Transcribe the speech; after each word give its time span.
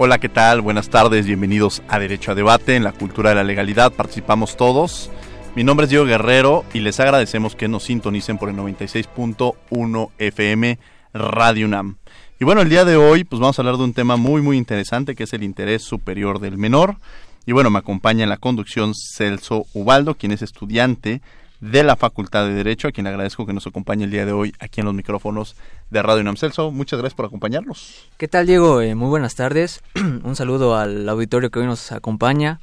Hola, 0.00 0.18
¿qué 0.18 0.28
tal? 0.28 0.60
Buenas 0.60 0.90
tardes, 0.90 1.26
bienvenidos 1.26 1.82
a 1.88 1.98
Derecho 1.98 2.30
a 2.30 2.36
Debate. 2.36 2.76
En 2.76 2.84
la 2.84 2.92
cultura 2.92 3.30
de 3.30 3.34
la 3.34 3.42
legalidad 3.42 3.92
participamos 3.92 4.56
todos. 4.56 5.10
Mi 5.56 5.64
nombre 5.64 5.84
es 5.84 5.90
Diego 5.90 6.04
Guerrero 6.04 6.64
y 6.72 6.78
les 6.78 7.00
agradecemos 7.00 7.56
que 7.56 7.66
nos 7.66 7.82
sintonicen 7.82 8.38
por 8.38 8.48
el 8.48 8.54
96.1 8.54 10.10
FM 10.18 10.78
Radio 11.12 11.66
UNAM. 11.66 11.96
Y 12.38 12.44
bueno, 12.44 12.60
el 12.60 12.68
día 12.68 12.84
de 12.84 12.96
hoy 12.96 13.24
pues 13.24 13.40
vamos 13.40 13.58
a 13.58 13.62
hablar 13.62 13.76
de 13.76 13.82
un 13.82 13.92
tema 13.92 14.16
muy 14.16 14.40
muy 14.40 14.56
interesante 14.56 15.16
que 15.16 15.24
es 15.24 15.32
el 15.32 15.42
interés 15.42 15.82
superior 15.82 16.38
del 16.38 16.58
menor. 16.58 16.94
Y 17.44 17.50
bueno, 17.50 17.68
me 17.68 17.80
acompaña 17.80 18.22
en 18.22 18.30
la 18.30 18.36
conducción 18.36 18.92
Celso 18.94 19.66
Ubaldo, 19.74 20.14
quien 20.14 20.30
es 20.30 20.42
estudiante 20.42 21.22
de 21.60 21.82
la 21.82 21.96
Facultad 21.96 22.46
de 22.46 22.54
Derecho, 22.54 22.88
a 22.88 22.92
quien 22.92 23.06
agradezco 23.06 23.46
que 23.46 23.52
nos 23.52 23.66
acompañe 23.66 24.04
el 24.04 24.10
día 24.10 24.24
de 24.24 24.32
hoy 24.32 24.52
aquí 24.60 24.80
en 24.80 24.86
los 24.86 24.94
micrófonos 24.94 25.56
de 25.90 26.02
Radio 26.02 26.20
UNAM. 26.20 26.36
Celso, 26.36 26.70
muchas 26.70 27.00
gracias 27.00 27.16
por 27.16 27.26
acompañarnos. 27.26 28.08
¿Qué 28.16 28.28
tal, 28.28 28.46
Diego? 28.46 28.80
Eh, 28.80 28.94
muy 28.94 29.08
buenas 29.08 29.34
tardes. 29.34 29.82
Un 29.94 30.36
saludo 30.36 30.76
al 30.76 31.08
auditorio 31.08 31.50
que 31.50 31.58
hoy 31.58 31.66
nos 31.66 31.90
acompaña. 31.92 32.60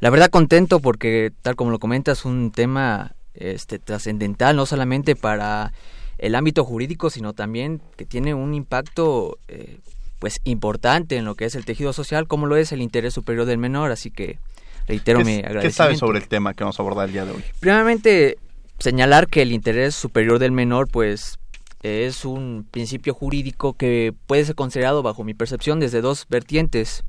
La 0.00 0.10
verdad 0.10 0.30
contento 0.30 0.80
porque, 0.80 1.32
tal 1.42 1.54
como 1.54 1.70
lo 1.70 1.78
comentas, 1.78 2.24
un 2.24 2.50
tema 2.50 3.12
este, 3.34 3.78
trascendental, 3.78 4.56
no 4.56 4.66
solamente 4.66 5.14
para 5.14 5.72
el 6.18 6.34
ámbito 6.34 6.64
jurídico, 6.64 7.10
sino 7.10 7.32
también 7.32 7.80
que 7.96 8.04
tiene 8.04 8.34
un 8.34 8.54
impacto 8.54 9.38
eh, 9.48 9.78
pues 10.18 10.40
importante 10.44 11.16
en 11.16 11.24
lo 11.24 11.34
que 11.34 11.44
es 11.44 11.54
el 11.54 11.64
tejido 11.64 11.92
social, 11.92 12.26
como 12.26 12.46
lo 12.46 12.56
es 12.56 12.72
el 12.72 12.82
interés 12.82 13.14
superior 13.14 13.46
del 13.46 13.58
menor. 13.58 13.92
Así 13.92 14.10
que 14.10 14.38
reitero 14.86 15.20
mi 15.20 15.38
agradecimiento. 15.38 15.68
¿Qué 15.68 15.70
sabes 15.70 15.98
sobre 15.98 16.18
el 16.18 16.28
tema 16.28 16.54
que 16.54 16.64
vamos 16.64 16.78
a 16.78 16.82
abordar 16.82 17.06
el 17.06 17.12
día 17.12 17.24
de 17.24 17.32
hoy? 17.32 17.44
Primeramente, 17.60 18.38
señalar 18.78 19.28
que 19.28 19.42
el 19.42 19.52
interés 19.52 19.94
superior 19.94 20.38
del 20.38 20.52
menor, 20.52 20.88
pues 20.88 21.38
es 21.82 22.24
un 22.24 22.66
principio 22.70 23.12
jurídico 23.12 23.74
que 23.74 24.14
puede 24.26 24.44
ser 24.44 24.54
considerado, 24.54 25.02
bajo 25.02 25.24
mi 25.24 25.34
percepción, 25.34 25.80
desde 25.80 26.00
dos 26.00 26.26
vertientes. 26.28 27.04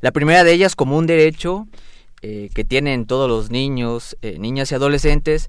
La 0.00 0.10
primera 0.10 0.44
de 0.44 0.52
ellas 0.52 0.74
como 0.74 0.96
un 0.96 1.06
derecho 1.06 1.66
eh, 2.22 2.50
que 2.54 2.64
tienen 2.64 3.06
todos 3.06 3.28
los 3.28 3.50
niños, 3.50 4.16
eh, 4.22 4.38
niñas 4.38 4.72
y 4.72 4.74
adolescentes, 4.74 5.48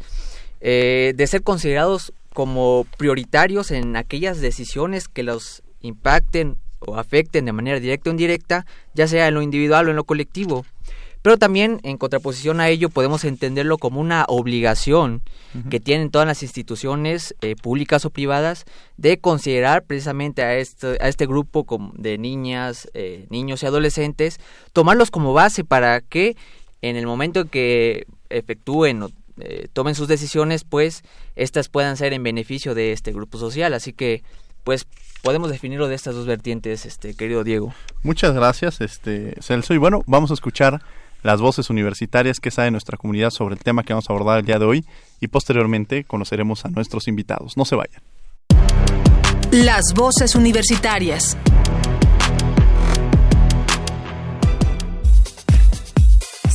eh, 0.61 1.13
de 1.15 1.27
ser 1.27 1.41
considerados 1.41 2.13
como 2.33 2.85
prioritarios 2.97 3.71
en 3.71 3.95
aquellas 3.95 4.41
decisiones 4.41 5.07
que 5.07 5.23
los 5.23 5.63
impacten 5.81 6.57
o 6.79 6.97
afecten 6.97 7.45
de 7.45 7.53
manera 7.53 7.79
directa 7.79 8.09
o 8.09 8.13
indirecta, 8.13 8.65
ya 8.93 9.07
sea 9.07 9.27
en 9.27 9.33
lo 9.33 9.41
individual 9.41 9.87
o 9.87 9.89
en 9.89 9.95
lo 9.95 10.03
colectivo. 10.03 10.65
Pero 11.27 11.37
también, 11.37 11.81
en 11.83 11.97
contraposición 11.97 12.61
a 12.61 12.69
ello, 12.69 12.87
podemos 12.87 13.25
entenderlo 13.25 13.77
como 13.77 13.99
una 13.99 14.23
obligación 14.29 15.23
que 15.69 15.81
tienen 15.81 16.09
todas 16.09 16.25
las 16.25 16.41
instituciones 16.41 17.35
eh, 17.41 17.57
públicas 17.61 18.05
o 18.05 18.11
privadas 18.11 18.63
de 18.95 19.19
considerar 19.19 19.83
precisamente 19.83 20.41
a 20.41 20.55
este, 20.55 20.97
a 21.01 21.09
este 21.09 21.25
grupo 21.25 21.65
de 21.95 22.17
niñas, 22.17 22.89
eh, 22.93 23.25
niños 23.29 23.61
y 23.61 23.65
adolescentes, 23.65 24.39
tomarlos 24.71 25.11
como 25.11 25.33
base 25.33 25.65
para 25.65 25.99
que 25.99 26.37
en 26.81 26.95
el 26.95 27.05
momento 27.05 27.41
en 27.41 27.49
que 27.49 28.07
efectúen 28.29 29.03
o 29.03 29.09
eh, 29.41 29.67
tomen 29.73 29.95
sus 29.95 30.07
decisiones, 30.07 30.63
pues 30.63 31.03
estas 31.35 31.67
puedan 31.67 31.97
ser 31.97 32.13
en 32.13 32.23
beneficio 32.23 32.73
de 32.73 32.93
este 32.93 33.11
grupo 33.11 33.37
social. 33.37 33.73
Así 33.73 33.91
que, 33.91 34.23
pues 34.63 34.87
podemos 35.23 35.51
definirlo 35.51 35.89
de 35.89 35.95
estas 35.95 36.15
dos 36.15 36.25
vertientes, 36.25 36.85
este 36.85 37.15
querido 37.15 37.43
Diego. 37.43 37.73
Muchas 38.01 38.33
gracias, 38.33 38.79
este 38.79 39.35
Celso. 39.41 39.73
Y 39.73 39.77
bueno, 39.77 40.03
vamos 40.07 40.31
a 40.31 40.35
escuchar 40.35 40.81
las 41.27 41.41
voces 41.41 41.69
universitarias 41.69 42.39
que 42.39 42.51
sabe 42.51 42.71
nuestra 42.71 42.97
comunidad 42.97 43.31
sobre 43.31 43.55
el 43.55 43.59
tema 43.59 43.83
que 43.83 43.91
vamos 43.91 44.09
a 44.09 44.13
abordar 44.13 44.39
el 44.39 44.45
día 44.45 44.59
de 44.59 44.65
hoy 44.65 44.85
y 45.19 45.27
posteriormente 45.27 46.05
conoceremos 46.05 46.63
a 46.63 46.69
nuestros 46.69 47.09
invitados. 47.09 47.57
No 47.57 47.65
se 47.65 47.75
vayan. 47.75 48.01
Las 49.51 49.93
voces 49.93 50.35
universitarias. 50.35 51.35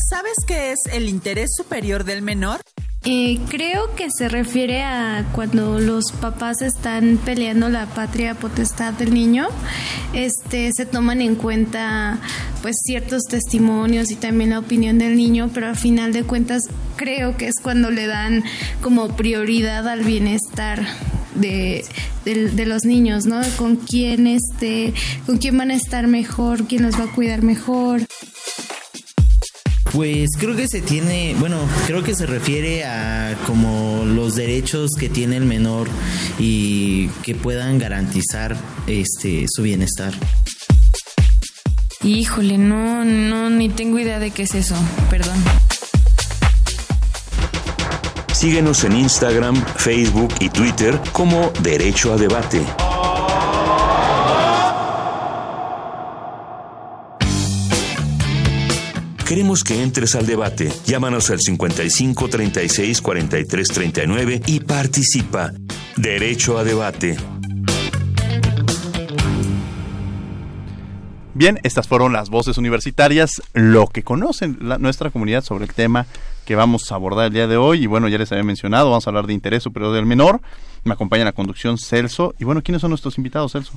¿Sabes 0.09 0.37
qué 0.47 0.73
es 0.73 0.79
el 0.91 1.07
interés 1.11 1.51
superior 1.55 2.05
del 2.05 2.23
menor? 2.23 2.63
Eh, 3.05 3.41
creo 3.49 3.93
que 3.97 4.11
se 4.17 4.29
refiere 4.29 4.85
a 4.85 5.27
cuando 5.33 5.81
los 5.81 6.13
papás 6.13 6.63
están 6.63 7.19
peleando 7.25 7.69
la 7.69 7.87
patria 7.87 8.37
potestad 8.37 8.93
del 8.93 9.13
niño, 9.13 9.49
este, 10.13 10.71
se 10.73 10.87
toman 10.87 11.21
en 11.21 11.35
cuenta 11.35 12.21
pues 12.63 12.77
ciertos 12.85 13.25
testimonios 13.25 14.13
y 14.13 14.15
también 14.15 14.51
la 14.51 14.61
opinión 14.61 14.99
del 14.99 15.17
niño, 15.17 15.51
pero 15.53 15.67
al 15.67 15.77
final 15.77 16.13
de 16.13 16.23
cuentas 16.23 16.63
creo 16.95 17.37
que 17.37 17.49
es 17.49 17.57
cuando 17.61 17.91
le 17.91 18.07
dan 18.07 18.45
como 18.83 19.09
prioridad 19.17 19.89
al 19.89 20.05
bienestar 20.05 20.87
de, 21.35 21.85
de, 22.25 22.67
los 22.67 22.85
niños, 22.85 23.27
¿no? 23.27 23.41
Con 23.57 23.77
quién 23.77 24.29
este, 24.29 24.95
con 25.27 25.39
quién 25.39 25.59
van 25.59 25.73
a 25.73 25.75
estar 25.75 26.07
mejor, 26.07 26.69
quién 26.69 26.83
los 26.83 27.01
va 27.01 27.05
a 27.05 27.13
cuidar 27.13 27.43
mejor. 27.43 28.03
Pues 29.93 30.31
creo 30.39 30.57
que 30.57 30.69
se 30.69 30.81
tiene, 30.81 31.37
bueno, 31.39 31.59
creo 31.87 32.03
que 32.03 32.15
se 32.15 32.25
refiere 32.25 32.85
a 32.85 33.37
como 33.47 34.05
los 34.07 34.35
derechos 34.35 34.93
que 34.99 35.11
tiene 35.11 35.37
el 35.37 35.45
menor 35.45 35.87
y 36.39 37.09
que 37.23 37.35
puedan 37.35 37.79
garantizar 37.79 38.57
este 38.87 39.45
su 39.49 39.63
bienestar. 39.63 40.15
Híjole, 42.03 42.57
no, 42.57 43.05
no, 43.05 43.51
ni 43.51 43.69
tengo 43.69 43.99
idea 43.99 44.19
de 44.19 44.31
qué 44.31 44.45
es 44.45 44.55
eso, 44.55 44.75
perdón. 45.11 45.37
Síguenos 48.33 48.83
en 48.85 48.97
Instagram, 48.97 49.63
Facebook 49.77 50.35
y 50.41 50.49
Twitter 50.49 50.99
como 51.13 51.53
Derecho 51.63 52.13
a 52.13 52.17
Debate. 52.17 52.61
Queremos 59.33 59.65
que 59.65 59.83
entres 59.83 60.15
al 60.15 60.27
debate. 60.27 60.71
Llámanos 60.85 61.31
al 61.31 61.41
55 61.41 62.29
36 62.29 63.01
43 63.01 63.69
39 63.69 64.43
y 64.45 64.61
participa. 64.61 65.53
Derecho 65.97 66.59
a 66.59 66.65
debate. 66.65 67.17
Bien, 71.33 71.59
estas 71.63 71.89
fueron 71.89 72.13
las 72.13 72.29
voces 72.29 72.59
universitarias, 72.59 73.41
lo 73.55 73.87
que 73.87 74.03
conocen 74.03 74.59
nuestra 74.61 75.09
comunidad 75.09 75.43
sobre 75.43 75.65
el 75.65 75.73
tema 75.73 76.05
que 76.45 76.55
vamos 76.55 76.93
a 76.93 76.97
abordar 76.97 77.29
el 77.29 77.33
día 77.33 77.47
de 77.47 77.57
hoy. 77.57 77.85
Y 77.85 77.87
bueno, 77.87 78.09
ya 78.09 78.19
les 78.19 78.31
había 78.33 78.45
mencionado, 78.45 78.91
vamos 78.91 79.07
a 79.07 79.11
hablar 79.11 79.27
de 79.27 79.33
interés 79.33 79.63
superior 79.63 79.95
del 79.95 80.05
menor. 80.05 80.43
Me 80.85 80.93
acompaña 80.93 81.25
la 81.25 81.33
conducción 81.33 81.79
Celso. 81.79 82.35
Y 82.39 82.45
bueno, 82.45 82.61
¿quiénes 82.63 82.83
son 82.83 82.91
nuestros 82.91 83.17
invitados, 83.17 83.53
Celso? 83.53 83.73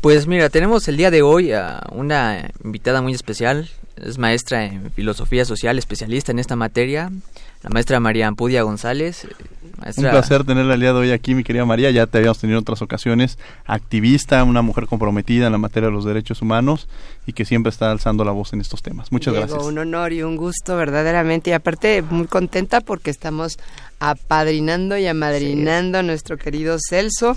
Pues 0.00 0.26
mira, 0.26 0.48
tenemos 0.48 0.88
el 0.88 0.96
día 0.96 1.10
de 1.10 1.20
hoy 1.20 1.52
a 1.52 1.82
una 1.92 2.50
invitada 2.64 3.02
muy 3.02 3.12
especial, 3.12 3.68
es 3.96 4.18
maestra 4.18 4.64
en 4.64 4.90
filosofía 4.92 5.44
social, 5.44 5.78
especialista 5.78 6.32
en 6.32 6.38
esta 6.38 6.56
materia, 6.56 7.10
la 7.62 7.70
maestra 7.70 7.98
María 7.98 8.26
Ampudia 8.26 8.62
González. 8.62 9.26
Un 9.96 10.04
placer 10.04 10.44
tenerla 10.44 10.76
de 10.76 10.90
hoy 10.90 11.12
aquí, 11.12 11.34
mi 11.34 11.44
querida 11.44 11.64
María. 11.64 11.90
Ya 11.90 12.06
te 12.06 12.18
habíamos 12.18 12.38
tenido 12.38 12.58
en 12.58 12.62
otras 12.62 12.82
ocasiones. 12.82 13.38
Activista, 13.64 14.44
una 14.44 14.60
mujer 14.60 14.86
comprometida 14.86 15.46
en 15.46 15.52
la 15.52 15.58
materia 15.58 15.88
de 15.88 15.94
los 15.94 16.04
derechos 16.04 16.42
humanos 16.42 16.88
y 17.26 17.32
que 17.32 17.46
siempre 17.46 17.70
está 17.70 17.90
alzando 17.90 18.22
la 18.22 18.32
voz 18.32 18.52
en 18.52 18.60
estos 18.60 18.82
temas. 18.82 19.10
Muchas 19.12 19.32
gracias. 19.32 19.62
Un 19.62 19.78
honor 19.78 20.12
y 20.12 20.22
un 20.22 20.36
gusto, 20.36 20.76
verdaderamente. 20.76 21.50
Y 21.50 21.52
aparte, 21.54 22.02
muy 22.02 22.26
contenta 22.26 22.82
porque 22.82 23.10
estamos 23.10 23.58
apadrinando 23.98 24.98
y 24.98 25.06
amadrinando 25.06 25.98
a 25.98 26.02
nuestro 26.02 26.36
querido 26.36 26.76
Celso. 26.78 27.34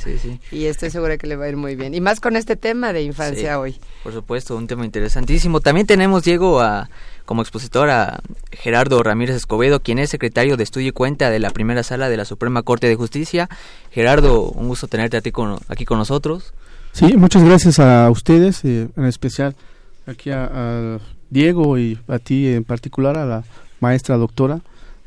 Y 0.51 0.65
estoy 0.65 0.89
segura 0.89 1.17
que 1.17 1.27
le 1.27 1.37
va 1.37 1.45
a 1.45 1.49
ir 1.49 1.55
muy 1.55 1.75
bien. 1.75 1.93
Y 1.93 2.01
más 2.01 2.19
con 2.19 2.35
este 2.35 2.57
tema 2.57 2.91
de 2.91 3.03
infancia 3.03 3.59
hoy. 3.59 3.79
Por 4.07 4.13
supuesto, 4.13 4.55
un 4.55 4.67
tema 4.67 4.85
interesantísimo. 4.85 5.59
También 5.59 5.85
tenemos, 5.85 6.23
Diego, 6.23 6.61
a 6.61 6.89
como 7.25 7.41
expositor 7.41 7.89
a 7.89 8.21
Gerardo 8.53 9.03
Ramírez 9.03 9.35
Escobedo, 9.35 9.81
quien 9.81 9.99
es 9.99 10.09
secretario 10.09 10.55
de 10.55 10.63
Estudio 10.63 10.87
y 10.87 10.91
Cuenta 10.93 11.29
de 11.29 11.39
la 11.39 11.49
primera 11.49 11.83
sala 11.83 12.07
de 12.07 12.15
la 12.15 12.23
Suprema 12.23 12.61
Corte 12.61 12.87
de 12.87 12.95
Justicia. 12.95 13.49
Gerardo, 13.91 14.43
un 14.43 14.69
gusto 14.69 14.87
tenerte 14.87 15.17
a 15.17 15.21
ti 15.21 15.33
aquí 15.67 15.83
con 15.83 15.97
nosotros. 15.97 16.53
Sí, 16.93 17.17
muchas 17.17 17.43
gracias 17.43 17.79
a 17.79 18.09
ustedes, 18.09 18.63
eh, 18.63 18.87
en 18.95 19.03
especial 19.03 19.57
aquí 20.05 20.29
a, 20.31 20.99
Diego 21.29 21.77
y 21.77 21.99
a 22.07 22.17
ti 22.17 22.47
en 22.47 22.63
particular, 22.63 23.17
a 23.17 23.25
la 23.25 23.43
maestra 23.81 24.15
doctora 24.15 24.61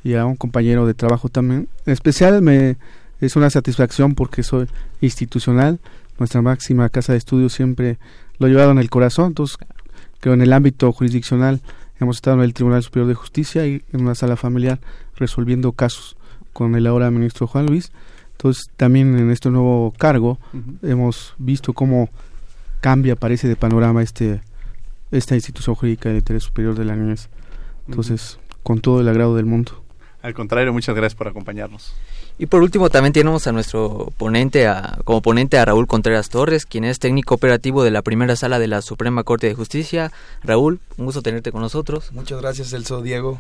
y 0.04 0.12
a 0.12 0.26
un 0.26 0.36
compañero 0.36 0.86
de 0.86 0.92
trabajo 0.92 1.30
también. 1.30 1.68
En 1.86 1.94
especial 1.94 2.42
me 2.42 2.76
es 3.18 3.34
una 3.34 3.48
satisfacción 3.48 4.14
porque 4.14 4.42
soy 4.42 4.68
institucional, 5.00 5.78
nuestra 6.18 6.42
máxima 6.42 6.90
casa 6.90 7.12
de 7.12 7.18
estudios 7.18 7.54
siempre 7.54 7.96
lo 8.40 8.46
he 8.48 8.50
llevado 8.50 8.72
en 8.72 8.78
el 8.78 8.90
corazón, 8.90 9.28
entonces 9.28 9.58
que 10.20 10.32
en 10.32 10.42
el 10.42 10.52
ámbito 10.52 10.90
jurisdiccional 10.92 11.60
hemos 12.00 12.16
estado 12.16 12.38
en 12.38 12.42
el 12.42 12.54
Tribunal 12.54 12.82
Superior 12.82 13.06
de 13.06 13.14
Justicia 13.14 13.66
y 13.66 13.84
en 13.92 14.00
una 14.00 14.16
sala 14.16 14.36
familiar 14.36 14.80
resolviendo 15.16 15.72
casos 15.72 16.16
con 16.52 16.74
el 16.74 16.86
ahora 16.86 17.10
ministro 17.10 17.46
Juan 17.46 17.66
Luis. 17.66 17.92
Entonces 18.32 18.70
también 18.76 19.16
en 19.18 19.30
este 19.30 19.50
nuevo 19.50 19.94
cargo 19.96 20.38
hemos 20.82 21.34
visto 21.38 21.74
cómo 21.74 22.08
cambia, 22.80 23.14
parece 23.14 23.46
de 23.46 23.56
panorama 23.56 24.02
este 24.02 24.40
esta 25.10 25.34
institución 25.34 25.74
jurídica 25.74 26.08
de 26.08 26.18
interés 26.18 26.44
superior 26.44 26.74
de 26.74 26.84
la 26.84 26.96
niñez. 26.96 27.28
Entonces, 27.88 28.38
con 28.62 28.80
todo 28.80 29.00
el 29.00 29.08
agrado 29.08 29.34
del 29.36 29.46
mundo. 29.46 29.82
Al 30.22 30.34
contrario, 30.34 30.72
muchas 30.72 30.94
gracias 30.94 31.16
por 31.16 31.28
acompañarnos. 31.28 31.94
Y 32.40 32.46
por 32.46 32.62
último 32.62 32.88
también 32.88 33.12
tenemos 33.12 33.46
a 33.46 33.52
nuestro 33.52 34.14
ponente, 34.16 34.66
a, 34.66 34.98
como 35.04 35.20
ponente 35.20 35.58
a 35.58 35.64
Raúl 35.66 35.86
Contreras 35.86 36.30
Torres, 36.30 36.64
quien 36.64 36.84
es 36.84 36.98
técnico 36.98 37.34
operativo 37.34 37.84
de 37.84 37.90
la 37.90 38.00
primera 38.00 38.34
sala 38.34 38.58
de 38.58 38.66
la 38.66 38.80
Suprema 38.80 39.24
Corte 39.24 39.46
de 39.46 39.54
Justicia. 39.54 40.10
Raúl, 40.42 40.80
un 40.96 41.04
gusto 41.04 41.20
tenerte 41.20 41.52
con 41.52 41.60
nosotros. 41.60 42.10
Muchas 42.12 42.40
gracias, 42.40 42.70
Celso 42.70 43.02
Diego. 43.02 43.38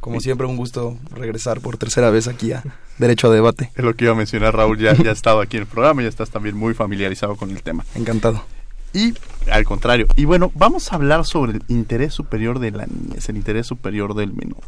Como 0.00 0.18
siempre, 0.20 0.46
un 0.46 0.56
gusto 0.56 0.96
regresar 1.10 1.60
por 1.60 1.76
tercera 1.76 2.08
vez 2.08 2.26
aquí 2.26 2.52
a 2.52 2.64
Derecho 2.96 3.30
a 3.30 3.34
Debate. 3.34 3.70
Es 3.76 3.84
lo 3.84 3.92
que 3.92 4.04
iba 4.06 4.14
a 4.14 4.16
mencionar, 4.16 4.56
Raúl, 4.56 4.78
ya, 4.78 4.94
ya 4.94 5.10
ha 5.10 5.12
estado 5.12 5.42
aquí 5.42 5.58
en 5.58 5.64
el 5.64 5.68
programa 5.68 6.00
y 6.00 6.04
ya 6.06 6.08
estás 6.08 6.30
también 6.30 6.56
muy 6.56 6.72
familiarizado 6.72 7.36
con 7.36 7.50
el 7.50 7.62
tema. 7.62 7.84
Encantado. 7.96 8.42
Y 8.94 9.12
al 9.52 9.64
contrario, 9.64 10.06
y 10.16 10.24
bueno, 10.24 10.50
vamos 10.54 10.90
a 10.90 10.94
hablar 10.94 11.26
sobre 11.26 11.52
el 11.52 11.62
interés 11.68 12.14
superior 12.14 12.60
de 12.60 12.70
la 12.70 12.86
niñez, 12.86 13.28
el 13.28 13.36
interés 13.36 13.66
superior 13.66 14.14
del 14.14 14.32
menor. 14.32 14.62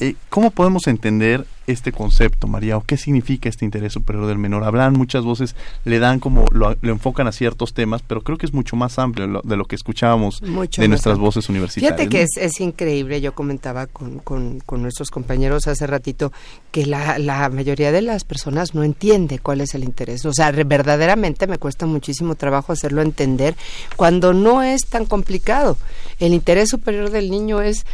Eh, 0.00 0.14
¿Cómo 0.28 0.50
podemos 0.50 0.86
entender 0.86 1.44
este 1.66 1.90
concepto, 1.90 2.46
María? 2.46 2.76
¿O 2.76 2.82
qué 2.82 2.96
significa 2.96 3.48
este 3.48 3.64
interés 3.64 3.92
superior 3.92 4.26
del 4.26 4.38
menor? 4.38 4.62
Hablan 4.62 4.92
muchas 4.92 5.24
voces, 5.24 5.56
le 5.84 5.98
dan 5.98 6.20
como, 6.20 6.44
lo, 6.52 6.76
enfocan 6.82 7.26
a 7.26 7.32
ciertos 7.32 7.74
temas, 7.74 8.02
pero 8.06 8.22
creo 8.22 8.38
que 8.38 8.46
es 8.46 8.54
mucho 8.54 8.76
más 8.76 8.98
amplio 8.98 9.42
de 9.42 9.56
lo 9.56 9.64
que 9.64 9.74
escuchábamos 9.74 10.40
de 10.40 10.88
nuestras 10.88 11.18
voces 11.18 11.48
universitarias. 11.48 11.98
Fíjate 11.98 12.08
que 12.08 12.44
es, 12.44 12.60
increíble, 12.60 13.20
yo 13.20 13.34
comentaba 13.34 13.86
con, 13.86 14.20
con, 14.20 14.62
nuestros 14.80 15.10
compañeros 15.10 15.66
hace 15.66 15.86
ratito 15.86 16.32
que 16.70 16.86
la, 16.86 17.18
la, 17.18 17.48
mayoría 17.48 17.90
de 17.90 18.02
las 18.02 18.22
personas 18.22 18.74
no 18.74 18.84
entiende 18.84 19.40
cuál 19.40 19.60
es 19.60 19.74
el 19.74 19.82
interés. 19.82 20.24
O 20.26 20.32
sea, 20.32 20.52
verdaderamente 20.52 21.48
me 21.48 21.58
cuesta 21.58 21.86
muchísimo 21.86 22.36
trabajo 22.36 22.72
hacerlo 22.72 23.02
entender 23.02 23.56
cuando 23.96 24.32
no 24.32 24.62
es 24.62 24.86
tan 24.86 25.06
complicado. 25.06 25.76
El 26.20 26.34
interés 26.34 26.68
superior 26.68 27.10
del 27.10 27.30
niño 27.30 27.60
es 27.60 27.84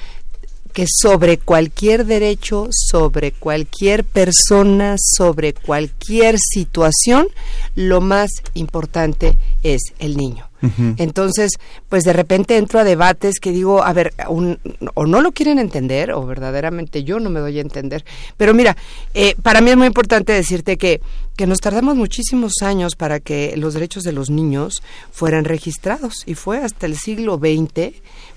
que 0.75 0.87
sobre 0.89 1.39
cualquier 1.39 2.05
derecho, 2.05 2.69
sobre 2.71 3.33
cualquier 3.33 4.05
persona, 4.05 4.97
sobre 4.99 5.55
cualquier 5.55 6.37
situación, 6.39 7.29
lo 7.77 8.01
más 8.01 8.29
importante 8.55 9.39
es 9.63 9.81
el 10.01 10.17
niño. 10.17 10.51
Entonces, 10.97 11.53
pues 11.89 12.05
de 12.05 12.13
repente 12.13 12.57
entro 12.57 12.81
a 12.81 12.85
debates 12.85 13.39
que 13.41 13.53
digo, 13.53 13.83
a 13.83 13.93
ver, 13.93 14.13
o 14.27 15.07
no 15.07 15.21
lo 15.21 15.33
quieren 15.33 15.59
entender, 15.59 16.13
o 16.13 16.25
verdaderamente 16.27 17.05
yo 17.05 17.21
no 17.21 17.31
me 17.31 17.41
doy 17.41 17.59
a 17.59 17.63
entender. 17.63 18.05
Pero 18.37 18.55
mira, 18.55 18.77
eh, 19.15 19.35
para 19.43 19.61
mí 19.61 19.71
es 19.71 19.77
muy 19.77 19.87
importante 19.87 20.33
decirte 20.33 20.77
que, 20.77 21.01
que 21.37 21.47
nos 21.47 21.59
tardamos 21.59 21.97
muchísimos 21.97 22.63
años 22.63 22.97
para 22.97 23.21
que 23.21 23.55
los 23.57 23.75
derechos 23.75 24.03
de 24.03 24.13
los 24.13 24.31
niños 24.31 24.83
fueran 25.13 25.45
registrados, 25.45 26.23
y 26.27 26.35
fue 26.35 26.59
hasta 26.59 26.87
el 26.87 26.97
siglo 26.97 27.39
XX 27.39 27.95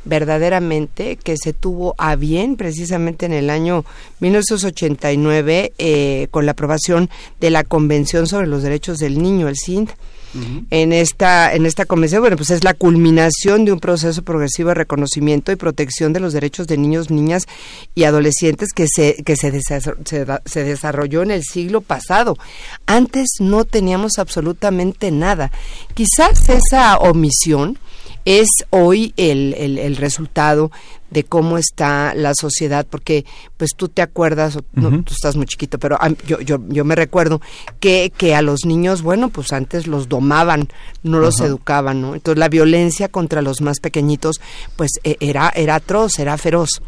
verdaderamente 0.08 1.18
que 1.18 1.36
se 1.38 1.54
tuvo 1.54 1.94
a 1.98 2.16
bien 2.16 2.56
precisamente 2.56 3.26
en 3.26 3.34
el 3.34 3.50
año 3.50 3.86
1989 4.20 5.74
eh, 5.78 6.28
con 6.32 6.46
la 6.46 6.54
aprobación 6.54 7.10
de 7.40 7.52
la 7.52 7.64
Convención 7.64 8.28
sobre 8.28 8.48
los 8.48 8.64
Derechos 8.64 8.98
del 9.00 9.22
Niño, 9.22 9.48
el 9.48 9.56
CIND. 9.58 9.90
En 10.70 10.94
esta 10.94 11.54
en 11.54 11.66
esta 11.66 11.86
convención, 11.86 12.22
bueno, 12.22 12.38
pues 12.38 12.50
es 12.52 12.64
la 12.64 12.74
culminación 12.74 13.66
de 13.66 13.72
un 13.72 13.80
proceso 13.80 14.22
progresivo 14.22 14.70
de 14.70 14.76
reconocimiento 14.76 15.52
y 15.52 15.56
protección 15.56 16.14
de 16.14 16.20
los 16.20 16.34
derechos 16.34 16.68
de 16.68 16.78
niños, 16.78 17.10
niñas 17.10 17.44
y 17.96 18.04
adolescentes 18.04 18.70
que 18.74 18.88
se 18.88 19.24
que 19.24 19.36
se, 19.36 19.60
se 19.62 20.64
desarrolló 20.64 21.24
en 21.24 21.32
el 21.32 21.44
siglo 21.44 21.82
pasado. 21.82 22.38
Antes 22.86 23.28
no 23.40 23.66
teníamos 23.66 24.18
absolutamente 24.18 25.12
nada. 25.12 25.52
Quizás 25.94 26.50
esa 26.50 26.98
omisión 26.98 27.78
es 28.28 28.50
hoy 28.72 29.14
el, 29.16 29.54
el, 29.54 29.96
resultado 29.96 30.70
de 31.12 31.24
cómo 31.24 31.58
está 31.58 32.14
la 32.14 32.34
sociedad, 32.34 32.86
porque 32.90 33.24
pues 33.56 33.72
tú 33.74 33.88
te 33.88 34.02
acuerdas, 34.02 34.60
no, 34.74 34.90
tú 35.04 35.14
estás 35.14 35.38
muy 35.38 35.46
chiquito, 35.46 35.80
pero 35.80 35.98
yo, 36.26 36.42
yo, 36.42 36.60
yo 36.68 36.84
me 36.84 36.96
recuerdo 36.96 37.40
que, 37.80 38.12
que 38.18 38.36
a 38.36 38.42
los 38.42 38.66
niños, 38.66 39.02
bueno, 39.02 39.30
pues 39.30 39.54
antes 39.54 39.88
los 39.88 40.10
domaban, 40.10 40.68
no 41.04 41.20
los 41.20 41.40
educaban, 41.40 42.02
¿no? 42.02 42.16
Entonces 42.16 42.38
la 42.38 42.50
violencia 42.50 43.08
contra 43.08 43.42
los 43.42 43.62
más 43.62 43.80
pequeñitos, 43.80 44.42
pues 44.76 44.92
e, 45.06 45.16
era, 45.22 45.50
era 45.56 45.76
atroz, 45.76 46.20
era 46.20 46.38
feroz. 46.38 46.82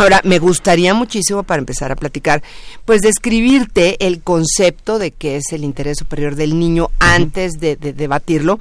Ahora, 0.00 0.22
me 0.24 0.38
gustaría 0.38 0.94
muchísimo 0.94 1.42
para 1.42 1.58
empezar 1.58 1.92
a 1.92 1.96
platicar, 1.96 2.42
pues 2.86 3.02
describirte 3.02 4.06
el 4.06 4.22
concepto 4.22 4.98
de 4.98 5.10
qué 5.10 5.36
es 5.36 5.52
el 5.52 5.62
interés 5.62 5.98
superior 5.98 6.36
del 6.36 6.58
niño 6.58 6.88
antes 6.98 7.52
de, 7.60 7.76
debatirlo, 7.76 8.58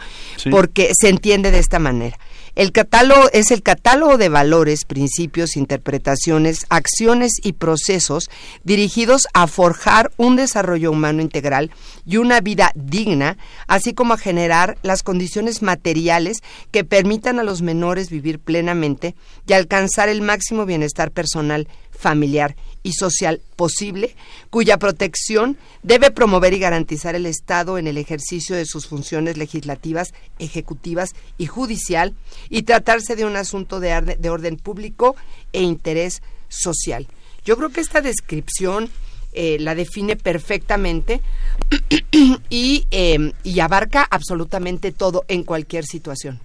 porque 0.51 0.91
se 0.99 1.07
entiende 1.07 1.51
de 1.51 1.59
esta 1.59 1.79
manera. 1.79 2.19
El 2.59 2.73
catálogo 2.73 3.29
es 3.31 3.51
el 3.51 3.63
catálogo 3.63 4.17
de 4.17 4.27
valores, 4.27 4.83
principios, 4.83 5.55
interpretaciones, 5.55 6.65
acciones 6.67 7.31
y 7.41 7.53
procesos 7.53 8.29
dirigidos 8.65 9.27
a 9.33 9.47
forjar 9.47 10.11
un 10.17 10.35
desarrollo 10.35 10.91
humano 10.91 11.21
integral 11.21 11.71
y 12.05 12.17
una 12.17 12.41
vida 12.41 12.73
digna, 12.75 13.37
así 13.67 13.93
como 13.93 14.13
a 14.13 14.17
generar 14.17 14.77
las 14.81 15.03
condiciones 15.03 15.61
materiales 15.61 16.39
que 16.71 16.83
permitan 16.83 17.39
a 17.39 17.43
los 17.43 17.61
menores 17.61 18.09
vivir 18.09 18.39
plenamente 18.39 19.15
y 19.47 19.53
alcanzar 19.53 20.09
el 20.09 20.21
máximo 20.21 20.65
bienestar 20.65 21.11
personal, 21.11 21.69
familiar 21.91 22.57
y 22.89 22.93
social 22.93 23.41
posible, 23.55 24.15
cuya 24.49 24.77
protección 24.77 25.57
debe 25.83 26.11
promover 26.11 26.53
y 26.53 26.59
garantizar 26.59 27.15
el 27.15 27.25
Estado 27.25 27.77
en 27.77 27.87
el 27.87 27.97
ejercicio 27.97 28.55
de 28.55 28.65
sus 28.65 28.87
funciones 28.87 29.37
legislativas, 29.37 30.13
ejecutivas 30.39 31.11
y 31.37 31.45
judicial, 31.45 32.15
y 32.49 32.63
tratarse 32.63 33.15
de 33.15 33.25
un 33.25 33.35
asunto 33.35 33.79
de, 33.79 34.17
de 34.19 34.29
orden 34.29 34.57
público 34.57 35.15
e 35.53 35.61
interés 35.61 36.21
social. 36.49 37.07
Yo 37.45 37.55
creo 37.57 37.69
que 37.69 37.81
esta 37.81 38.01
descripción 38.01 38.89
eh, 39.33 39.57
la 39.59 39.75
define 39.75 40.15
perfectamente 40.15 41.21
y, 42.49 42.87
em, 42.89 43.31
y, 43.43 43.59
abarca 43.59 44.03
absolutamente 44.03 44.91
todo 44.91 45.23
en 45.27 45.43
cualquier 45.43 45.85
situación. 45.85 46.39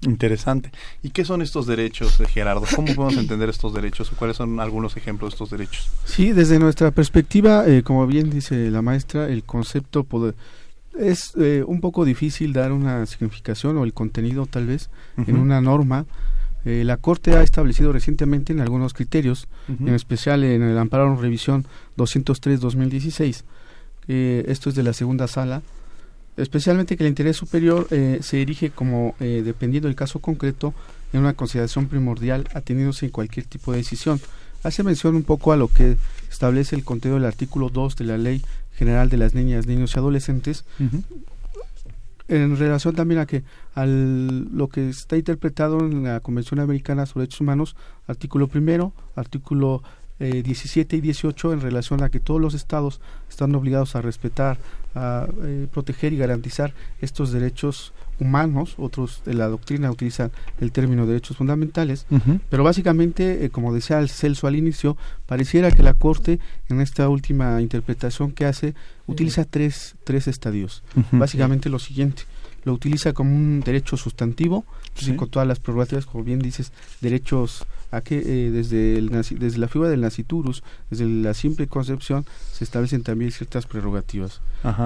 Interesante. 0.00 0.72
¿Y 1.02 1.10
qué 1.10 1.24
son 1.24 1.42
estos 1.42 1.66
derechos, 1.66 2.18
eh, 2.20 2.26
Gerardo? 2.26 2.64
¿Cómo 2.74 2.94
podemos 2.94 3.16
entender 3.18 3.50
estos 3.50 3.74
derechos 3.74 4.10
o 4.12 4.16
cuáles 4.16 4.38
son 4.38 4.58
algunos 4.58 4.96
ejemplos 4.96 5.30
de 5.30 5.34
estos 5.34 5.50
derechos? 5.50 5.90
Sí, 6.06 6.32
desde 6.32 6.58
nuestra 6.58 6.90
perspectiva, 6.92 7.68
eh, 7.68 7.82
como 7.82 8.06
bien 8.06 8.30
dice 8.30 8.70
la 8.70 8.80
maestra, 8.80 9.28
el 9.28 9.44
concepto 9.44 10.06
es 10.98 11.34
un 11.34 11.80
poco 11.80 12.04
difícil 12.04 12.52
dar 12.52 12.72
una 12.72 13.06
significación 13.06 13.76
o 13.76 13.84
el 13.84 13.92
contenido 13.92 14.46
tal 14.46 14.66
vez 14.66 14.90
en 15.16 15.36
una 15.36 15.60
norma 15.60 16.06
eh, 16.64 16.82
la 16.84 16.98
Corte 16.98 17.36
ha 17.36 17.42
establecido 17.42 17.92
recientemente 17.92 18.52
en 18.52 18.60
algunos 18.60 18.92
criterios, 18.92 19.48
en 19.68 19.94
especial 19.94 20.44
en 20.44 20.62
el 20.62 20.76
amparo 20.78 21.16
revisión 21.16 21.64
203-2016, 21.96 23.44
eh, 24.08 24.44
esto 24.48 24.68
es 24.68 24.74
de 24.74 24.82
la 24.82 24.92
segunda 24.92 25.26
sala, 25.26 25.62
especialmente 26.36 26.96
que 26.96 27.04
el 27.04 27.08
interés 27.08 27.36
superior 27.36 27.86
eh, 27.90 28.18
se 28.22 28.42
erige 28.42 28.70
como, 28.70 29.14
dependiendo 29.18 29.88
del 29.88 29.96
caso 29.96 30.18
concreto, 30.18 30.74
en 31.12 31.20
una 31.20 31.34
consideración 31.34 31.86
primordial 31.86 32.48
ateniéndose 32.54 33.06
en 33.06 33.12
cualquier 33.12 33.46
tipo 33.46 33.72
de 33.72 33.78
decisión. 33.78 34.20
Hace 34.62 34.82
mención 34.82 35.16
un 35.16 35.22
poco 35.22 35.52
a 35.52 35.56
lo 35.56 35.68
que 35.68 35.96
establece 36.30 36.76
el 36.76 36.84
contenido 36.84 37.18
del 37.18 37.26
artículo 37.26 37.70
2 37.70 37.96
de 37.96 38.04
la 38.04 38.18
Ley 38.18 38.42
General 38.74 39.08
de 39.08 39.16
las 39.16 39.34
Niñas, 39.34 39.66
Niños 39.66 39.92
y 39.94 39.98
Adolescentes, 39.98 40.64
en 42.30 42.56
relación 42.56 42.94
también 42.94 43.20
a 43.20 43.26
que 43.26 43.42
al 43.74 44.56
lo 44.56 44.68
que 44.68 44.88
está 44.88 45.16
interpretado 45.16 45.80
en 45.80 46.04
la 46.04 46.20
Convención 46.20 46.60
Americana 46.60 47.04
sobre 47.04 47.22
Derechos 47.22 47.40
Humanos, 47.40 47.76
artículo 48.06 48.46
primero, 48.46 48.92
artículo 49.16 49.82
eh, 50.20 50.42
17 50.42 50.96
y 50.96 51.00
18 51.00 51.54
en 51.54 51.60
relación 51.60 52.02
a 52.02 52.08
que 52.08 52.20
todos 52.20 52.40
los 52.40 52.54
estados 52.54 53.00
están 53.28 53.54
obligados 53.54 53.96
a 53.96 54.02
respetar, 54.02 54.58
a 54.94 55.26
eh, 55.42 55.66
proteger 55.72 56.12
y 56.12 56.18
garantizar 56.18 56.72
estos 57.00 57.32
derechos 57.32 57.92
humanos, 58.20 58.74
otros 58.76 59.22
de 59.24 59.34
la 59.34 59.48
doctrina 59.48 59.90
utilizan 59.90 60.30
el 60.60 60.72
término 60.72 61.06
derechos 61.06 61.38
fundamentales, 61.38 62.06
pero 62.50 62.62
básicamente, 62.62 63.46
eh, 63.46 63.50
como 63.50 63.72
decía 63.72 63.98
el 63.98 64.10
Celso 64.10 64.46
al 64.46 64.56
inicio, 64.56 64.96
pareciera 65.26 65.70
que 65.70 65.82
la 65.82 65.94
Corte 65.94 66.38
en 66.68 66.82
esta 66.82 67.08
última 67.08 67.62
interpretación 67.62 68.32
que 68.32 68.44
hace 68.44 68.74
utiliza 69.10 69.44
tres, 69.44 69.96
tres 70.04 70.28
estadios. 70.28 70.82
Básicamente 71.12 71.68
lo 71.68 71.78
siguiente, 71.78 72.22
lo 72.64 72.72
utiliza 72.72 73.12
como 73.12 73.34
un 73.34 73.60
derecho 73.60 73.96
sustantivo, 73.96 74.64
con 75.16 75.30
todas 75.30 75.48
las 75.48 75.60
prerrogativas, 75.60 76.06
como 76.06 76.24
bien 76.24 76.40
dices, 76.40 76.72
derechos 77.00 77.66
a 77.90 78.02
que 78.02 78.18
eh, 78.18 78.50
desde, 78.50 78.98
el, 78.98 79.10
desde 79.10 79.58
la 79.58 79.68
figura 79.68 79.90
del 79.90 80.00
naciturus, 80.00 80.62
desde 80.90 81.06
la 81.06 81.34
simple 81.34 81.66
concepción, 81.66 82.24
se 82.52 82.64
establecen 82.64 83.02
también 83.02 83.32
ciertas 83.32 83.66
prerrogativas. 83.66 84.40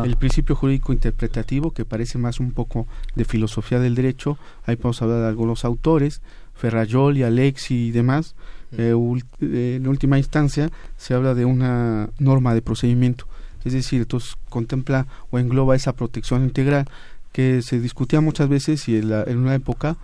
El 0.05 0.17
principio 0.17 0.55
jurídico 0.55 0.93
interpretativo, 0.93 1.73
que 1.73 1.85
parece 1.85 2.17
más 2.17 2.41
un 2.41 2.53
poco 2.53 2.87
de 3.15 3.25
filosofía 3.25 3.81
del 3.81 3.95
derecho, 3.95 4.39
ahí 4.65 4.77
podemos 4.77 5.03
hablar 5.03 5.21
de 5.21 5.29
algunos 5.29 5.65
autores, 5.65 6.23
Ferrayol 6.55 7.19
y 7.19 7.25
Alexi 7.25 7.89
y 7.89 7.91
demás. 7.91 8.35
Eh, 8.77 8.95
eh, 9.41 9.75
en 9.77 9.87
última 9.87 10.19
instancia, 10.19 10.71
se 10.97 11.15
habla 11.15 11.35
de 11.35 11.45
una 11.45 12.11
norma 12.19 12.55
de 12.55 12.63
procedimiento, 12.63 13.27
es 13.65 13.73
decir, 13.73 14.03
entonces 14.03 14.35
contempla 14.49 15.07
o 15.31 15.39
engloba 15.39 15.77
esa 15.77 15.95
protección 15.95 16.45
integral 16.45 16.87
que 17.33 17.63
se 17.63 17.81
discutía 17.81 18.21
muchas 18.21 18.49
veces 18.49 18.89
y 18.89 18.97
en, 18.97 19.13
en 19.13 19.39
una 19.39 19.55
época, 19.55 19.97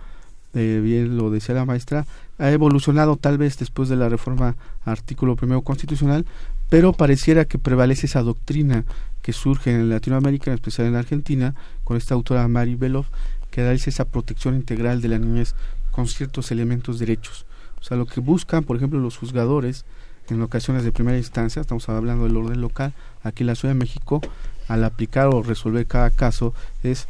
eh, 0.53 0.81
bien 0.83 1.15
lo 1.15 1.29
decía 1.29 1.55
la 1.55 1.65
maestra, 1.65 2.05
ha 2.37 2.51
evolucionado 2.51 3.15
tal 3.15 3.37
vez 3.37 3.57
después 3.57 3.87
de 3.87 3.95
la 3.95 4.09
reforma 4.09 4.55
artículo 4.83 5.35
primero 5.35 5.61
constitucional, 5.61 6.25
pero 6.69 6.93
pareciera 6.93 7.45
que 7.45 7.59
prevalece 7.59 8.07
esa 8.07 8.21
doctrina 8.21 8.83
que 9.21 9.33
surge 9.33 9.71
en 9.71 9.89
Latinoamérica, 9.89 10.51
en 10.51 10.55
especial 10.55 10.87
en 10.87 10.95
Argentina, 10.95 11.55
con 11.83 11.97
esta 11.97 12.15
autora 12.15 12.47
Mari 12.47 12.75
Belov, 12.75 13.05
que 13.51 13.61
da 13.61 13.73
esa 13.73 14.05
protección 14.05 14.55
integral 14.55 15.01
de 15.01 15.09
la 15.09 15.19
niñez 15.19 15.53
con 15.91 16.07
ciertos 16.07 16.51
elementos 16.51 16.97
derechos. 16.99 17.45
O 17.79 17.83
sea, 17.83 17.97
lo 17.97 18.05
que 18.05 18.21
buscan, 18.21 18.63
por 18.63 18.77
ejemplo, 18.77 18.99
los 18.99 19.17
juzgadores 19.17 19.85
en 20.29 20.41
ocasiones 20.41 20.83
de 20.83 20.91
primera 20.91 21.17
instancia, 21.17 21.61
estamos 21.61 21.87
hablando 21.89 22.25
del 22.25 22.37
orden 22.37 22.61
local, 22.61 22.93
aquí 23.23 23.43
en 23.43 23.47
la 23.47 23.55
Ciudad 23.55 23.73
de 23.73 23.79
México, 23.79 24.21
al 24.67 24.83
aplicar 24.83 25.27
o 25.27 25.43
resolver 25.43 25.85
cada 25.85 26.09
caso, 26.09 26.53
es 26.83 27.07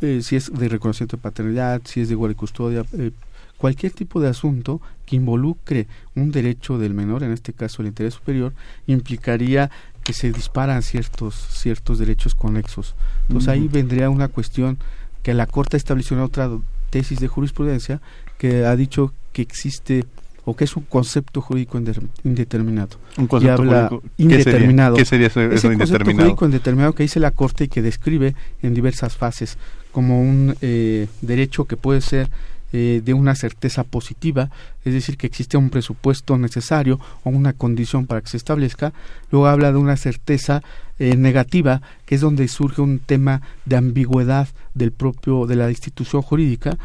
eh, 0.00 0.20
si 0.22 0.36
es 0.36 0.52
de 0.52 0.68
reconocimiento 0.68 1.16
de 1.16 1.22
paternidad, 1.22 1.82
si 1.84 2.00
es 2.00 2.08
de 2.08 2.14
guardia 2.14 2.32
y 2.32 2.36
custodia, 2.36 2.84
eh, 2.94 3.10
cualquier 3.58 3.92
tipo 3.92 4.20
de 4.20 4.28
asunto 4.28 4.80
que 5.04 5.16
involucre 5.16 5.86
un 6.14 6.30
derecho 6.30 6.78
del 6.78 6.94
menor, 6.94 7.22
en 7.22 7.32
este 7.32 7.52
caso 7.52 7.82
el 7.82 7.88
interés 7.88 8.14
superior, 8.14 8.54
implicaría 8.86 9.70
que 10.02 10.14
se 10.14 10.32
disparan 10.32 10.82
ciertos, 10.82 11.34
ciertos 11.34 11.98
derechos 11.98 12.34
conexos. 12.34 12.94
Entonces 13.28 13.48
ahí 13.48 13.68
vendría 13.68 14.08
una 14.08 14.28
cuestión 14.28 14.78
que 15.22 15.34
la 15.34 15.46
Corte 15.46 15.76
estableció 15.76 16.16
en 16.16 16.22
otra 16.22 16.50
tesis 16.88 17.20
de 17.20 17.28
jurisprudencia 17.28 18.00
que 18.38 18.64
ha 18.64 18.74
dicho 18.76 19.12
que 19.34 19.42
existe 19.42 20.06
o 20.50 20.56
que 20.56 20.64
es 20.64 20.76
un 20.76 20.82
concepto 20.82 21.40
jurídico 21.40 21.80
indeterminado. 22.24 22.98
Un 23.16 23.28
concepto 23.28 23.62
jurídico 23.62 24.02
indeterminado. 24.16 24.96
¿Qué 24.96 25.04
sería, 25.04 25.28
eso, 25.28 25.40
es 25.40 25.62
un 25.62 25.78
concepto 25.78 26.10
jurídico 26.10 26.44
indeterminado 26.44 26.92
que 26.92 27.04
dice 27.04 27.20
la 27.20 27.30
Corte 27.30 27.64
y 27.64 27.68
que 27.68 27.82
describe 27.82 28.34
en 28.60 28.74
diversas 28.74 29.16
fases 29.16 29.58
como 29.92 30.20
un 30.20 30.56
eh, 30.60 31.06
derecho 31.22 31.66
que 31.66 31.76
puede 31.76 32.00
ser 32.00 32.30
eh, 32.72 33.00
de 33.04 33.14
una 33.14 33.36
certeza 33.36 33.84
positiva, 33.84 34.50
es 34.84 34.92
decir, 34.92 35.16
que 35.16 35.28
existe 35.28 35.56
un 35.56 35.70
presupuesto 35.70 36.36
necesario 36.36 36.98
o 37.22 37.30
una 37.30 37.52
condición 37.52 38.06
para 38.06 38.20
que 38.20 38.28
se 38.28 38.36
establezca. 38.36 38.92
Luego 39.30 39.46
habla 39.46 39.70
de 39.70 39.78
una 39.78 39.96
certeza 39.96 40.62
eh, 40.98 41.16
negativa, 41.16 41.80
que 42.06 42.16
es 42.16 42.20
donde 42.20 42.48
surge 42.48 42.82
un 42.82 42.98
tema 42.98 43.40
de 43.66 43.76
ambigüedad 43.76 44.48
del 44.74 44.90
propio 44.90 45.46
de 45.46 45.54
la 45.54 45.70
institución 45.70 46.22
jurídica, 46.22 46.76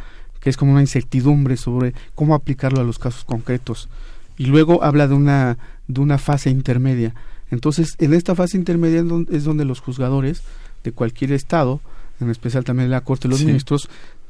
que 0.46 0.50
es 0.52 0.58
como 0.58 0.72
una 0.72 0.82
incertidumbre 0.82 1.58
sobre 1.58 1.94
cómo 2.14 2.36
aplicarlo 2.36 2.80
a 2.80 2.86
los 2.86 3.00
casos 3.00 3.26
concretos. 3.26 3.90
Y 4.38 4.46
luego 4.46 4.84
habla 4.84 5.08
de 5.08 5.16
una 5.16 5.58
de 5.88 6.00
una 6.00 6.20
fase 6.20 6.50
intermedia. 6.50 7.14
Entonces, 7.52 7.96
en 8.00 8.14
esta 8.14 8.36
fase 8.36 8.56
intermedia 8.56 9.04
es 9.32 9.44
donde 9.44 9.66
los 9.66 9.82
juzgadores 9.82 10.44
de 10.84 10.92
cualquier 10.94 11.34
estado 11.34 11.82
en 12.20 12.30
especial 12.30 12.64
también 12.64 12.90
la 12.90 13.02
Corte 13.02 13.28
de 13.28 13.34
los 13.34 13.44
Ministros, 13.44 13.90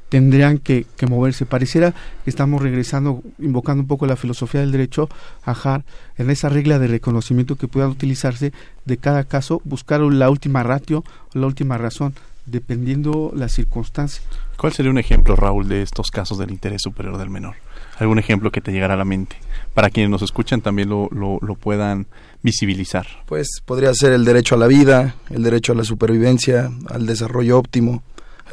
tendrían 0.09 0.59
que, 0.59 0.85
moverse. 1.07 1.45
Pareciera 1.45 1.93
que 2.23 2.29
estamos 2.29 2.61
regresando, 2.61 3.21
invocando 3.39 3.81
un 3.81 3.87
poco 3.87 4.05
la 4.05 4.15
filosofía 4.15 4.61
del 4.61 4.71
derecho, 4.71 5.09
a 5.45 5.81
en 6.17 6.29
esa 6.29 6.49
regla 6.49 6.79
de 6.79 6.87
reconocimiento 6.87 7.55
que 7.55 7.67
puedan 7.67 7.89
utilizarse 7.89 8.53
de 8.85 8.97
cada 8.97 9.23
caso, 9.23 9.61
buscar 9.63 10.01
la 10.01 10.29
última 10.29 10.63
ratio, 10.63 11.03
la 11.33 11.47
última 11.47 11.77
razón, 11.77 12.13
dependiendo 12.45 13.31
la 13.35 13.49
circunstancia. 13.49 14.23
¿Cuál 14.57 14.73
sería 14.73 14.91
un 14.91 14.97
ejemplo, 14.97 15.35
Raúl, 15.35 15.67
de 15.67 15.81
estos 15.81 16.11
casos 16.11 16.37
del 16.37 16.51
interés 16.51 16.81
superior 16.81 17.17
del 17.17 17.29
menor? 17.29 17.55
¿Algún 17.99 18.19
ejemplo 18.19 18.51
que 18.51 18.61
te 18.61 18.71
llegara 18.71 18.93
a 18.93 18.97
la 18.97 19.05
mente? 19.05 19.37
Para 19.73 19.89
quienes 19.89 20.09
nos 20.09 20.21
escuchan 20.21 20.61
también 20.61 20.89
lo, 20.89 21.09
lo, 21.11 21.39
lo 21.41 21.55
puedan 21.55 22.07
visibilizar. 22.43 23.07
Pues 23.25 23.47
podría 23.65 23.93
ser 23.93 24.13
el 24.13 24.25
derecho 24.25 24.55
a 24.55 24.57
la 24.57 24.67
vida, 24.67 25.15
el 25.29 25.43
derecho 25.43 25.73
a 25.73 25.75
la 25.75 25.83
supervivencia, 25.83 26.71
al 26.89 27.05
desarrollo 27.05 27.57
óptimo, 27.57 28.03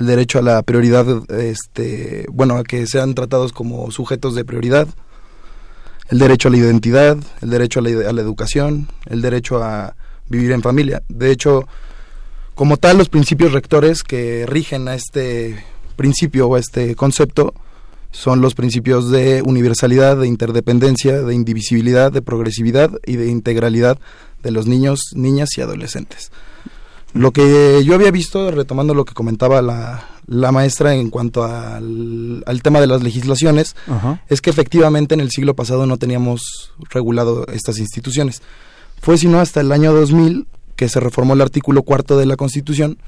el 0.00 0.06
derecho 0.06 0.38
a 0.38 0.42
la 0.42 0.62
prioridad, 0.62 1.06
este, 1.30 2.26
bueno, 2.32 2.56
a 2.56 2.64
que 2.64 2.86
sean 2.86 3.14
tratados 3.14 3.52
como 3.52 3.90
sujetos 3.90 4.34
de 4.34 4.44
prioridad, 4.44 4.88
el 6.08 6.18
derecho 6.18 6.48
a 6.48 6.50
la 6.50 6.56
identidad, 6.56 7.18
el 7.40 7.50
derecho 7.50 7.80
a 7.80 7.82
la, 7.82 8.08
a 8.08 8.12
la 8.12 8.20
educación, 8.22 8.88
el 9.06 9.22
derecho 9.22 9.62
a 9.62 9.94
vivir 10.28 10.52
en 10.52 10.62
familia. 10.62 11.02
De 11.08 11.30
hecho, 11.30 11.68
como 12.54 12.76
tal, 12.76 12.98
los 12.98 13.08
principios 13.08 13.52
rectores 13.52 14.02
que 14.02 14.46
rigen 14.46 14.88
a 14.88 14.94
este 14.94 15.64
principio 15.96 16.48
o 16.48 16.56
a 16.56 16.60
este 16.60 16.94
concepto 16.94 17.54
son 18.10 18.42
los 18.42 18.54
principios 18.54 19.10
de 19.10 19.42
universalidad, 19.42 20.18
de 20.18 20.28
interdependencia, 20.28 21.22
de 21.22 21.34
indivisibilidad, 21.34 22.12
de 22.12 22.20
progresividad 22.20 22.90
y 23.06 23.16
de 23.16 23.28
integralidad 23.28 23.98
de 24.42 24.50
los 24.50 24.66
niños, 24.66 25.00
niñas 25.14 25.50
y 25.56 25.62
adolescentes. 25.62 26.30
Lo 27.14 27.30
que 27.30 27.82
yo 27.84 27.94
había 27.94 28.10
visto, 28.10 28.50
retomando 28.50 28.94
lo 28.94 29.04
que 29.04 29.14
comentaba 29.14 29.60
la, 29.62 30.06
la 30.26 30.52
maestra 30.52 30.94
en 30.94 31.10
cuanto 31.10 31.44
al, 31.44 32.60
tema 32.62 32.80
de 32.80 32.86
las 32.86 33.02
legislaciones, 33.02 33.76
es 34.28 34.40
que 34.40 34.50
efectivamente 34.50 35.14
en 35.14 35.20
el 35.20 35.30
siglo 35.30 35.54
pasado 35.54 35.86
no 35.86 35.98
teníamos 35.98 36.72
regulado 36.90 37.46
estas 37.48 37.78
instituciones. 37.78 38.42
Fue 39.00 39.18
sino 39.18 39.40
hasta 39.40 39.60
el 39.60 39.72
año 39.72 39.92
2000 39.92 40.46
que 40.76 40.88
se 40.88 41.00
reformó 41.00 41.34
el 41.34 41.40
artículo 41.40 41.82
cuarto 41.82 42.16
de 42.16 42.26
la 42.26 42.36
Constitución, 42.36 42.98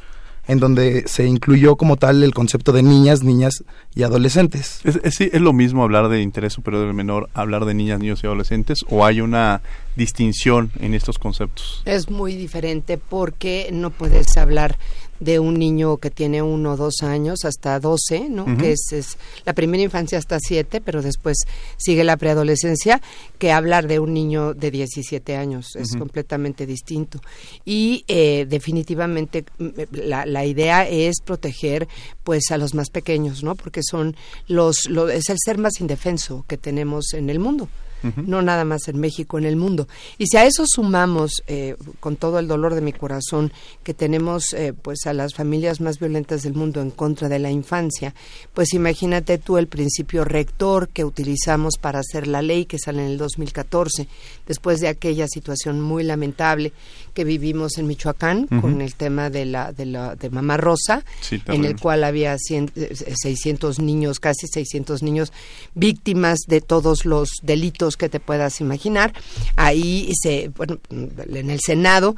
en 0.46 0.58
donde 0.58 1.04
se 1.06 1.26
incluyó 1.26 1.76
como 1.76 1.96
tal 1.96 2.22
el 2.22 2.34
concepto 2.34 2.72
de 2.72 2.82
niñas, 2.82 3.22
niñas 3.22 3.64
y 3.94 4.02
adolescentes. 4.02 4.80
¿Es, 4.84 5.00
es, 5.02 5.20
es 5.20 5.40
lo 5.40 5.52
mismo 5.52 5.82
hablar 5.82 6.08
de 6.08 6.20
interés 6.20 6.52
superior 6.52 6.84
del 6.84 6.94
menor, 6.94 7.30
hablar 7.34 7.64
de 7.64 7.74
niñas, 7.74 8.00
niños 8.00 8.22
y 8.22 8.26
adolescentes, 8.26 8.84
o 8.90 9.06
hay 9.06 9.20
una 9.20 9.62
distinción 9.96 10.70
en 10.80 10.94
estos 10.94 11.18
conceptos? 11.18 11.82
Es 11.86 12.10
muy 12.10 12.34
diferente 12.34 12.98
porque 12.98 13.70
no 13.72 13.90
puedes 13.90 14.36
hablar 14.36 14.78
de 15.24 15.38
un 15.38 15.58
niño 15.58 15.96
que 15.96 16.10
tiene 16.10 16.42
uno 16.42 16.72
o 16.72 16.76
dos 16.76 17.02
años 17.02 17.44
hasta 17.44 17.80
doce, 17.80 18.28
¿no? 18.28 18.44
Que 18.58 18.72
es, 18.72 18.92
es, 18.92 19.16
la 19.44 19.54
primera 19.54 19.82
infancia 19.82 20.18
hasta 20.18 20.38
siete, 20.38 20.80
pero 20.80 21.02
después 21.02 21.38
sigue 21.76 22.04
la 22.04 22.16
preadolescencia, 22.16 23.00
que 23.38 23.50
hablar 23.50 23.88
de 23.88 23.98
un 23.98 24.12
niño 24.12 24.54
de 24.54 24.70
17 24.70 25.36
años 25.36 25.76
es 25.76 25.96
completamente 25.96 26.66
distinto. 26.66 27.20
Y 27.64 28.04
eh, 28.08 28.46
definitivamente 28.48 29.44
la, 29.90 30.26
la, 30.26 30.44
idea 30.44 30.86
es 30.86 31.16
proteger 31.24 31.88
pues 32.22 32.50
a 32.50 32.58
los 32.58 32.74
más 32.74 32.90
pequeños, 32.90 33.42
¿no? 33.42 33.54
Porque 33.54 33.80
son 33.82 34.14
los, 34.46 34.88
los 34.90 35.10
es 35.10 35.30
el 35.30 35.38
ser 35.42 35.56
más 35.56 35.80
indefenso 35.80 36.44
que 36.46 36.58
tenemos 36.58 37.14
en 37.14 37.30
el 37.30 37.38
mundo 37.38 37.68
no 38.16 38.42
nada 38.42 38.64
más 38.64 38.88
en 38.88 38.98
México, 38.98 39.38
en 39.38 39.44
el 39.44 39.56
mundo. 39.56 39.88
Y 40.18 40.26
si 40.26 40.36
a 40.36 40.44
eso 40.44 40.64
sumamos, 40.66 41.42
eh, 41.46 41.76
con 42.00 42.16
todo 42.16 42.38
el 42.38 42.48
dolor 42.48 42.74
de 42.74 42.80
mi 42.80 42.92
corazón, 42.92 43.52
que 43.82 43.94
tenemos 43.94 44.52
eh, 44.52 44.72
pues 44.72 45.06
a 45.06 45.12
las 45.12 45.34
familias 45.34 45.80
más 45.80 45.98
violentas 45.98 46.42
del 46.42 46.54
mundo 46.54 46.80
en 46.80 46.90
contra 46.90 47.28
de 47.28 47.38
la 47.38 47.50
infancia, 47.50 48.14
pues 48.52 48.74
imagínate 48.74 49.38
tú 49.38 49.58
el 49.58 49.68
principio 49.68 50.24
rector 50.24 50.88
que 50.88 51.04
utilizamos 51.04 51.78
para 51.80 52.00
hacer 52.00 52.26
la 52.26 52.42
ley 52.42 52.66
que 52.66 52.78
sale 52.78 53.04
en 53.04 53.12
el 53.12 53.18
2014, 53.18 54.08
después 54.46 54.80
de 54.80 54.88
aquella 54.88 55.26
situación 55.28 55.80
muy 55.80 56.04
lamentable 56.04 56.72
que 57.14 57.24
vivimos 57.24 57.78
en 57.78 57.86
Michoacán 57.86 58.46
con 58.46 58.80
el 58.80 58.94
tema 58.94 59.30
de 59.30 59.46
la 59.46 59.72
de 59.72 59.86
la 59.86 60.16
de 60.16 60.28
Mamá 60.30 60.56
Rosa, 60.56 61.04
en 61.46 61.64
el 61.64 61.78
cual 61.78 62.04
había 62.04 62.36
600 62.38 63.78
niños, 63.78 64.20
casi 64.20 64.46
600 64.46 65.02
niños 65.02 65.32
víctimas 65.74 66.40
de 66.46 66.60
todos 66.60 67.04
los 67.06 67.30
delitos 67.42 67.96
que 67.96 68.08
te 68.08 68.20
puedas 68.20 68.60
imaginar. 68.60 69.14
Ahí 69.56 70.10
se, 70.20 70.48
bueno, 70.56 70.78
en 70.90 71.50
el 71.50 71.60
Senado 71.60 72.16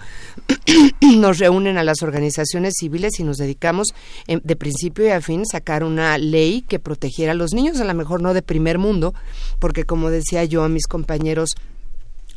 nos 1.00 1.38
reúnen 1.38 1.78
a 1.78 1.84
las 1.84 2.02
organizaciones 2.02 2.74
civiles 2.78 3.20
y 3.20 3.24
nos 3.24 3.36
dedicamos 3.36 3.88
em, 4.26 4.40
de 4.42 4.56
principio 4.56 5.06
y 5.06 5.10
a 5.10 5.20
fin 5.20 5.44
sacar 5.46 5.84
una 5.84 6.16
ley 6.18 6.62
que 6.62 6.78
protegiera 6.78 7.32
a 7.32 7.34
los 7.34 7.52
niños, 7.52 7.80
a 7.80 7.84
lo 7.84 7.94
mejor 7.94 8.22
no 8.22 8.34
de 8.34 8.42
primer 8.42 8.78
mundo, 8.78 9.14
porque 9.58 9.84
como 9.84 10.10
decía 10.10 10.44
yo 10.44 10.64
a 10.64 10.68
mis 10.68 10.86
compañeros 10.86 11.54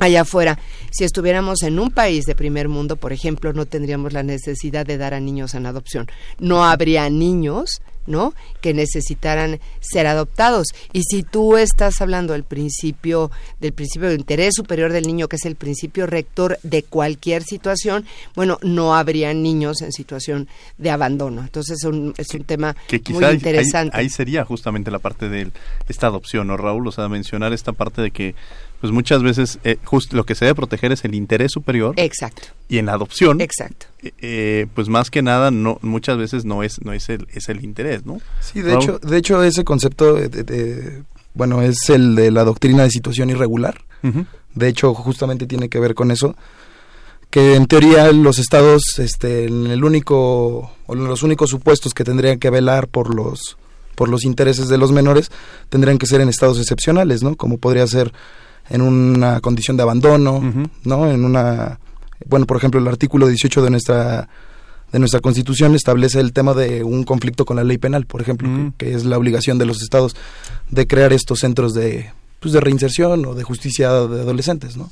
allá 0.00 0.22
afuera. 0.22 0.58
Si 0.90 1.04
estuviéramos 1.04 1.62
en 1.62 1.78
un 1.78 1.90
país 1.90 2.24
de 2.24 2.34
primer 2.34 2.68
mundo, 2.68 2.96
por 2.96 3.12
ejemplo, 3.12 3.52
no 3.52 3.66
tendríamos 3.66 4.12
la 4.12 4.22
necesidad 4.22 4.84
de 4.84 4.98
dar 4.98 5.14
a 5.14 5.20
niños 5.20 5.54
en 5.54 5.66
adopción. 5.66 6.10
No 6.38 6.64
habría 6.64 7.08
niños 7.08 7.80
¿no? 8.06 8.34
que 8.60 8.74
necesitaran 8.74 9.60
ser 9.80 10.06
adoptados. 10.06 10.68
Y 10.92 11.02
si 11.04 11.22
tú 11.22 11.56
estás 11.56 12.00
hablando 12.00 12.32
del 12.32 12.44
principio 12.44 13.30
del 13.60 13.72
principio 13.72 14.08
de 14.08 14.14
interés 14.16 14.54
superior 14.56 14.92
del 14.92 15.06
niño, 15.06 15.28
que 15.28 15.36
es 15.36 15.44
el 15.44 15.54
principio 15.54 16.06
rector 16.06 16.58
de 16.62 16.82
cualquier 16.82 17.42
situación, 17.42 18.04
bueno, 18.34 18.58
no 18.62 18.94
habría 18.94 19.32
niños 19.32 19.82
en 19.82 19.92
situación 19.92 20.48
de 20.78 20.90
abandono. 20.90 21.42
Entonces 21.42 21.78
es 21.78 21.84
un, 21.84 22.14
es 22.16 22.34
un 22.34 22.44
tema 22.44 22.74
muy 23.10 23.24
interesante. 23.26 23.96
Ahí, 23.96 24.08
sería 24.08 24.44
justamente 24.44 24.90
la 24.90 24.98
parte 24.98 25.28
de 25.28 25.50
esta 25.88 26.08
adopción, 26.08 26.48
¿no, 26.48 26.56
Raúl? 26.56 26.88
O 26.88 26.92
sea, 26.92 27.08
mencionar 27.08 27.52
esta 27.52 27.72
parte 27.72 28.02
de 28.02 28.10
que 28.10 28.34
pues 28.80 28.92
muchas 28.92 29.22
veces 29.22 29.58
eh, 29.64 29.76
lo 30.12 30.24
que 30.24 30.34
se 30.34 30.46
debe 30.46 30.54
proteger 30.54 30.92
es 30.92 31.04
el 31.04 31.14
interés 31.14 31.52
superior. 31.52 31.94
Exacto. 31.98 32.48
Y 32.68 32.78
en 32.78 32.86
la 32.86 32.94
adopción, 32.94 33.40
exacto. 33.40 33.86
Eh, 34.02 34.66
pues 34.74 34.88
más 34.88 35.10
que 35.10 35.22
nada 35.22 35.50
no 35.50 35.78
muchas 35.82 36.16
veces 36.16 36.44
no 36.44 36.62
es 36.62 36.82
no 36.82 36.92
es 36.92 37.08
el 37.10 37.28
es 37.32 37.48
el 37.48 37.62
interés, 37.62 38.06
¿no? 38.06 38.20
Sí, 38.40 38.62
de 38.62 38.74
hecho 38.74 38.98
de 38.98 39.18
hecho 39.18 39.42
ese 39.44 39.64
concepto 39.64 40.14
de, 40.14 41.02
bueno 41.34 41.60
es 41.60 41.90
el 41.90 42.14
de 42.14 42.30
la 42.30 42.44
doctrina 42.44 42.82
de 42.84 42.90
situación 42.90 43.28
irregular. 43.28 43.82
De 44.54 44.68
hecho 44.68 44.94
justamente 44.94 45.46
tiene 45.46 45.68
que 45.68 45.78
ver 45.78 45.94
con 45.94 46.10
eso 46.10 46.34
que 47.28 47.54
en 47.54 47.66
teoría 47.66 48.10
los 48.12 48.38
estados 48.38 48.98
este 48.98 49.44
en 49.44 49.66
el 49.66 49.84
único 49.84 50.72
o 50.86 50.94
en 50.94 51.04
los 51.04 51.22
únicos 51.22 51.50
supuestos 51.50 51.92
que 51.92 52.02
tendrían 52.02 52.38
que 52.38 52.48
velar 52.48 52.88
por 52.88 53.14
los 53.14 53.58
por 53.94 54.08
los 54.08 54.24
intereses 54.24 54.68
de 54.68 54.78
los 54.78 54.90
menores 54.90 55.30
tendrían 55.68 55.98
que 55.98 56.06
ser 56.06 56.22
en 56.22 56.30
estados 56.30 56.58
excepcionales, 56.58 57.22
¿no? 57.22 57.36
Como 57.36 57.58
podría 57.58 57.86
ser 57.86 58.12
en 58.70 58.80
una 58.80 59.40
condición 59.40 59.76
de 59.76 59.82
abandono, 59.82 60.40
¿no? 60.84 61.10
En 61.10 61.24
una 61.24 61.78
bueno, 62.26 62.46
por 62.46 62.56
ejemplo, 62.56 62.80
el 62.80 62.88
artículo 62.88 63.26
18 63.26 63.62
de 63.62 63.70
nuestra 63.70 64.28
de 64.92 64.98
nuestra 64.98 65.20
Constitución 65.20 65.76
establece 65.76 66.18
el 66.18 66.32
tema 66.32 66.52
de 66.52 66.82
un 66.82 67.04
conflicto 67.04 67.44
con 67.44 67.56
la 67.56 67.62
ley 67.62 67.78
penal, 67.78 68.06
por 68.06 68.20
ejemplo, 68.20 68.72
que, 68.76 68.92
es 68.92 69.04
la 69.04 69.18
obligación 69.18 69.56
de 69.56 69.66
los 69.66 69.82
estados 69.82 70.16
de 70.68 70.88
crear 70.88 71.12
estos 71.12 71.40
centros 71.40 71.74
de 71.74 72.10
pues 72.40 72.52
de 72.52 72.60
reinserción 72.60 73.24
o 73.26 73.34
de 73.34 73.44
justicia 73.44 73.90
de 73.90 74.20
adolescentes, 74.20 74.76
¿no? 74.76 74.90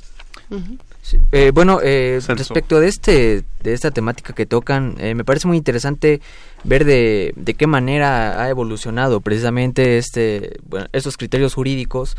Eh, 1.33 1.51
bueno, 1.53 1.81
eh, 1.83 2.21
respecto 2.27 2.81
de 2.81 2.89
este 2.89 3.45
de 3.63 3.73
esta 3.73 3.91
temática 3.91 4.35
que 4.35 4.47
tocan, 4.47 4.95
eh, 4.99 5.15
me 5.15 5.25
parece 5.25 5.49
muy 5.49 5.57
interesante 5.57 6.21
ver 6.65 6.85
de, 6.85 7.33
de 7.37 7.55
qué 7.55 7.67
manera 7.67 8.43
ha 8.43 8.49
evolucionado 8.49 9.21
precisamente 9.21 9.99
este 9.99 10.59
bueno, 10.69 10.87
estos 10.93 11.17
criterios 11.17 11.55
jurídicos 11.55 12.17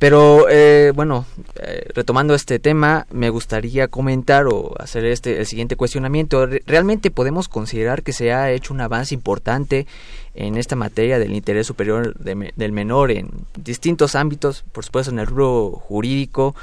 pero 0.00 0.48
eh, 0.48 0.92
bueno, 0.94 1.26
eh, 1.56 1.86
retomando 1.94 2.34
este 2.34 2.58
tema, 2.58 3.06
me 3.12 3.28
gustaría 3.28 3.86
comentar 3.86 4.46
o 4.46 4.74
hacer 4.80 5.04
este 5.04 5.38
el 5.38 5.46
siguiente 5.46 5.76
cuestionamiento. 5.76 6.46
¿Realmente 6.66 7.10
podemos 7.10 7.48
considerar 7.48 8.02
que 8.02 8.14
se 8.14 8.32
ha 8.32 8.50
hecho 8.50 8.72
un 8.72 8.80
avance 8.80 9.14
importante 9.14 9.86
en 10.34 10.56
esta 10.56 10.74
materia 10.74 11.18
del 11.18 11.34
interés 11.34 11.66
superior 11.66 12.14
del 12.18 12.72
menor 12.72 13.10
en 13.10 13.28
distintos 13.56 14.14
ámbitos, 14.14 14.64
por 14.72 14.86
supuesto 14.86 15.12
en 15.12 15.18
el 15.18 15.26
rubro 15.26 15.72
jurídico, 15.72 16.56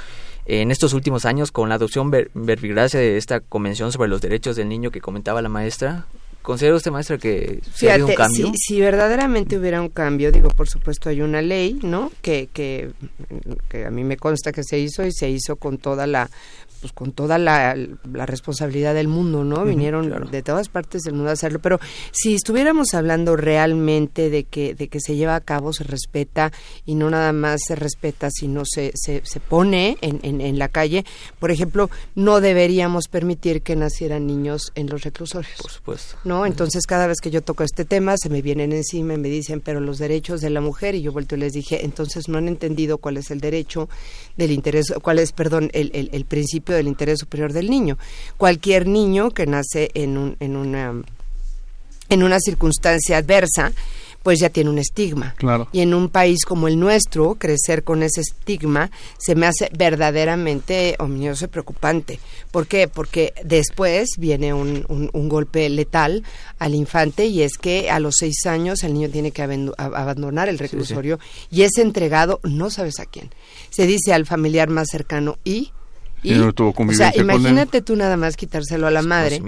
en 0.46 0.72
estos 0.72 0.92
últimos 0.92 1.24
años 1.24 1.52
con 1.52 1.68
la 1.68 1.76
adopción 1.76 2.10
ver, 2.10 2.32
verbigracia 2.34 2.98
de 2.98 3.18
esta 3.18 3.38
Convención 3.38 3.92
sobre 3.92 4.08
los 4.08 4.20
Derechos 4.20 4.56
del 4.56 4.68
Niño 4.68 4.90
que 4.90 5.00
comentaba 5.00 5.42
la 5.42 5.48
maestra? 5.48 6.06
¿Considera 6.42 6.76
usted, 6.76 6.90
maestra, 6.90 7.18
que 7.18 7.60
si 7.74 7.88
ha 7.88 7.96
un 7.96 8.14
cambio? 8.14 8.52
Si, 8.56 8.80
verdaderamente 8.80 9.58
hubiera 9.58 9.82
un 9.82 9.90
cambio, 9.90 10.32
digo, 10.32 10.48
por 10.48 10.68
supuesto 10.68 11.10
hay 11.10 11.20
una 11.20 11.42
ley, 11.42 11.78
¿no? 11.82 12.10
Que, 12.22 12.48
que, 12.52 12.90
que 13.68 13.84
a 13.84 13.90
mí 13.90 14.02
me 14.02 14.16
consta 14.16 14.50
que 14.50 14.62
se 14.64 14.78
hizo 14.78 15.04
y 15.04 15.12
se 15.12 15.28
hizo 15.28 15.56
con 15.56 15.78
toda 15.78 16.06
la 16.06 16.30
pues 16.80 16.92
con 16.92 17.12
toda 17.12 17.38
la, 17.38 17.74
responsabilidad 18.04 18.94
del 18.94 19.08
mundo, 19.08 19.44
¿no? 19.44 19.64
Vinieron 19.64 20.30
de 20.30 20.42
todas 20.42 20.68
partes 20.68 21.02
del 21.02 21.14
mundo 21.14 21.30
a 21.30 21.32
hacerlo, 21.34 21.60
pero 21.60 21.78
si 22.12 22.34
estuviéramos 22.34 22.94
hablando 22.94 23.36
realmente 23.36 24.30
de 24.30 24.44
que 24.44 24.74
de 24.74 24.88
que 24.88 25.00
se 25.00 25.16
lleva 25.16 25.36
a 25.36 25.40
cabo, 25.40 25.72
se 25.72 25.84
respeta 25.84 26.52
y 26.84 26.94
no 26.94 27.10
nada 27.10 27.32
más 27.32 27.60
se 27.66 27.74
respeta, 27.74 28.28
sino 28.30 28.62
se 28.64 28.92
se, 28.94 29.22
se 29.24 29.40
pone 29.40 29.98
en, 30.00 30.20
en, 30.22 30.40
en 30.40 30.58
la 30.58 30.68
calle, 30.68 31.04
por 31.38 31.50
ejemplo, 31.50 31.90
no 32.14 32.40
deberíamos 32.40 33.08
permitir 33.08 33.62
que 33.62 33.76
nacieran 33.76 34.26
niños 34.26 34.72
en 34.74 34.88
los 34.88 35.02
reclusorios. 35.02 35.56
Por 35.60 35.70
supuesto. 35.70 36.16
¿No? 36.24 36.46
Entonces, 36.46 36.86
cada 36.86 37.06
vez 37.06 37.18
que 37.20 37.30
yo 37.30 37.42
toco 37.42 37.64
este 37.64 37.84
tema, 37.84 38.16
se 38.16 38.28
me 38.28 38.42
vienen 38.42 38.72
encima 38.72 39.14
y 39.14 39.18
me 39.18 39.28
dicen, 39.28 39.60
pero 39.60 39.80
los 39.80 39.98
derechos 39.98 40.40
de 40.40 40.50
la 40.50 40.60
mujer, 40.60 40.94
y 40.94 41.02
yo 41.02 41.12
vuelto 41.12 41.36
y 41.36 41.38
les 41.38 41.52
dije, 41.52 41.84
entonces 41.84 42.28
no 42.28 42.38
han 42.38 42.48
entendido 42.48 42.98
cuál 42.98 43.16
es 43.16 43.30
el 43.30 43.40
derecho 43.40 43.88
del 44.38 44.52
interés, 44.52 44.86
cuál 45.02 45.18
es, 45.18 45.32
perdón, 45.32 45.68
el, 45.74 45.90
el, 45.92 46.08
el 46.12 46.24
principio 46.24 46.74
del 46.74 46.88
interés 46.88 47.18
superior 47.18 47.52
del 47.52 47.68
niño. 47.68 47.98
Cualquier 48.38 48.86
niño 48.86 49.32
que 49.32 49.46
nace 49.46 49.90
en, 49.92 50.16
un, 50.16 50.36
en, 50.40 50.56
una, 50.56 51.02
en 52.08 52.22
una 52.22 52.38
circunstancia 52.40 53.18
adversa, 53.18 53.72
pues 54.28 54.40
ya 54.40 54.50
tiene 54.50 54.68
un 54.68 54.78
estigma. 54.78 55.34
Claro. 55.38 55.68
Y 55.72 55.80
en 55.80 55.94
un 55.94 56.10
país 56.10 56.44
como 56.44 56.68
el 56.68 56.78
nuestro, 56.78 57.36
crecer 57.36 57.82
con 57.82 58.02
ese 58.02 58.20
estigma 58.20 58.90
se 59.16 59.34
me 59.34 59.46
hace 59.46 59.70
verdaderamente 59.74 60.96
ominioso 60.98 61.46
y 61.46 61.48
preocupante. 61.48 62.20
¿Por 62.50 62.66
qué? 62.66 62.88
Porque 62.88 63.32
después 63.42 64.10
viene 64.18 64.52
un, 64.52 64.84
un, 64.86 65.28
golpe 65.30 65.66
letal 65.70 66.24
al 66.58 66.74
infante 66.74 67.24
y 67.24 67.40
es 67.40 67.56
que 67.56 67.90
a 67.90 68.00
los 68.00 68.16
seis 68.18 68.44
años 68.44 68.84
el 68.84 68.92
niño 68.92 69.08
tiene 69.08 69.30
que 69.30 69.40
abandonar 69.78 70.50
el 70.50 70.58
reclusorio 70.58 71.18
y 71.50 71.62
es 71.62 71.78
entregado, 71.78 72.40
no 72.42 72.68
sabes 72.68 73.00
a 73.00 73.06
quién. 73.06 73.30
Se 73.70 73.86
dice 73.86 74.12
al 74.12 74.26
familiar 74.26 74.68
más 74.68 74.88
cercano 74.90 75.38
y 75.42 75.72
y, 76.22 76.38
o 76.38 76.52
sea, 76.92 77.12
imagínate 77.14 77.80
tú 77.80 77.94
nada 77.94 78.16
más 78.16 78.36
quitárselo 78.36 78.86
a 78.86 78.90
la 78.90 79.02
madre 79.02 79.40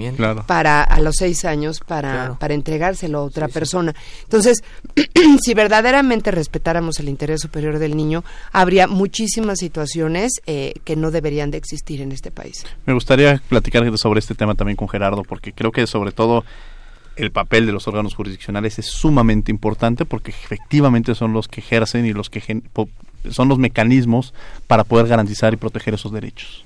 para 0.47 0.83
a 0.83 0.99
los 1.01 1.15
seis 1.17 1.43
años 1.43 1.79
para, 1.85 2.37
para 2.39 2.53
entregárselo 2.53 3.19
a 3.19 3.23
otra 3.23 3.47
persona. 3.49 3.93
Entonces, 4.23 4.63
si 5.43 5.53
verdaderamente 5.53 6.31
respetáramos 6.31 6.99
el 6.99 7.09
interés 7.09 7.41
superior 7.41 7.77
del 7.79 7.97
niño, 7.97 8.23
habría 8.51 8.87
muchísimas 8.87 9.59
situaciones 9.59 10.41
eh, 10.45 10.73
que 10.85 10.95
no 10.95 11.11
deberían 11.11 11.51
de 11.51 11.57
existir 11.57 12.01
en 12.01 12.11
este 12.11 12.31
país. 12.31 12.65
Me 12.85 12.93
gustaría 12.93 13.41
platicar 13.49 13.81
sobre 13.97 14.19
este 14.19 14.35
tema 14.35 14.55
también 14.55 14.75
con 14.75 14.87
Gerardo, 14.87 15.23
porque 15.23 15.53
creo 15.53 15.71
que 15.71 15.87
sobre 15.87 16.11
todo 16.11 16.43
el 17.15 17.31
papel 17.31 17.65
de 17.65 17.71
los 17.71 17.87
órganos 17.87 18.15
jurisdiccionales 18.15 18.79
es 18.79 18.85
sumamente 18.85 19.51
importante 19.51 20.05
porque 20.05 20.31
efectivamente 20.31 21.15
son 21.15 21.33
los 21.33 21.47
que 21.47 21.61
ejercen 21.61 22.05
y 22.05 22.13
los 22.13 22.29
que 22.29 22.39
son 23.29 23.47
los 23.47 23.59
mecanismos 23.59 24.33
para 24.67 24.83
poder 24.83 25.07
garantizar 25.07 25.53
y 25.53 25.57
proteger 25.57 25.93
esos 25.93 26.11
derechos. 26.11 26.63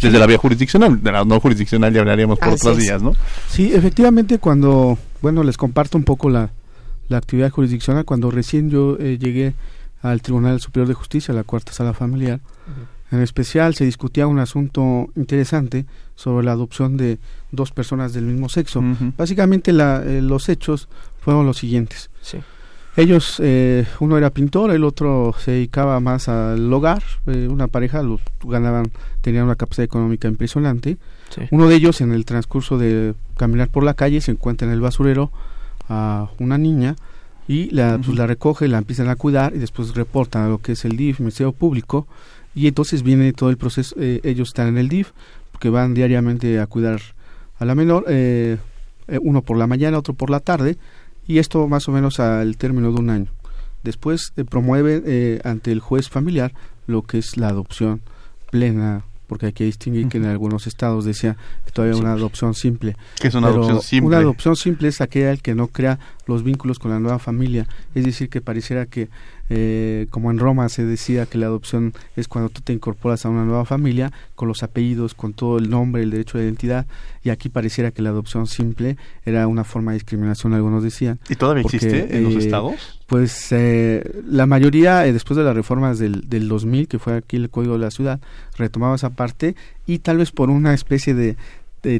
Desde 0.00 0.18
la 0.18 0.26
vía 0.26 0.38
jurisdiccional, 0.38 1.02
de 1.02 1.12
la 1.12 1.24
no 1.24 1.40
jurisdiccional 1.40 1.92
ya 1.92 2.00
hablaríamos 2.00 2.38
por 2.38 2.50
otros 2.50 2.76
días, 2.76 3.02
¿no? 3.02 3.14
Sí, 3.48 3.72
efectivamente 3.72 4.38
cuando, 4.38 4.98
bueno, 5.22 5.42
les 5.42 5.56
comparto 5.56 5.96
un 5.96 6.04
poco 6.04 6.28
la, 6.28 6.50
la 7.08 7.16
actividad 7.16 7.50
jurisdiccional, 7.50 8.04
cuando 8.04 8.30
recién 8.30 8.70
yo 8.70 8.98
eh, 8.98 9.18
llegué 9.18 9.54
al 10.02 10.20
Tribunal 10.22 10.60
Superior 10.60 10.88
de 10.88 10.94
Justicia, 10.94 11.32
a 11.32 11.36
la 11.36 11.44
Cuarta 11.44 11.72
Sala 11.72 11.94
Familiar, 11.94 12.40
en 13.10 13.22
especial 13.22 13.74
se 13.74 13.84
discutía 13.84 14.26
un 14.26 14.38
asunto 14.38 15.08
interesante 15.16 15.86
sobre 16.14 16.44
la 16.44 16.52
adopción 16.52 16.96
de 16.96 17.18
dos 17.52 17.70
personas 17.70 18.12
del 18.12 18.24
mismo 18.24 18.48
sexo. 18.48 18.82
Básicamente 19.16 19.72
la, 19.72 20.02
eh, 20.04 20.20
los 20.20 20.48
hechos 20.48 20.88
fueron 21.20 21.46
los 21.46 21.58
siguientes. 21.58 22.10
Sí. 22.20 22.38
Ellos, 22.96 23.40
eh, 23.44 23.86
uno 24.00 24.16
era 24.16 24.30
pintor, 24.30 24.70
el 24.70 24.82
otro 24.82 25.34
se 25.38 25.50
dedicaba 25.50 26.00
más 26.00 26.30
al 26.30 26.72
hogar, 26.72 27.02
eh, 27.26 27.46
una 27.50 27.68
pareja, 27.68 28.02
los 28.02 28.22
ganaban, 28.42 28.90
tenían 29.20 29.44
una 29.44 29.54
capacidad 29.54 29.84
económica 29.84 30.28
impresionante. 30.28 30.96
Uno 31.50 31.68
de 31.68 31.74
ellos, 31.74 32.00
en 32.00 32.12
el 32.12 32.24
transcurso 32.24 32.78
de 32.78 33.14
caminar 33.36 33.68
por 33.68 33.84
la 33.84 33.92
calle, 33.92 34.22
se 34.22 34.30
encuentra 34.30 34.66
en 34.66 34.72
el 34.72 34.80
basurero 34.80 35.30
a 35.90 36.30
una 36.38 36.56
niña 36.56 36.96
y 37.46 37.68
la, 37.70 38.00
pues, 38.02 38.16
la 38.16 38.26
recoge, 38.26 38.66
la 38.66 38.78
empiezan 38.78 39.08
a 39.08 39.16
cuidar 39.16 39.54
y 39.54 39.58
después 39.58 39.94
reportan 39.94 40.44
a 40.44 40.48
lo 40.48 40.58
que 40.58 40.72
es 40.72 40.86
el 40.86 40.96
DIF, 40.96 41.20
Ministerio 41.20 41.52
Público, 41.52 42.06
y 42.54 42.66
entonces 42.66 43.02
viene 43.02 43.34
todo 43.34 43.50
el 43.50 43.58
proceso, 43.58 43.94
eh, 43.98 44.20
ellos 44.24 44.48
están 44.48 44.68
en 44.68 44.78
el 44.78 44.88
DIF, 44.88 45.10
que 45.60 45.68
van 45.68 45.92
diariamente 45.92 46.58
a 46.60 46.66
cuidar 46.66 47.02
a 47.58 47.64
la 47.66 47.74
menor, 47.74 48.06
uno 49.20 49.42
por 49.42 49.58
la 49.58 49.66
mañana, 49.66 49.98
otro 49.98 50.14
por 50.14 50.30
la 50.30 50.40
tarde, 50.40 50.78
y 51.26 51.38
esto 51.38 51.66
más 51.68 51.88
o 51.88 51.92
menos 51.92 52.20
al 52.20 52.56
término 52.56 52.92
de 52.92 53.00
un 53.00 53.10
año. 53.10 53.30
Después 53.82 54.32
eh, 54.36 54.44
promueve 54.44 55.02
eh, 55.04 55.40
ante 55.44 55.72
el 55.72 55.80
juez 55.80 56.08
familiar 56.08 56.52
lo 56.86 57.02
que 57.02 57.18
es 57.18 57.36
la 57.36 57.48
adopción 57.48 58.00
plena, 58.50 59.04
porque 59.26 59.46
hay 59.46 59.52
que 59.52 59.64
distinguir 59.64 60.08
que 60.08 60.18
en 60.18 60.26
algunos 60.26 60.66
estados 60.66 61.04
decía 61.04 61.36
todavía 61.76 62.00
una 62.00 62.12
adopción 62.12 62.54
simple. 62.54 62.96
¿Qué 63.20 63.28
es 63.28 63.34
una 63.34 63.48
adopción 63.48 63.82
simple? 63.82 64.06
Una 64.06 64.18
adopción 64.18 64.56
simple 64.56 64.88
es 64.88 65.02
aquella 65.02 65.36
que 65.36 65.54
no 65.54 65.68
crea 65.68 65.98
los 66.26 66.42
vínculos 66.42 66.78
con 66.78 66.90
la 66.90 66.98
nueva 66.98 67.18
familia. 67.18 67.66
Es 67.94 68.06
decir, 68.06 68.30
que 68.30 68.40
pareciera 68.40 68.86
que, 68.86 69.10
eh, 69.50 70.06
como 70.08 70.30
en 70.30 70.38
Roma 70.38 70.70
se 70.70 70.86
decía 70.86 71.26
que 71.26 71.36
la 71.36 71.46
adopción 71.46 71.92
es 72.16 72.28
cuando 72.28 72.48
tú 72.48 72.62
te 72.62 72.72
incorporas 72.72 73.26
a 73.26 73.28
una 73.28 73.44
nueva 73.44 73.66
familia, 73.66 74.10
con 74.34 74.48
los 74.48 74.62
apellidos, 74.62 75.12
con 75.12 75.34
todo 75.34 75.58
el 75.58 75.68
nombre, 75.68 76.02
el 76.02 76.10
derecho 76.10 76.38
de 76.38 76.44
identidad, 76.44 76.86
y 77.22 77.28
aquí 77.28 77.50
pareciera 77.50 77.90
que 77.90 78.00
la 78.00 78.08
adopción 78.08 78.46
simple 78.46 78.96
era 79.26 79.46
una 79.46 79.62
forma 79.62 79.92
de 79.92 79.96
discriminación, 79.98 80.54
algunos 80.54 80.82
decían. 80.82 81.18
¿Y 81.28 81.34
todavía 81.34 81.62
existe 81.62 82.16
en 82.16 82.24
los 82.24 82.36
eh, 82.36 82.38
estados? 82.38 82.98
Pues 83.06 83.52
eh, 83.52 84.22
la 84.26 84.46
mayoría, 84.46 85.00
después 85.00 85.36
de 85.36 85.44
las 85.44 85.54
reformas 85.54 85.98
del, 85.98 86.26
del 86.26 86.48
2000, 86.48 86.88
que 86.88 86.98
fue 86.98 87.18
aquí 87.18 87.36
el 87.36 87.50
Código 87.50 87.74
de 87.74 87.80
la 87.80 87.90
Ciudad, 87.90 88.18
retomaba 88.56 88.94
esa 88.96 89.10
parte 89.10 89.54
y 89.86 89.98
tal 89.98 90.16
vez 90.16 90.32
por 90.32 90.48
una 90.48 90.72
especie 90.72 91.14
de, 91.14 91.36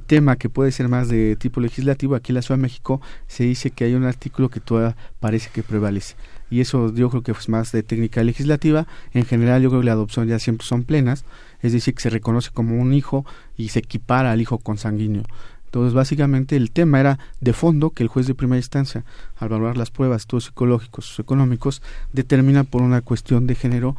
tema 0.06 0.36
que 0.36 0.48
puede 0.48 0.72
ser 0.72 0.88
más 0.88 1.08
de 1.08 1.36
tipo 1.36 1.60
legislativo, 1.60 2.14
aquí 2.14 2.32
en 2.32 2.36
la 2.36 2.42
Ciudad 2.42 2.58
de 2.58 2.62
México 2.62 3.00
se 3.28 3.44
dice 3.44 3.70
que 3.70 3.84
hay 3.84 3.94
un 3.94 4.04
artículo 4.04 4.48
que 4.48 4.60
todavía 4.60 4.96
parece 5.20 5.50
que 5.50 5.62
prevalece. 5.62 6.16
Y 6.50 6.60
eso 6.60 6.92
yo 6.92 7.10
creo 7.10 7.22
que 7.22 7.32
es 7.32 7.48
más 7.48 7.72
de 7.72 7.82
técnica 7.82 8.22
legislativa. 8.22 8.86
En 9.12 9.24
general 9.24 9.62
yo 9.62 9.68
creo 9.68 9.80
que 9.80 9.86
la 9.86 9.92
adopción 9.92 10.28
ya 10.28 10.38
siempre 10.38 10.66
son 10.66 10.84
plenas, 10.84 11.24
es 11.62 11.72
decir, 11.72 11.94
que 11.94 12.02
se 12.02 12.10
reconoce 12.10 12.50
como 12.52 12.80
un 12.80 12.94
hijo 12.94 13.24
y 13.56 13.68
se 13.68 13.80
equipara 13.80 14.32
al 14.32 14.40
hijo 14.40 14.58
consanguíneo. 14.58 15.24
Entonces, 15.66 15.94
básicamente 15.94 16.56
el 16.56 16.70
tema 16.70 17.00
era 17.00 17.18
de 17.40 17.52
fondo 17.52 17.90
que 17.90 18.02
el 18.02 18.08
juez 18.08 18.26
de 18.26 18.34
primera 18.34 18.58
instancia, 18.58 19.04
al 19.36 19.48
valorar 19.48 19.76
las 19.76 19.90
pruebas, 19.90 20.22
estudios 20.22 20.44
psicológicos, 20.44 21.18
económicos, 21.18 21.82
determina 22.12 22.64
por 22.64 22.82
una 22.82 23.02
cuestión 23.02 23.46
de 23.46 23.56
género 23.56 23.96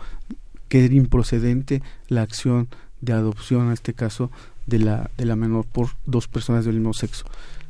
que 0.70 0.86
era 0.86 0.94
improcedente 0.94 1.84
la 2.08 2.22
acción 2.24 2.68
de 3.02 3.14
adopción, 3.14 3.68
en 3.68 3.74
este 3.74 3.94
caso, 3.94 4.32
de 4.68 4.80
la, 4.80 5.10
de 5.18 5.26
la 5.26 5.36
menor 5.36 5.66
por 5.66 5.90
dos 6.06 6.28
personas 6.28 6.66
del 6.66 6.76
mismo 6.76 6.94
sexo. 6.94 7.26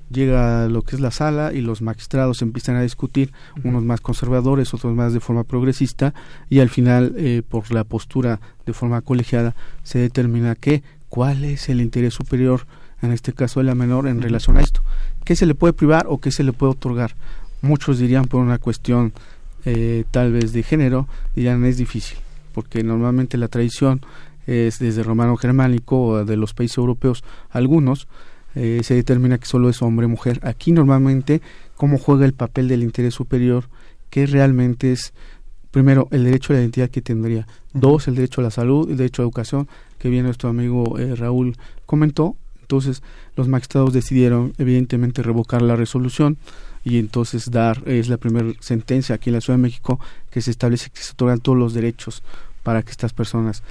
Llega 0.10 0.68
lo 0.68 0.84
que 0.84 0.96
es 0.96 1.02
la 1.02 1.12
sala 1.12 1.52
y 1.54 1.62
los 1.62 1.82
magistrados 1.82 2.42
empiezan 2.42 2.78
a 2.78 2.82
discutir, 2.82 3.34
unos 3.64 3.84
más 3.84 4.00
conservadores, 4.00 4.74
otros 4.74 4.96
más 4.96 5.14
de 5.14 5.20
forma 5.20 5.44
progresista, 5.44 6.14
y 6.50 6.60
al 6.60 6.70
final, 6.70 7.14
eh, 7.18 7.42
por 7.48 7.72
la 7.72 7.84
postura 7.84 8.40
de 8.66 8.74
forma 8.74 9.02
colegiada, 9.02 9.54
se 9.84 10.00
determina 10.00 10.56
que 10.56 10.82
cuál 11.10 11.44
es 11.44 11.68
el 11.68 11.82
interés 11.82 12.14
superior, 12.14 12.62
en 13.02 13.12
este 13.12 13.34
caso 13.34 13.60
de 13.60 13.66
la 13.66 13.76
menor, 13.76 14.08
en 14.08 14.22
relación 14.22 14.58
a 14.58 14.62
esto. 14.62 14.82
¿Qué 15.26 15.36
se 15.36 15.46
le 15.46 15.56
puede 15.56 15.74
privar 15.74 16.06
o 16.08 16.20
qué 16.20 16.32
se 16.32 16.44
le 16.44 16.54
puede 16.54 16.72
otorgar? 16.72 17.16
Muchos 17.62 18.00
dirían 18.00 18.26
por 18.26 18.42
una 18.42 18.60
cuestión 18.60 19.12
eh, 19.66 20.06
tal 20.12 20.32
vez 20.32 20.54
de 20.54 20.64
género, 20.64 21.08
dirían 21.36 21.66
es 21.66 21.78
difícil, 21.78 22.18
porque 22.54 22.82
normalmente 22.82 23.38
la 23.38 23.50
tradición 23.50 24.00
es 24.48 24.80
desde 24.80 25.04
romano 25.04 25.38
germánico 25.38 26.02
o 26.02 26.26
de 26.26 26.38
los 26.38 26.54
países 26.54 26.80
europeos 26.80 27.24
algunos, 27.50 28.08
eh, 28.56 28.82
se 28.84 28.96
determina 28.96 29.38
que 29.38 29.46
solo 29.46 29.70
es 29.70 29.82
hombre-mujer. 29.84 30.40
Aquí 30.42 30.72
normalmente, 30.72 31.42
¿cómo 31.76 32.00
juega 32.00 32.26
el 32.26 32.34
papel 32.34 32.68
del 32.68 32.82
interés 32.82 33.14
superior? 33.14 33.66
que 34.10 34.26
realmente 34.26 34.92
es, 34.92 35.14
primero, 35.72 36.08
el 36.12 36.24
derecho 36.24 36.54
a 36.54 36.56
la 36.56 36.62
identidad 36.62 36.90
que 36.90 37.02
tendría, 37.02 37.48
dos, 37.74 38.08
el 38.08 38.16
derecho 38.16 38.42
a 38.42 38.46
la 38.46 38.52
salud, 38.52 38.90
el 38.90 38.98
derecho 38.98 39.22
a 39.22 39.24
la 39.24 39.28
educación, 39.28 39.68
que 40.00 40.10
bien 40.10 40.26
nuestro 40.26 40.50
amigo 40.50 40.98
eh, 40.98 41.16
Raúl 41.16 41.56
comentó. 41.86 42.36
Entonces, 42.62 43.02
los 43.36 43.48
magistrados 43.48 43.94
decidieron, 43.94 44.54
evidentemente, 44.58 45.24
revocar 45.24 45.62
la 45.62 45.76
resolución 45.76 46.38
y 46.84 47.00
entonces 47.00 47.50
dar, 47.50 47.82
es 47.86 48.10
la 48.10 48.18
primera 48.18 48.50
sentencia 48.60 49.16
aquí 49.16 49.30
en 49.30 49.36
la 49.36 49.42
Ciudad 49.42 49.58
de 49.58 49.64
México 49.64 50.00
que 50.30 50.42
se 50.42 50.52
establece 50.52 50.90
que 50.90 51.02
se 51.02 51.14
otorgan 51.14 51.40
todos 51.40 51.58
los 51.58 51.74
derechos 51.74 52.24
para 52.64 52.84
que 52.84 52.92
estas 52.92 53.14
personas 53.14 53.64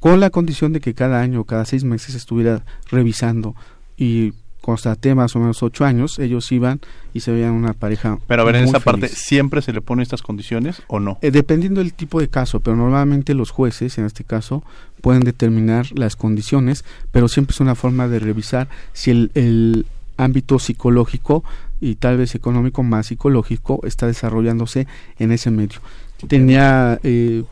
con 0.00 0.20
la 0.20 0.30
condición 0.30 0.72
de 0.72 0.80
que 0.80 0.94
cada 0.94 1.20
año 1.20 1.40
o 1.40 1.44
cada 1.44 1.64
seis 1.64 1.84
meses 1.84 2.14
estuviera 2.14 2.62
revisando 2.90 3.54
y 3.96 4.32
constaté 4.60 5.14
más 5.14 5.34
o 5.34 5.38
menos 5.38 5.62
ocho 5.62 5.84
años, 5.84 6.18
ellos 6.18 6.52
iban 6.52 6.80
y 7.14 7.20
se 7.20 7.32
veían 7.32 7.52
una 7.52 7.72
pareja. 7.72 8.18
Pero 8.26 8.42
a 8.42 8.44
ver, 8.44 8.56
en 8.56 8.64
esa 8.64 8.80
parte, 8.80 9.08
¿siempre 9.08 9.62
se 9.62 9.72
le 9.72 9.80
ponen 9.80 10.02
estas 10.02 10.20
condiciones 10.20 10.82
o 10.88 11.00
no? 11.00 11.18
Eh, 11.22 11.30
dependiendo 11.30 11.80
del 11.80 11.94
tipo 11.94 12.20
de 12.20 12.28
caso, 12.28 12.60
pero 12.60 12.76
normalmente 12.76 13.34
los 13.34 13.50
jueces, 13.50 13.96
en 13.98 14.04
este 14.04 14.24
caso, 14.24 14.62
pueden 15.00 15.22
determinar 15.22 15.86
las 15.94 16.16
condiciones, 16.16 16.84
pero 17.12 17.28
siempre 17.28 17.54
es 17.54 17.60
una 17.60 17.74
forma 17.74 18.08
de 18.08 18.18
revisar 18.18 18.68
si 18.92 19.10
el, 19.10 19.30
el 19.34 19.86
ámbito 20.18 20.58
psicológico 20.58 21.44
y 21.80 21.94
tal 21.94 22.18
vez 22.18 22.34
económico 22.34 22.82
más 22.82 23.06
psicológico 23.06 23.80
está 23.84 24.06
desarrollándose 24.06 24.86
en 25.18 25.32
ese 25.32 25.50
medio. 25.50 25.80
Tenía 26.26 26.98
eh, 27.04 27.44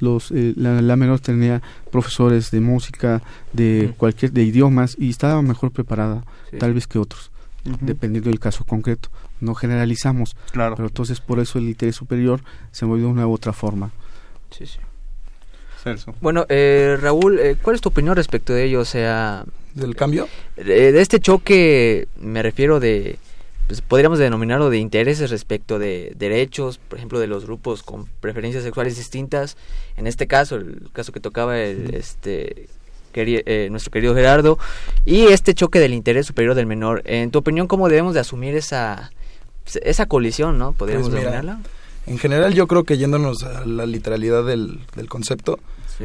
los 0.00 0.30
eh, 0.30 0.54
la, 0.56 0.96
menor 0.96 1.20
tenía 1.20 1.62
profesores 1.90 2.50
de 2.50 2.60
música 2.60 3.22
de 3.52 3.94
cualquier 3.96 4.32
de 4.32 4.42
idiomas 4.42 4.96
y 4.98 5.10
estaba 5.10 5.40
mejor 5.42 5.70
preparada 5.70 6.24
tal 6.58 6.74
vez 6.74 6.86
que 6.86 6.98
otros 6.98 7.30
dependiendo 7.80 8.30
del 8.30 8.40
caso 8.40 8.64
concreto. 8.64 9.10
No 9.40 9.54
generalizamos 9.54 10.36
claro. 10.52 10.74
pero 10.74 10.88
entonces 10.88 11.20
por 11.20 11.38
eso 11.38 11.58
el 11.58 11.68
interés 11.68 11.96
superior 11.96 12.40
se 12.72 12.86
movió 12.86 13.06
de 13.06 13.12
una 13.12 13.26
u 13.26 13.32
otra 13.32 13.52
forma. 13.52 13.90
Sí 14.50 14.66
sí. 14.66 14.78
Bueno 16.20 16.44
eh, 16.48 16.98
Raúl 17.00 17.38
eh, 17.38 17.56
¿cuál 17.62 17.76
es 17.76 17.82
tu 17.82 17.88
opinión 17.88 18.16
respecto 18.16 18.52
de 18.52 18.64
ello 18.64 18.80
o 18.80 18.84
sea 18.84 19.44
del 19.74 19.94
cambio 19.94 20.28
de 20.56 21.00
este 21.00 21.20
choque 21.20 22.08
me 22.20 22.42
refiero 22.42 22.80
de 22.80 23.18
pues, 23.68 23.82
podríamos 23.82 24.18
denominarlo 24.18 24.70
de 24.70 24.78
intereses 24.78 25.30
respecto 25.30 25.78
de 25.78 26.12
derechos, 26.16 26.78
por 26.78 26.98
ejemplo, 26.98 27.20
de 27.20 27.26
los 27.26 27.44
grupos 27.44 27.82
con 27.82 28.06
preferencias 28.20 28.64
sexuales 28.64 28.96
distintas. 28.96 29.56
En 29.96 30.06
este 30.06 30.26
caso, 30.26 30.56
el 30.56 30.88
caso 30.92 31.12
que 31.12 31.20
tocaba 31.20 31.58
el, 31.60 31.94
este 31.94 32.68
eh, 33.14 33.68
nuestro 33.70 33.90
querido 33.90 34.14
Gerardo, 34.14 34.58
y 35.04 35.26
este 35.26 35.52
choque 35.52 35.80
del 35.80 35.92
interés 35.92 36.26
superior 36.26 36.54
del 36.54 36.66
menor. 36.66 37.02
En 37.04 37.30
tu 37.30 37.40
opinión, 37.40 37.66
¿cómo 37.66 37.88
debemos 37.88 38.14
de 38.14 38.20
asumir 38.20 38.54
esa, 38.54 39.10
esa 39.82 40.06
colisión, 40.06 40.56
no? 40.56 40.72
¿Podríamos 40.72 41.08
pues 41.08 41.20
denominarla? 41.20 41.60
En 42.06 42.18
general, 42.18 42.54
yo 42.54 42.66
creo 42.68 42.84
que 42.84 42.96
yéndonos 42.96 43.42
a 43.42 43.66
la 43.66 43.86
literalidad 43.86 44.44
del, 44.44 44.80
del 44.94 45.08
concepto, 45.08 45.58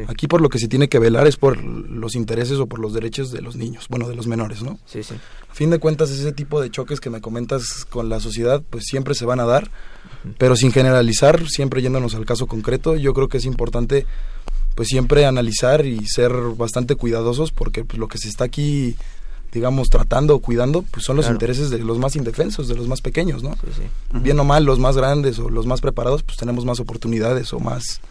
Aquí 0.07 0.27
por 0.27 0.41
lo 0.41 0.49
que 0.49 0.59
se 0.59 0.67
tiene 0.67 0.89
que 0.89 0.99
velar 0.99 1.27
es 1.27 1.37
por 1.37 1.63
los 1.63 2.15
intereses 2.15 2.57
o 2.59 2.67
por 2.67 2.79
los 2.79 2.93
derechos 2.93 3.31
de 3.31 3.41
los 3.41 3.55
niños, 3.55 3.87
bueno, 3.89 4.07
de 4.07 4.15
los 4.15 4.27
menores, 4.27 4.63
¿no? 4.63 4.79
Sí, 4.85 5.03
sí. 5.03 5.15
A 5.49 5.53
fin 5.53 5.69
de 5.69 5.79
cuentas, 5.79 6.09
ese 6.09 6.31
tipo 6.31 6.61
de 6.61 6.71
choques 6.71 6.99
que 6.99 7.09
me 7.09 7.21
comentas 7.21 7.85
con 7.85 8.09
la 8.09 8.19
sociedad, 8.19 8.61
pues 8.69 8.85
siempre 8.85 9.13
se 9.13 9.25
van 9.25 9.39
a 9.39 9.45
dar, 9.45 9.69
pero 10.37 10.55
sin 10.55 10.71
generalizar, 10.71 11.47
siempre 11.47 11.81
yéndonos 11.81 12.15
al 12.15 12.25
caso 12.25 12.47
concreto, 12.47 12.95
yo 12.95 13.13
creo 13.13 13.27
que 13.27 13.37
es 13.37 13.45
importante 13.45 14.05
pues 14.75 14.87
siempre 14.87 15.25
analizar 15.25 15.85
y 15.85 16.05
ser 16.07 16.31
bastante 16.57 16.95
cuidadosos 16.95 17.51
porque 17.51 17.83
pues, 17.83 17.99
lo 17.99 18.07
que 18.07 18.17
se 18.17 18.27
está 18.27 18.45
aquí 18.45 18.95
digamos 19.51 19.89
tratando 19.89 20.35
o 20.35 20.39
cuidando 20.39 20.81
pues 20.81 21.05
son 21.05 21.15
los 21.15 21.29
intereses 21.29 21.69
de 21.69 21.77
los 21.77 21.99
más 21.99 22.15
indefensos 22.15 22.67
de 22.67 22.75
los 22.75 22.87
más 22.87 23.01
pequeños 23.01 23.43
no 23.43 23.53
sí, 23.53 23.67
sí. 23.77 24.19
bien 24.19 24.39
o 24.39 24.43
mal 24.43 24.65
los 24.65 24.79
más 24.79 24.97
grandes 24.97 25.37
o 25.37 25.47
los 25.49 25.67
más 25.67 25.79
preparados 25.79 26.23
pues 26.23 26.37
tenemos 26.37 26.65
más 26.65 26.79
oportunidades 26.79 27.53
o 27.53 27.59
más 27.59 28.01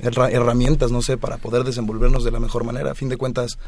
herramientas, 0.00 0.90
no 0.90 1.02
sé, 1.02 1.16
para 1.16 1.36
poder 1.36 1.64
desenvolvernos 1.64 2.24
de 2.24 2.30
la 2.30 2.40
mejor 2.40 2.64
manera. 2.64 2.92
A 2.92 2.94
fin 2.94 3.08
de 3.08 3.16
cuentas, 3.16 3.58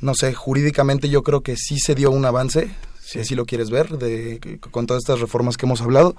no 0.00 0.14
sé, 0.14 0.34
jurídicamente 0.34 1.08
yo 1.08 1.22
creo 1.22 1.40
que 1.42 1.56
sí 1.56 1.78
se 1.78 1.94
dio 1.94 2.10
un 2.10 2.24
avance, 2.24 2.70
si 3.00 3.20
así 3.20 3.34
lo 3.34 3.46
quieres 3.46 3.70
ver, 3.70 3.98
de, 3.98 4.58
con 4.70 4.86
todas 4.86 5.02
estas 5.02 5.20
reformas 5.20 5.56
que 5.56 5.66
hemos 5.66 5.80
hablado. 5.80 6.16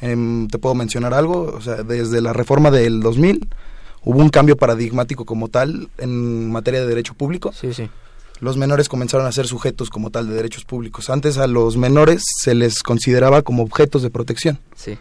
Em, 0.00 0.48
te 0.48 0.58
puedo 0.58 0.74
mencionar 0.74 1.14
algo, 1.14 1.52
o 1.54 1.60
sea, 1.60 1.82
desde 1.82 2.20
la 2.20 2.32
reforma 2.32 2.70
del 2.70 3.00
2000 3.00 3.48
hubo 4.06 4.18
un 4.18 4.28
cambio 4.28 4.56
paradigmático 4.56 5.24
como 5.24 5.48
tal 5.48 5.88
en 5.98 6.50
materia 6.50 6.80
de 6.80 6.86
derecho 6.86 7.14
público. 7.14 7.52
Sí, 7.52 7.72
sí. 7.72 7.88
Los 8.40 8.56
menores 8.56 8.88
comenzaron 8.88 9.26
a 9.26 9.32
ser 9.32 9.46
sujetos 9.46 9.88
como 9.88 10.10
tal 10.10 10.28
de 10.28 10.34
derechos 10.34 10.64
públicos. 10.64 11.08
Antes 11.08 11.38
a 11.38 11.46
los 11.46 11.76
menores 11.76 12.22
se 12.42 12.54
les 12.54 12.82
consideraba 12.82 13.42
como 13.42 13.62
objetos 13.62 14.02
de 14.02 14.10
protección. 14.10 14.58
Sí 14.74 14.98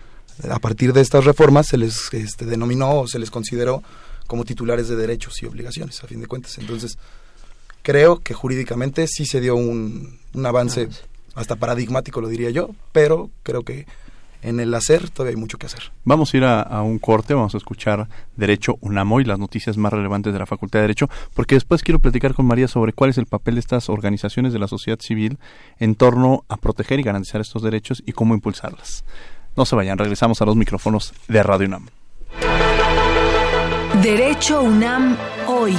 a 0.50 0.60
partir 0.60 0.94
de 0.94 1.02
estas 1.02 1.26
reformas 1.26 1.68
se 1.68 1.78
les 1.78 2.14
este, 2.14 2.46
denominó 2.46 3.02
o 3.02 3.08
se 3.08 3.20
les 3.20 3.32
consideró 3.32 3.84
como 4.28 4.46
titulares 4.46 4.88
de 4.88 4.96
derechos 4.96 5.42
y 5.42 5.46
obligaciones, 5.46 6.04
a 6.04 6.08
fin 6.08 6.22
de 6.22 6.28
cuentas. 6.28 6.58
Entonces, 6.58 6.98
creo 7.82 8.20
que 8.20 8.34
jurídicamente 8.34 9.06
sí 9.08 9.26
se 9.26 9.42
dio 9.42 9.56
un, 9.56 10.20
avance 10.44 10.90
hasta 11.36 11.56
paradigmático, 11.56 12.22
lo 12.22 12.30
diría 12.30 12.50
yo, 12.50 12.72
pero 12.92 13.30
creo 13.44 13.64
que 13.64 13.86
en 14.42 14.60
el 14.60 14.74
hacer 14.74 15.10
todavía 15.10 15.36
hay 15.36 15.40
mucho 15.40 15.58
que 15.58 15.68
hacer. 15.68 15.92
Vamos 16.04 16.34
a 16.34 16.38
ir 16.38 16.44
a, 16.44 16.82
un 16.82 17.00
corte, 17.00 17.34
vamos 17.34 17.54
a 17.54 17.58
escuchar 17.58 18.10
Derecho 18.36 18.78
UNAMO 18.82 19.22
y 19.22 19.26
las 19.26 19.40
noticias 19.40 19.78
más 19.78 19.94
relevantes 19.94 20.34
de 20.34 20.40
la 20.40 20.46
Facultad 20.46 20.80
de 20.80 20.84
Derecho, 20.84 21.10
porque 21.34 21.56
después 21.56 21.82
quiero 21.82 22.00
platicar 22.00 22.34
con 22.34 22.46
María 22.46 22.68
sobre 22.68 22.92
cuál 22.92 23.10
es 23.10 23.18
el 23.18 23.26
papel 23.26 23.56
de 23.56 23.62
estas 23.62 23.90
organizaciones 23.90 24.52
de 24.52 24.60
la 24.60 24.68
sociedad 24.68 25.00
civil 25.00 25.38
en 25.80 25.96
torno 25.96 26.44
a 26.50 26.58
proteger 26.58 27.00
y 27.00 27.04
garantizar 27.04 27.40
estos 27.40 27.62
derechos 27.62 28.04
y 28.06 28.12
cómo 28.12 28.34
impulsarlas. 28.34 29.06
No 29.56 29.66
se 29.66 29.76
vayan, 29.76 29.98
regresamos 29.98 30.42
a 30.42 30.46
los 30.46 30.56
micrófonos 30.56 31.14
de 31.28 31.44
Radio 31.44 31.68
UNAM. 31.68 31.88
Derecho 34.02 34.62
UNAM 34.62 35.16
hoy. 35.48 35.76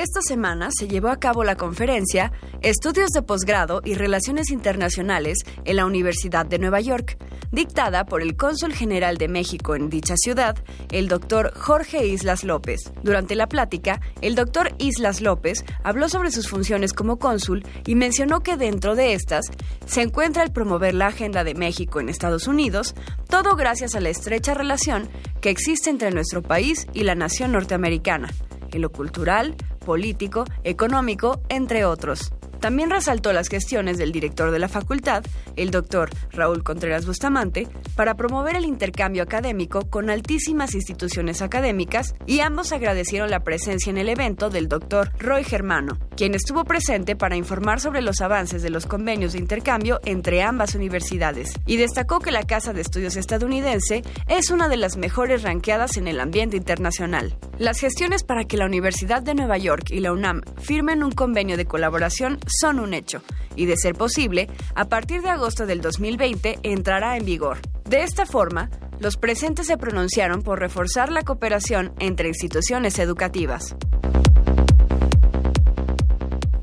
Esta 0.00 0.22
semana 0.22 0.70
se 0.70 0.88
llevó 0.88 1.08
a 1.08 1.20
cabo 1.20 1.44
la 1.44 1.56
conferencia 1.56 2.32
Estudios 2.62 3.10
de 3.10 3.20
posgrado 3.20 3.82
y 3.84 3.92
Relaciones 3.92 4.50
Internacionales 4.50 5.40
en 5.66 5.76
la 5.76 5.84
Universidad 5.84 6.46
de 6.46 6.58
Nueva 6.58 6.80
York, 6.80 7.18
dictada 7.52 8.06
por 8.06 8.22
el 8.22 8.34
cónsul 8.34 8.72
general 8.72 9.18
de 9.18 9.28
México 9.28 9.74
en 9.74 9.90
dicha 9.90 10.14
ciudad, 10.16 10.56
el 10.90 11.08
doctor 11.08 11.52
Jorge 11.54 12.06
Islas 12.06 12.44
López. 12.44 12.80
Durante 13.02 13.34
la 13.34 13.46
plática, 13.46 14.00
el 14.22 14.36
doctor 14.36 14.74
Islas 14.78 15.20
López 15.20 15.66
habló 15.84 16.08
sobre 16.08 16.30
sus 16.30 16.48
funciones 16.48 16.94
como 16.94 17.18
cónsul 17.18 17.62
y 17.86 17.94
mencionó 17.94 18.40
que 18.40 18.56
dentro 18.56 18.96
de 18.96 19.12
estas 19.12 19.44
se 19.84 20.00
encuentra 20.00 20.44
el 20.44 20.50
promover 20.50 20.94
la 20.94 21.08
agenda 21.08 21.44
de 21.44 21.54
México 21.54 22.00
en 22.00 22.08
Estados 22.08 22.46
Unidos, 22.46 22.94
todo 23.28 23.54
gracias 23.54 23.94
a 23.94 24.00
la 24.00 24.08
estrecha 24.08 24.54
relación 24.54 25.10
que 25.42 25.50
existe 25.50 25.90
entre 25.90 26.10
nuestro 26.10 26.40
país 26.40 26.86
y 26.94 27.02
la 27.02 27.14
nación 27.14 27.52
norteamericana, 27.52 28.30
en 28.72 28.80
lo 28.80 28.90
cultural, 28.92 29.56
político, 29.80 30.44
económico, 30.62 31.40
entre 31.48 31.84
otros. 31.84 32.32
También 32.60 32.90
resaltó 32.90 33.32
las 33.32 33.48
gestiones 33.48 33.96
del 33.96 34.12
director 34.12 34.50
de 34.50 34.58
la 34.58 34.68
facultad, 34.68 35.24
el 35.56 35.70
doctor 35.70 36.10
Raúl 36.30 36.62
Contreras 36.62 37.06
Bustamante, 37.06 37.68
para 37.96 38.14
promover 38.14 38.56
el 38.56 38.66
intercambio 38.66 39.22
académico 39.22 39.88
con 39.88 40.10
altísimas 40.10 40.74
instituciones 40.74 41.42
académicas 41.42 42.14
y 42.26 42.40
ambos 42.40 42.72
agradecieron 42.72 43.30
la 43.30 43.40
presencia 43.40 43.90
en 43.90 43.98
el 43.98 44.10
evento 44.10 44.50
del 44.50 44.68
doctor 44.68 45.10
Roy 45.18 45.42
Germano, 45.42 45.98
quien 46.16 46.34
estuvo 46.34 46.64
presente 46.64 47.16
para 47.16 47.36
informar 47.36 47.80
sobre 47.80 48.02
los 48.02 48.20
avances 48.20 48.62
de 48.62 48.70
los 48.70 48.86
convenios 48.86 49.32
de 49.32 49.38
intercambio 49.38 50.00
entre 50.04 50.42
ambas 50.42 50.74
universidades 50.74 51.54
y 51.66 51.78
destacó 51.78 52.20
que 52.20 52.30
la 52.30 52.42
Casa 52.42 52.72
de 52.72 52.82
Estudios 52.82 53.16
estadounidense 53.16 54.02
es 54.28 54.50
una 54.50 54.68
de 54.68 54.76
las 54.76 54.98
mejores 54.98 55.42
ranqueadas 55.42 55.96
en 55.96 56.08
el 56.08 56.20
ambiente 56.20 56.58
internacional. 56.58 57.36
Las 57.58 57.78
gestiones 57.78 58.22
para 58.22 58.44
que 58.44 58.56
la 58.56 58.66
Universidad 58.66 59.22
de 59.22 59.34
Nueva 59.34 59.58
York 59.58 59.90
y 59.90 60.00
la 60.00 60.12
UNAM 60.12 60.42
firmen 60.58 61.02
un 61.02 61.12
convenio 61.12 61.56
de 61.56 61.66
colaboración 61.66 62.38
son 62.60 62.80
un 62.80 62.94
hecho, 62.94 63.22
y 63.56 63.66
de 63.66 63.76
ser 63.76 63.94
posible, 63.94 64.48
a 64.74 64.86
partir 64.86 65.22
de 65.22 65.30
agosto 65.30 65.66
del 65.66 65.80
2020 65.80 66.58
entrará 66.62 67.16
en 67.16 67.24
vigor. 67.24 67.58
De 67.88 68.02
esta 68.02 68.26
forma, 68.26 68.70
los 69.00 69.16
presentes 69.16 69.66
se 69.66 69.78
pronunciaron 69.78 70.42
por 70.42 70.58
reforzar 70.60 71.10
la 71.10 71.22
cooperación 71.22 71.92
entre 71.98 72.28
instituciones 72.28 72.98
educativas. 72.98 73.74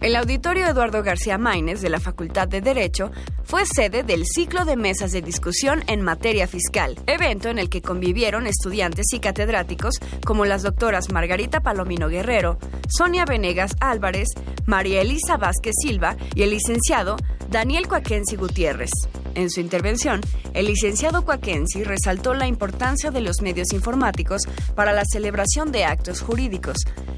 El 0.07 0.15
auditorio 0.15 0.65
Eduardo 0.67 1.03
García 1.03 1.37
Maínez 1.37 1.81
de 1.81 1.89
la 1.89 1.99
Facultad 1.99 2.47
de 2.47 2.61
Derecho 2.61 3.11
fue 3.43 3.65
sede 3.65 4.03
del 4.03 4.23
ciclo 4.25 4.63
de 4.63 4.77
mesas 4.77 5.11
de 5.11 5.21
discusión 5.21 5.83
en 5.87 6.01
materia 6.01 6.47
fiscal, 6.47 6.97
evento 7.07 7.49
en 7.49 7.59
el 7.59 7.69
que 7.69 7.81
convivieron 7.81 8.47
estudiantes 8.47 9.07
y 9.11 9.19
catedráticos 9.19 9.95
como 10.25 10.45
las 10.45 10.63
doctoras 10.63 11.11
Margarita 11.11 11.59
Palomino 11.59 12.07
Guerrero, 12.07 12.57
Sonia 12.87 13.25
Venegas 13.25 13.75
Álvarez, 13.81 14.29
María 14.65 15.01
Elisa 15.01 15.35
Vázquez 15.35 15.73
Silva 15.77 16.15
y 16.33 16.43
el 16.43 16.51
licenciado 16.51 17.17
Daniel 17.49 17.89
Cuaquensi 17.89 18.37
Gutiérrez. 18.37 18.91
En 19.37 19.51
su 19.51 19.59
intervención, 19.59 20.19
el 20.55 20.65
licenciado 20.65 21.23
Cuaquensi 21.23 21.83
resaltó 21.83 22.33
la 22.33 22.47
importancia 22.47 23.11
de 23.11 23.21
los 23.21 23.43
medios 23.43 23.71
informáticos 23.71 24.41
para 24.73 24.93
la 24.93 25.03
celebración 25.05 25.71
de 25.71 25.85
actos 25.85 26.21
jurídicos 26.21 26.77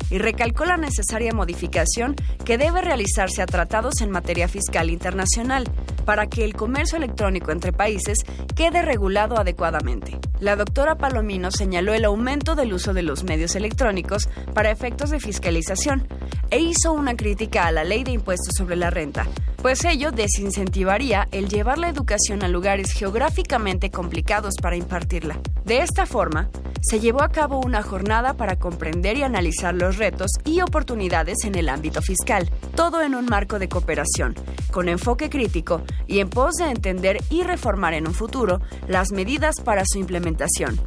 y 0.10 0.18
recalcó 0.18 0.66
la 0.66 0.76
necesaria 0.76 1.32
modificación 1.34 2.18
que 2.44 2.58
debe 2.58 2.82
realizarse 2.82 3.42
a 3.42 3.46
tratados 3.46 4.02
en 4.02 4.12
materia 4.12 4.50
fiscal 4.50 4.90
internacional 4.90 5.72
para 6.04 6.28
que 6.28 6.44
el 6.44 6.56
comercio 6.56 6.98
electrónico 6.98 7.54
entre 7.54 7.72
países 7.72 8.18
quede 8.54 8.82
regulado 8.82 9.40
adecuadamente. 9.40 10.20
La 10.42 10.58
doctora 10.58 10.96
Palomino 10.98 11.52
señaló 11.52 11.94
el 11.94 12.04
aumento 12.04 12.56
del 12.56 12.74
uso 12.74 12.94
de 12.94 13.04
los 13.04 13.24
medios 13.24 13.56
electrónicos 13.56 14.28
para 14.54 14.72
efectos 14.72 15.10
de 15.10 15.22
fiscalización 15.22 16.06
e 16.50 16.60
hizo 16.60 16.92
una 16.92 17.16
crítica 17.16 17.66
a 17.66 17.72
la 17.72 17.86
ley 17.86 18.04
de 18.04 18.12
impuestos 18.12 18.56
sobre 18.58 18.76
la 18.76 18.90
renta, 18.90 19.28
pues 19.62 19.86
ello 19.86 20.12
desincentivaría 20.12 21.28
el 21.32 21.48
llevar 21.48 21.78
la 21.78 21.90
educación 21.90 22.09
a 22.12 22.48
lugares 22.48 22.92
geográficamente 22.92 23.92
complicados 23.92 24.56
para 24.60 24.76
impartirla. 24.76 25.40
De 25.64 25.84
esta 25.84 26.08
forma, 26.08 26.50
se 26.82 27.00
llevó 27.00 27.22
a 27.22 27.30
cabo 27.30 27.60
una 27.64 27.84
jornada 27.84 28.34
para 28.34 28.58
comprender 28.58 29.16
y 29.18 29.24
analizar 29.24 29.76
los 29.76 29.98
retos 29.98 30.32
y 30.44 30.62
oportunidades 30.62 31.44
en 31.44 31.54
el 31.54 31.70
ámbito 31.70 32.02
fiscal, 32.02 32.50
todo 32.74 33.04
en 33.04 33.14
un 33.14 33.26
marco 33.26 33.60
de 33.60 33.70
cooperación, 33.70 34.34
con 34.72 34.90
enfoque 34.90 35.30
crítico 35.30 35.84
y 36.08 36.20
en 36.20 36.30
pos 36.30 36.56
de 36.56 36.72
entender 36.72 37.18
y 37.30 37.44
reformar 37.44 37.94
en 37.94 38.08
un 38.08 38.16
futuro 38.16 38.60
las 38.88 39.12
medidas 39.12 39.58
para 39.64 39.84
su 39.86 40.00
implementación. 40.00 40.80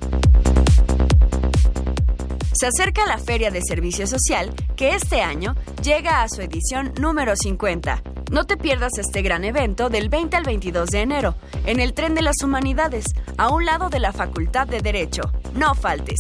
Se 2.53 2.67
acerca 2.67 3.07
la 3.07 3.19
Feria 3.19 3.51
de 3.51 3.61
Servicio 3.63 4.07
Social, 4.07 4.55
que 4.77 4.95
este 4.95 5.23
año 5.23 5.57
llega 5.83 6.23
a 6.23 6.29
su 6.29 6.43
edición 6.43 6.93
número 7.01 7.35
50. 7.35 8.03
No 8.31 8.45
te 8.47 8.57
pierdas 8.57 8.93
este 8.99 9.23
gran 9.23 9.45
evento 9.45 9.89
del 9.89 10.09
20 10.09 10.37
al 10.37 10.45
22 10.45 10.89
de 10.91 11.01
enero, 11.01 11.35
en 11.67 11.81
el 11.81 11.95
Tren 11.95 12.15
de 12.15 12.23
las 12.23 12.43
Humanidades, 12.43 13.07
a 13.39 13.49
un 13.49 13.65
lado 13.65 13.89
de 13.89 14.01
la 14.01 14.13
Facultad 14.13 14.67
de 14.67 14.81
Derecho. 14.81 15.23
No 15.55 15.75
faltes. 15.75 16.19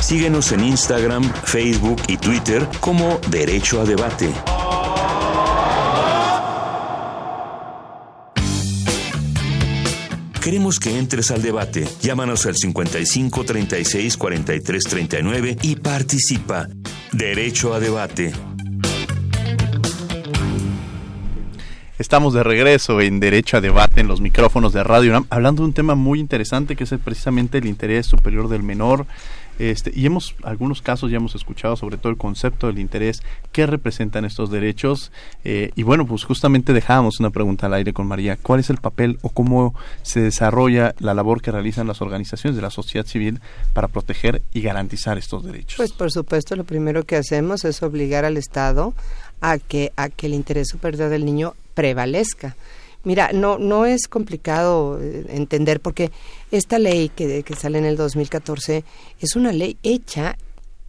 Síguenos 0.00 0.52
en 0.52 0.64
Instagram, 0.64 1.22
Facebook 1.44 2.00
y 2.08 2.16
Twitter 2.16 2.66
como 2.80 3.18
Derecho 3.28 3.82
a 3.82 3.84
Debate. 3.84 4.32
Queremos 10.48 10.80
que 10.80 10.98
entres 10.98 11.30
al 11.30 11.42
debate. 11.42 11.86
Llámanos 12.00 12.46
al 12.46 12.56
55 12.56 13.44
36 13.44 14.16
43 14.16 14.82
39 14.82 15.58
y 15.60 15.76
participa. 15.76 16.66
Derecho 17.12 17.74
a 17.74 17.80
debate. 17.80 18.32
Estamos 21.98 22.32
de 22.32 22.42
regreso 22.44 23.02
en 23.02 23.20
Derecho 23.20 23.58
a 23.58 23.60
Debate 23.60 24.00
en 24.00 24.08
los 24.08 24.22
micrófonos 24.22 24.72
de 24.72 24.82
Radio 24.84 25.10
UNAM, 25.10 25.26
hablando 25.28 25.60
de 25.62 25.66
un 25.66 25.74
tema 25.74 25.94
muy 25.94 26.18
interesante 26.18 26.76
que 26.76 26.84
es 26.84 26.94
precisamente 27.04 27.58
el 27.58 27.66
interés 27.66 28.06
superior 28.06 28.48
del 28.48 28.62
menor. 28.62 29.04
Este, 29.58 29.92
y 29.94 30.06
hemos, 30.06 30.34
algunos 30.42 30.82
casos 30.82 31.10
ya 31.10 31.16
hemos 31.16 31.34
escuchado 31.34 31.76
sobre 31.76 31.96
todo 31.96 32.10
el 32.10 32.18
concepto 32.18 32.68
del 32.68 32.78
interés, 32.78 33.22
qué 33.52 33.66
representan 33.66 34.24
estos 34.24 34.50
derechos. 34.50 35.12
Eh, 35.44 35.70
y 35.74 35.82
bueno, 35.82 36.06
pues 36.06 36.24
justamente 36.24 36.72
dejábamos 36.72 37.20
una 37.20 37.30
pregunta 37.30 37.66
al 37.66 37.74
aire 37.74 37.92
con 37.92 38.06
María. 38.06 38.36
¿Cuál 38.40 38.60
es 38.60 38.70
el 38.70 38.78
papel 38.78 39.18
o 39.22 39.30
cómo 39.30 39.74
se 40.02 40.20
desarrolla 40.20 40.94
la 40.98 41.14
labor 41.14 41.42
que 41.42 41.50
realizan 41.50 41.86
las 41.86 42.00
organizaciones 42.00 42.56
de 42.56 42.62
la 42.62 42.70
sociedad 42.70 43.06
civil 43.06 43.40
para 43.72 43.88
proteger 43.88 44.42
y 44.52 44.60
garantizar 44.60 45.18
estos 45.18 45.44
derechos? 45.44 45.76
Pues 45.76 45.92
por 45.92 46.10
supuesto, 46.10 46.56
lo 46.56 46.64
primero 46.64 47.04
que 47.04 47.16
hacemos 47.16 47.64
es 47.64 47.82
obligar 47.82 48.24
al 48.24 48.36
Estado 48.36 48.94
a 49.40 49.58
que, 49.58 49.92
a 49.96 50.08
que 50.08 50.26
el 50.26 50.34
interés 50.34 50.68
superior 50.68 51.08
del 51.10 51.24
niño 51.24 51.54
prevalezca. 51.74 52.56
Mira, 53.04 53.30
no, 53.32 53.58
no 53.58 53.86
es 53.86 54.08
complicado 54.08 55.00
eh, 55.00 55.26
entender 55.30 55.80
porque 55.80 56.10
esta 56.50 56.78
ley 56.78 57.08
que, 57.08 57.42
que 57.42 57.54
sale 57.54 57.78
en 57.78 57.84
el 57.84 57.96
2014 57.96 58.84
es 59.20 59.36
una 59.36 59.52
ley 59.52 59.76
hecha 59.82 60.36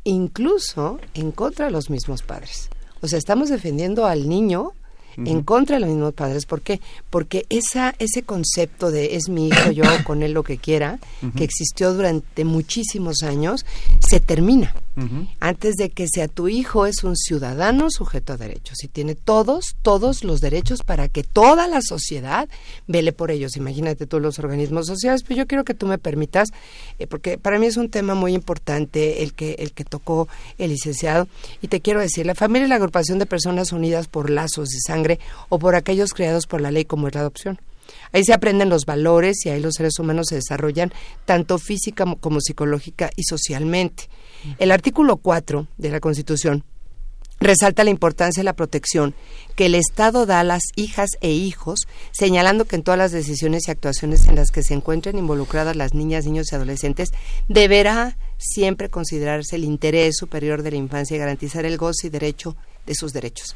incluso 0.04 1.00
en 1.14 1.32
contra 1.32 1.66
de 1.66 1.72
los 1.72 1.90
mismos 1.90 2.24
padres. 2.24 2.70
O 3.02 3.08
sea, 3.08 3.18
estamos 3.20 3.50
defendiendo 3.50 4.06
al 4.06 4.28
niño 4.28 4.74
en 5.26 5.44
contra 5.44 5.76
de 5.76 5.82
los 5.82 5.90
mismos 5.90 6.14
padres. 6.14 6.46
¿Por 6.46 6.62
qué? 6.62 6.80
Porque 7.10 7.46
esa, 7.50 7.96
ese 8.00 8.24
concepto 8.24 8.92
de 8.92 9.16
es 9.16 9.30
mi 9.30 9.48
hijo, 9.48 9.72
yo 9.72 9.84
con 10.04 10.24
él 10.24 10.34
lo 10.34 10.44
que 10.44 10.58
quiera, 10.58 11.00
que 11.36 11.44
existió 11.44 11.94
durante 11.94 12.46
muchísimos 12.46 13.24
años, 13.24 13.66
se 14.00 14.20
termina. 14.20 14.74
Antes 15.40 15.76
de 15.76 15.92
que 15.92 16.08
sea 16.14 16.28
tu 16.28 16.50
hijo, 16.50 16.86
es 16.86 17.06
un 17.06 17.16
ciudadano 17.16 17.90
sujeto 17.90 18.34
a 18.34 18.38
derechos 18.38 18.84
y 18.84 18.90
tiene 18.90 19.16
todos, 19.16 19.78
todos 19.82 20.26
los 20.26 20.42
derechos 20.42 20.84
para 20.84 21.08
que 21.08 21.24
toda 21.24 21.70
la 21.70 21.82
sociedad 21.82 22.50
vele 22.86 23.14
por 23.14 23.32
ellos. 23.32 23.56
Imagínate 23.56 24.08
tú 24.08 24.20
los 24.20 24.40
organismos 24.40 24.88
sociales, 24.88 25.24
pero 25.24 25.38
yo 25.38 25.48
quiero 25.48 25.64
que 25.64 25.74
tú 25.74 25.88
me 25.88 26.00
permitas, 26.00 26.50
eh, 26.98 27.08
porque 27.08 27.38
para 27.38 27.60
mí 27.60 27.68
es 27.68 27.78
un 27.78 27.90
tema 27.90 28.14
muy 28.14 28.34
importante 28.34 29.24
el 29.24 29.34
que, 29.34 29.54
el 29.60 29.72
que 29.72 29.86
tocó 29.86 30.28
el 30.58 30.72
licenciado, 30.72 31.30
y 31.62 31.70
te 31.70 31.80
quiero 31.80 32.02
decir, 32.02 32.26
la 32.26 32.36
familia 32.36 32.64
es 32.66 32.70
la 32.70 32.76
agrupación 32.76 33.20
de 33.20 33.26
personas 33.26 33.72
unidas 33.72 34.08
por 34.08 34.30
lazos 34.30 34.68
de 34.68 34.80
sangre 34.86 35.09
o 35.50 35.58
por 35.58 35.76
aquellos 35.76 36.14
creados 36.14 36.46
por 36.46 36.62
la 36.62 36.72
ley 36.72 36.86
como 36.86 37.08
es 37.08 37.16
la 37.16 37.22
adopción. 37.22 37.60
Ahí 38.12 38.24
se 38.24 38.34
aprenden 38.34 38.70
los 38.70 38.86
valores 38.86 39.46
y 39.46 39.50
ahí 39.50 39.60
los 39.60 39.76
seres 39.76 39.98
humanos 40.00 40.28
se 40.30 40.36
desarrollan 40.36 40.94
tanto 41.26 41.58
física 41.58 42.06
como 42.20 42.42
psicológica 42.42 43.10
y 43.16 43.24
socialmente. 43.24 44.10
El 44.58 44.72
artículo 44.72 45.18
4 45.18 45.68
de 45.78 45.90
la 45.90 46.00
Constitución 46.00 46.64
resalta 47.40 47.84
la 47.84 47.90
importancia 47.90 48.42
de 48.42 48.46
la 48.46 48.56
protección 48.56 49.14
que 49.56 49.68
el 49.68 49.76
Estado 49.76 50.26
da 50.26 50.42
a 50.42 50.44
las 50.44 50.64
hijas 50.76 51.12
e 51.22 51.32
hijos, 51.32 51.88
señalando 52.12 52.66
que 52.66 52.76
en 52.76 52.84
todas 52.84 52.98
las 52.98 53.12
decisiones 53.12 53.68
y 53.68 53.72
actuaciones 53.72 54.28
en 54.28 54.36
las 54.36 54.52
que 54.52 54.64
se 54.64 54.74
encuentren 54.74 55.18
involucradas 55.18 55.76
las 55.76 55.94
niñas, 55.94 56.26
niños 56.26 56.52
y 56.52 56.56
adolescentes, 56.56 57.10
deberá 57.48 58.18
siempre 58.38 58.90
considerarse 58.90 59.56
el 59.56 59.64
interés 59.64 60.18
superior 60.18 60.64
de 60.64 60.72
la 60.72 60.78
infancia 60.78 61.16
y 61.16 61.20
garantizar 61.20 61.66
el 61.66 61.78
goce 61.78 62.08
y 62.08 62.10
derecho 62.10 62.56
de 62.86 62.96
sus 62.96 63.14
derechos. 63.14 63.56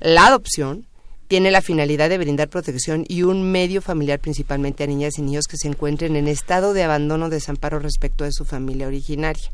La 0.00 0.26
adopción 0.26 0.84
tiene 1.26 1.50
la 1.50 1.62
finalidad 1.62 2.10
de 2.10 2.18
brindar 2.18 2.48
protección 2.48 3.04
y 3.08 3.22
un 3.22 3.50
medio 3.50 3.80
familiar 3.80 4.20
principalmente 4.20 4.84
a 4.84 4.86
niñas 4.86 5.18
y 5.18 5.22
niños 5.22 5.46
que 5.46 5.56
se 5.56 5.68
encuentren 5.68 6.16
en 6.16 6.28
estado 6.28 6.74
de 6.74 6.84
abandono 6.84 7.26
o 7.26 7.30
desamparo 7.30 7.78
respecto 7.78 8.24
de 8.24 8.32
su 8.32 8.44
familia 8.44 8.86
originaria. 8.86 9.50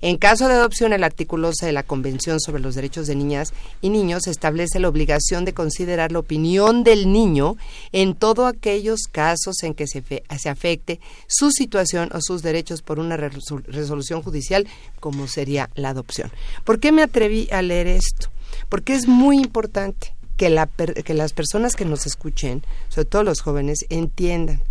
En 0.00 0.18
caso 0.18 0.48
de 0.48 0.54
adopción, 0.54 0.92
el 0.92 1.04
artículo 1.04 1.48
11 1.48 1.66
de 1.66 1.72
la 1.72 1.84
Convención 1.84 2.40
sobre 2.40 2.60
los 2.60 2.74
Derechos 2.74 3.06
de 3.06 3.14
Niñas 3.14 3.52
y 3.80 3.90
Niños 3.90 4.26
establece 4.26 4.80
la 4.80 4.88
obligación 4.88 5.44
de 5.44 5.52
considerar 5.52 6.10
la 6.10 6.18
opinión 6.18 6.82
del 6.82 7.12
niño 7.12 7.56
en 7.92 8.14
todos 8.14 8.52
aquellos 8.52 9.02
casos 9.10 9.62
en 9.62 9.74
que 9.74 9.86
se, 9.86 10.02
se 10.38 10.48
afecte 10.48 10.98
su 11.28 11.52
situación 11.52 12.08
o 12.12 12.20
sus 12.20 12.42
derechos 12.42 12.82
por 12.82 12.98
una 12.98 13.16
resolución 13.16 14.22
judicial, 14.22 14.66
como 14.98 15.28
sería 15.28 15.70
la 15.74 15.90
adopción. 15.90 16.32
¿Por 16.64 16.80
qué 16.80 16.90
me 16.90 17.02
atreví 17.02 17.48
a 17.52 17.62
leer 17.62 17.86
esto? 17.86 18.28
Porque 18.68 18.94
es 18.94 19.08
muy 19.08 19.38
importante 19.38 20.14
que, 20.36 20.50
la, 20.50 20.66
que 20.66 21.14
las 21.14 21.32
personas 21.32 21.76
que 21.76 21.84
nos 21.84 22.06
escuchen, 22.06 22.62
sobre 22.88 23.06
todo 23.06 23.22
los 23.22 23.40
jóvenes, 23.40 23.84
entiendan 23.90 24.62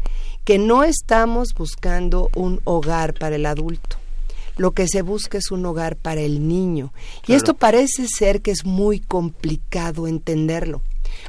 que 0.44 0.58
no 0.58 0.84
estamos 0.84 1.54
buscando 1.54 2.30
un 2.36 2.62
hogar 2.64 3.14
para 3.14 3.36
el 3.36 3.46
adulto. 3.46 3.98
Lo 4.58 4.72
que 4.72 4.88
se 4.88 5.02
busca 5.02 5.38
es 5.38 5.52
un 5.52 5.66
hogar 5.66 5.96
para 5.96 6.22
el 6.22 6.48
niño. 6.48 6.94
Y 7.26 7.34
esto 7.34 7.54
parece 7.54 8.08
ser 8.08 8.42
que 8.42 8.52
es 8.52 8.66
muy 8.66 9.00
complicado 9.00 10.08
entenderlo. 10.08 10.82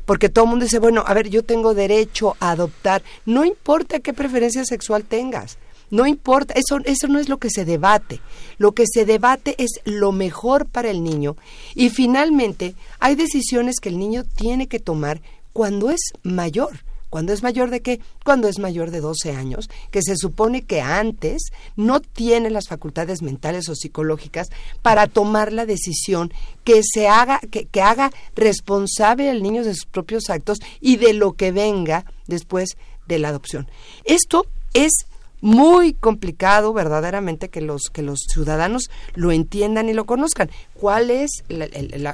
Porque 0.04 0.28
todo 0.28 0.44
el 0.44 0.50
mundo 0.50 0.64
dice, 0.64 0.78
bueno, 0.78 1.04
a 1.06 1.14
ver, 1.14 1.28
yo 1.28 1.44
tengo 1.44 1.74
derecho 1.74 2.36
a 2.40 2.50
adoptar. 2.50 3.02
No 3.26 3.44
importa 3.44 4.00
qué 4.00 4.12
preferencia 4.12 4.64
sexual 4.64 5.04
tengas. 5.04 5.58
No 5.92 6.06
importa, 6.06 6.54
eso, 6.54 6.78
eso 6.84 7.06
no 7.06 7.20
es 7.20 7.28
lo 7.28 7.38
que 7.38 7.50
se 7.50 7.64
debate. 7.64 8.20
Lo 8.58 8.72
que 8.72 8.86
se 8.92 9.04
debate 9.04 9.54
es 9.58 9.80
lo 9.84 10.10
mejor 10.10 10.66
para 10.66 10.90
el 10.90 11.04
niño. 11.04 11.36
Y 11.74 11.90
finalmente, 11.90 12.74
hay 12.98 13.14
decisiones 13.14 13.76
que 13.78 13.90
el 13.90 13.98
niño 13.98 14.24
tiene 14.24 14.66
que 14.66 14.80
tomar 14.80 15.20
cuando 15.52 15.90
es 15.90 16.00
mayor 16.22 16.80
¿Cuándo 17.12 17.34
es 17.34 17.42
mayor 17.42 17.68
de 17.68 17.82
qué? 17.82 18.00
Cuando 18.24 18.48
es 18.48 18.58
mayor 18.58 18.90
de 18.90 19.02
12 19.02 19.32
años, 19.32 19.68
que 19.90 20.00
se 20.00 20.16
supone 20.16 20.62
que 20.62 20.80
antes 20.80 21.42
no 21.76 22.00
tiene 22.00 22.48
las 22.48 22.68
facultades 22.68 23.20
mentales 23.20 23.68
o 23.68 23.74
psicológicas 23.74 24.48
para 24.80 25.06
tomar 25.06 25.52
la 25.52 25.66
decisión 25.66 26.32
que 26.64 26.80
se 26.82 27.08
haga, 27.08 27.38
que, 27.50 27.66
que 27.66 27.82
haga 27.82 28.10
responsable 28.34 29.28
al 29.28 29.42
niño 29.42 29.62
de 29.62 29.74
sus 29.74 29.84
propios 29.84 30.30
actos 30.30 30.60
y 30.80 30.96
de 30.96 31.12
lo 31.12 31.34
que 31.34 31.52
venga 31.52 32.06
después 32.28 32.78
de 33.06 33.18
la 33.18 33.28
adopción. 33.28 33.68
Esto 34.04 34.46
es 34.72 35.04
muy 35.42 35.92
complicado 35.92 36.72
verdaderamente 36.72 37.50
que 37.50 37.60
los 37.60 37.90
que 37.92 38.00
los 38.00 38.20
ciudadanos 38.28 38.90
lo 39.14 39.32
entiendan 39.32 39.88
y 39.88 39.92
lo 39.92 40.06
conozcan. 40.06 40.50
¿Cuál 40.72 41.10
es 41.10 41.44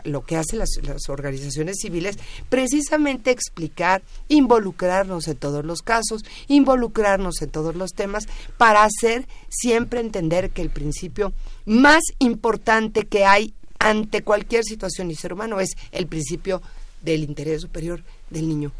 lo 0.05 0.25
que 0.25 0.37
hacen 0.37 0.59
las, 0.59 0.71
las, 0.83 1.09
organizaciones 1.09 1.77
civiles? 1.81 2.19
Precisamente 2.49 3.31
explicar, 3.31 4.03
involucrarnos 4.29 5.29
en 5.29 5.37
todos 5.37 5.65
los 5.65 5.83
casos, 5.83 6.25
involucrarnos 6.49 7.41
en 7.43 7.51
todos 7.51 7.77
los 7.77 7.93
temas 7.93 8.27
para 8.57 8.83
hacer 8.83 9.29
siempre 9.49 10.01
entender 10.01 10.51
que 10.51 10.63
el 10.63 10.71
principio 10.71 11.33
más 11.67 12.03
importante 12.19 13.07
que 13.07 13.27
hay 13.27 13.53
ante 13.79 14.23
cualquier 14.23 14.65
situación 14.65 15.11
y 15.11 15.15
ser 15.15 15.35
humano 15.35 15.61
es 15.61 15.77
el 15.93 16.07
principio 16.07 16.63
del 17.03 17.23
interés 17.25 17.61
superior 17.61 18.03
del 18.31 18.49
niño 18.49 18.73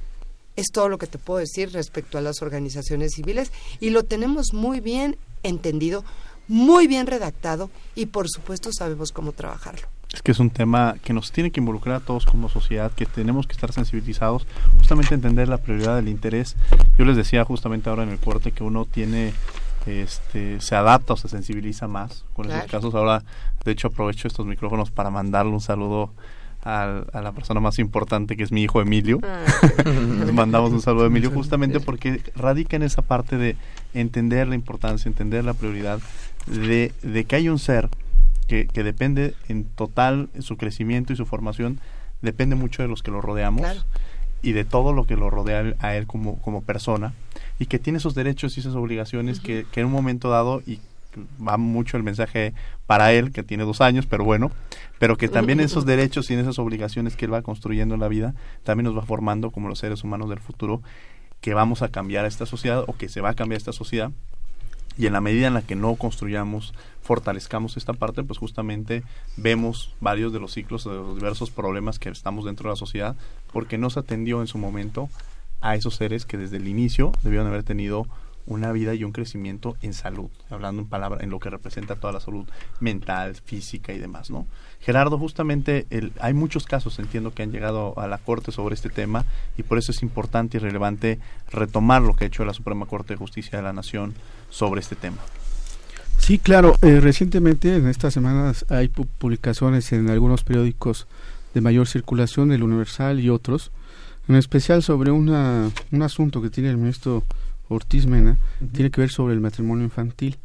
es 0.59 0.73
todo 0.73 0.89
lo 0.89 0.99
que 0.99 1.07
te 1.07 1.19
puedo 1.19 1.39
decir 1.39 1.73
respecto 1.73 2.19
a 2.19 2.21
las 2.21 2.43
organizaciones 2.43 3.13
civiles 3.15 3.53
y 3.79 3.91
lo 3.91 4.03
tenemos 4.03 4.53
muy 4.53 4.81
bien 4.81 5.17
entendido, 5.45 6.05
muy 6.49 6.89
bien 6.89 7.07
redactado 7.07 7.71
y 7.95 8.07
por 8.07 8.29
supuesto 8.29 8.71
sabemos 8.73 9.13
cómo 9.13 9.31
trabajarlo. 9.31 9.87
Es 10.13 10.21
que 10.21 10.33
es 10.33 10.41
un 10.41 10.51
tema 10.51 10.97
que 11.05 11.13
nos 11.13 11.31
tiene 11.31 11.53
que 11.53 11.61
involucrar 11.61 11.97
a 11.97 12.01
todos 12.01 12.27
como 12.27 12.49
sociedad, 12.49 12.91
que 12.91 13.07
tenemos 13.07 13.47
que 13.47 13.53
estar 13.53 13.73
sensibilizados, 13.73 14.49
justamente 14.79 15.15
entender 15.15 15.49
la 15.49 15.59
prioridad 15.59 15.95
del 15.95 16.09
interés. 16.09 16.57
Yo 16.99 17.05
les 17.05 17.17
decía 17.17 17.45
justamente 17.45 17.89
ahora 17.89 18.03
en 18.03 18.09
el 18.09 18.19
corte 18.19 18.51
que 18.51 18.65
uno 18.65 18.85
tiene 18.85 19.35
este, 19.87 20.61
se 20.61 20.75
adapta 20.75 21.13
o 21.13 21.17
se 21.17 21.29
sensibiliza 21.29 21.87
más 21.87 22.25
con 22.35 22.51
esos 22.51 22.69
casos. 22.69 22.95
Ahora, 22.97 23.23
de 23.65 23.71
hecho, 23.71 23.89
aprovecho 23.89 24.27
estos 24.27 24.45
micrófonos 24.45 24.91
para 24.91 25.11
mandarle 25.11 25.53
un 25.53 25.61
saludo 25.61 26.11
a, 26.69 27.23
la 27.23 27.33
persona 27.33 27.61
más 27.61 27.79
importante 27.79 28.37
que 28.37 28.43
es 28.43 28.53
mi 28.53 28.63
hijo 28.63 28.81
Emilio. 28.81 29.21
Ah. 29.23 29.45
Les 29.85 30.33
mandamos 30.33 30.73
un 30.73 30.83
saludo 30.83 31.05
a 31.05 31.07
Emilio 31.07 31.31
justamente 31.31 31.81
porque 31.81 32.21
radica 32.37 32.77
en 32.77 32.83
esa 32.83 33.03
parte 33.03 33.39
de 33.39 33.57
entender 33.95 34.49
la 34.49 34.55
importancia, 34.55 35.09
entender 35.09 35.45
la 35.45 35.55
prioridad 35.55 36.01
de, 36.47 36.93
de 37.03 37.25
que 37.25 37.37
hay 37.37 37.49
un 37.49 37.59
ser 37.59 37.89
que, 38.47 38.67
que, 38.67 38.83
depende 38.83 39.35
en 39.49 39.65
total 39.65 40.29
su 40.41 40.57
crecimiento 40.57 41.13
y 41.13 41.17
su 41.17 41.27
formación, 41.27 41.81
depende 42.23 42.55
mucho 42.55 42.83
de 42.83 42.89
los 42.89 43.03
que 43.03 43.11
lo 43.11 43.21
rodeamos 43.21 43.87
y 44.43 44.53
de 44.53 44.65
todo 44.65 44.93
lo 44.93 45.05
que 45.05 45.17
lo 45.17 45.31
rodea 45.31 45.75
a 45.81 45.97
él 45.97 46.07
como, 46.07 46.39
como 46.41 46.63
persona 46.63 47.15
y 47.59 47.67
que 47.67 47.79
tiene 47.79 47.99
esos 47.99 48.15
derechos 48.15 48.57
y 48.57 48.61
esas 48.61 48.75
obligaciones 48.75 49.41
que, 49.41 49.67
que 49.73 49.81
en 49.81 49.87
un 49.87 49.93
momento 49.93 50.31
dado 50.31 50.63
y 50.67 50.81
va 51.47 51.57
mucho 51.57 51.97
el 51.97 52.03
mensaje 52.03 52.55
para 52.87 53.13
él, 53.13 53.33
que 53.33 53.43
tiene 53.43 53.65
dos 53.65 53.81
años, 53.81 54.07
pero 54.07 54.25
bueno, 54.25 54.51
pero 54.99 55.17
que 55.17 55.29
también 55.29 55.61
esos 55.61 55.87
derechos 55.87 56.31
y 56.31 56.35
esas 56.35 56.59
obligaciones 56.59 57.17
que 57.17 57.25
él 57.25 57.35
va 57.35 57.43
construyendo 57.43 57.95
en 57.95 58.01
la 58.01 58.09
vida, 58.09 58.35
también 58.65 58.85
nos 58.85 58.97
va 58.97 59.07
formando 59.07 59.51
como 59.51 59.69
los 59.69 59.79
seres 59.79 60.05
humanos 60.05 60.29
del 60.31 60.41
futuro, 60.41 60.83
que 61.41 61.55
vamos 61.55 61.83
a 61.83 61.89
cambiar 61.89 62.25
esta 62.25 62.47
sociedad 62.47 62.85
o 62.87 62.97
que 62.97 63.09
se 63.09 63.21
va 63.21 63.31
a 63.31 63.35
cambiar 63.35 63.59
esta 63.59 63.73
sociedad. 63.73 64.11
Y 64.97 65.07
en 65.07 65.13
la 65.13 65.21
medida 65.21 65.47
en 65.47 65.55
la 65.55 65.63
que 65.63 65.77
no 65.77 65.95
construyamos, 65.95 66.75
fortalezcamos 67.03 67.77
esta 67.77 67.93
parte, 67.93 68.25
pues 68.25 68.39
justamente 68.39 69.05
vemos 69.37 69.95
varios 70.01 70.33
de 70.33 70.41
los 70.41 70.53
ciclos, 70.53 70.85
de 70.85 70.91
los 70.91 71.15
diversos 71.15 71.51
problemas 71.51 72.01
que 72.01 72.09
estamos 72.09 72.45
dentro 72.45 72.69
de 72.69 72.73
la 72.73 72.77
sociedad, 72.77 73.15
porque 73.53 73.79
no 73.79 73.91
se 73.91 74.01
atendió 74.01 74.41
en 74.41 74.49
su 74.49 74.59
momento 74.59 75.09
a 75.61 75.77
esos 75.77 75.95
seres 75.95 76.27
que 76.27 76.37
desde 76.37 76.57
el 76.57 76.67
inicio 76.67 77.13
debieron 77.23 77.47
haber 77.47 77.63
tenido 77.63 78.09
una 78.49 78.73
vida 78.73 78.95
y 78.95 79.05
un 79.05 79.13
crecimiento 79.13 79.77
en 79.83 79.93
salud, 79.93 80.31
hablando 80.51 80.83
en 80.83 80.89
palabra, 80.89 81.23
en 81.23 81.31
lo 81.31 81.39
que 81.39 81.51
representa 81.51 81.97
toda 81.97 82.15
la 82.15 82.21
salud 82.21 82.47
mental, 82.81 83.37
física 83.37 83.93
y 83.93 83.99
demás, 83.99 84.31
¿no? 84.31 84.47
Gerardo, 84.81 85.19
justamente 85.19 85.87
el, 85.91 86.13
hay 86.19 86.35
muchos 86.35 86.65
casos, 86.65 86.99
entiendo, 86.99 87.33
que 87.33 87.43
han 87.43 87.53
llegado 87.53 87.99
a 87.99 88.07
la 88.07 88.19
Corte 88.19 88.51
sobre 88.51 88.75
este 88.75 88.89
tema 88.89 89.25
y 89.57 89.63
por 89.63 89.79
eso 89.79 89.93
es 89.93 90.03
importante 90.03 90.57
y 90.57 90.61
relevante 90.61 91.19
retomar 91.51 92.03
lo 92.03 92.15
que 92.15 92.25
ha 92.25 92.27
hecho 92.29 92.45
la 92.45 92.55
Suprema 92.55 92.87
Corte 92.87 93.15
de 93.15 93.19
Justicia 93.19 93.59
de 93.59 93.65
la 93.65 93.73
Nación 93.73 94.15
sobre 94.51 94.81
este 94.81 94.97
tema. 94.97 95.19
Sí, 96.19 96.39
claro. 96.39 96.75
Eh, 96.83 97.01
recientemente, 97.01 97.77
en 97.77 97.87
estas 97.87 98.15
semanas, 98.15 98.67
hay 98.69 98.89
publicaciones 98.89 99.93
en 99.93 100.11
algunos 100.11 100.43
periódicos 100.43 101.07
de 101.55 101.61
mayor 101.61 101.87
circulación, 101.87 102.53
el 102.53 102.63
Universal 102.63 103.21
y 103.21 103.31
otros, 103.31 103.71
en 104.29 104.37
especial 104.37 104.83
sobre 104.83 105.11
una, 105.11 105.71
un 105.91 106.03
asunto 106.03 106.43
que 106.43 106.51
tiene 106.51 106.71
el 106.71 106.77
ministro 106.77 107.25
Ortiz 107.69 108.07
Mena, 108.07 108.39
tiene 108.73 108.91
que 108.91 109.01
ver 109.01 109.11
sobre 109.11 109.35
el 109.35 109.41
matrimonio 109.41 109.85
infantil. 109.85 110.39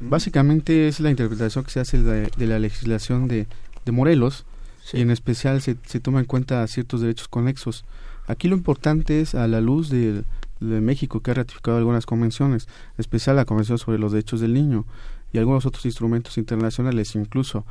Básicamente 0.00 0.88
es 0.88 1.00
la 1.00 1.10
interpretación 1.10 1.64
que 1.64 1.70
se 1.70 1.80
hace 1.80 2.02
de, 2.02 2.46
la 2.46 2.58
legislación 2.58 3.28
de, 3.28 3.46
de 3.84 3.92
Morelos 3.92 4.44
y 4.92 5.00
en 5.02 5.10
especial 5.10 5.60
se, 5.60 5.76
se 5.86 6.00
toma 6.00 6.20
en 6.20 6.26
cuenta 6.26 6.66
ciertos 6.66 7.00
derechos 7.00 7.28
conexos. 7.28 7.84
Aquí 8.26 8.48
lo 8.48 8.56
importante 8.56 9.20
es 9.20 9.34
a 9.34 9.46
la 9.48 9.60
luz 9.60 9.90
de, 9.90 10.24
de 10.60 10.80
México 10.80 11.20
que 11.20 11.30
ha 11.30 11.34
ratificado 11.34 11.76
algunas 11.76 12.06
convenciones, 12.06 12.68
en 12.96 13.00
especial 13.00 13.36
la 13.36 13.44
Convención 13.44 13.78
sobre 13.78 13.98
los 13.98 14.12
Derechos 14.12 14.40
del 14.40 14.54
Niño 14.54 14.86
y 15.32 15.38
algunos 15.38 15.66
otros 15.66 15.84
instrumentos 15.84 16.38
internacionales 16.38 17.14
incluso 17.14 17.64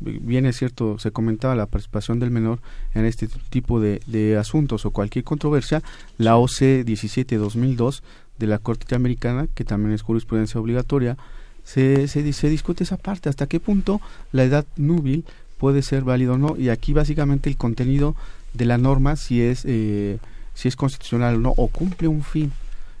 bien 0.00 0.46
es 0.46 0.56
cierto, 0.56 0.98
se 0.98 1.10
comentaba 1.10 1.56
la 1.56 1.66
participación 1.66 2.20
del 2.20 2.30
menor 2.30 2.60
en 2.94 3.04
este 3.04 3.28
tipo 3.50 3.80
de, 3.80 4.00
de 4.06 4.36
asuntos 4.36 4.86
o 4.86 4.90
cualquier 4.90 5.24
controversia, 5.24 5.82
la 6.18 6.36
OC 6.36 6.84
17-2002 6.84 8.02
de 8.38 8.46
la 8.46 8.58
Corte 8.58 8.84
Interamericana, 8.84 9.48
que 9.54 9.64
también 9.64 9.92
es 9.92 10.02
jurisprudencia 10.02 10.60
obligatoria, 10.60 11.16
se, 11.64 12.08
se, 12.08 12.48
discute 12.48 12.84
esa 12.84 12.96
parte, 12.96 13.28
hasta 13.28 13.46
qué 13.46 13.60
punto 13.60 14.00
la 14.32 14.44
edad 14.44 14.64
núbil 14.76 15.24
puede 15.58 15.82
ser 15.82 16.02
válido 16.02 16.34
o 16.34 16.38
no, 16.38 16.56
y 16.56 16.70
aquí 16.70 16.94
básicamente 16.94 17.50
el 17.50 17.58
contenido 17.58 18.16
de 18.54 18.64
la 18.64 18.78
norma 18.78 19.16
si 19.16 19.42
es, 19.42 19.64
eh, 19.66 20.18
si 20.54 20.68
es 20.68 20.76
constitucional 20.76 21.36
o 21.36 21.38
no, 21.40 21.54
o 21.56 21.68
cumple 21.68 22.08
un 22.08 22.22
fin. 22.22 22.52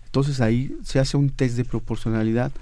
Entonces 0.04 0.40
ahí 0.40 0.76
se 0.84 0.98
hace 0.98 1.16
un 1.16 1.30
test 1.30 1.56
de 1.56 1.64
proporcionalidad, 1.64 2.52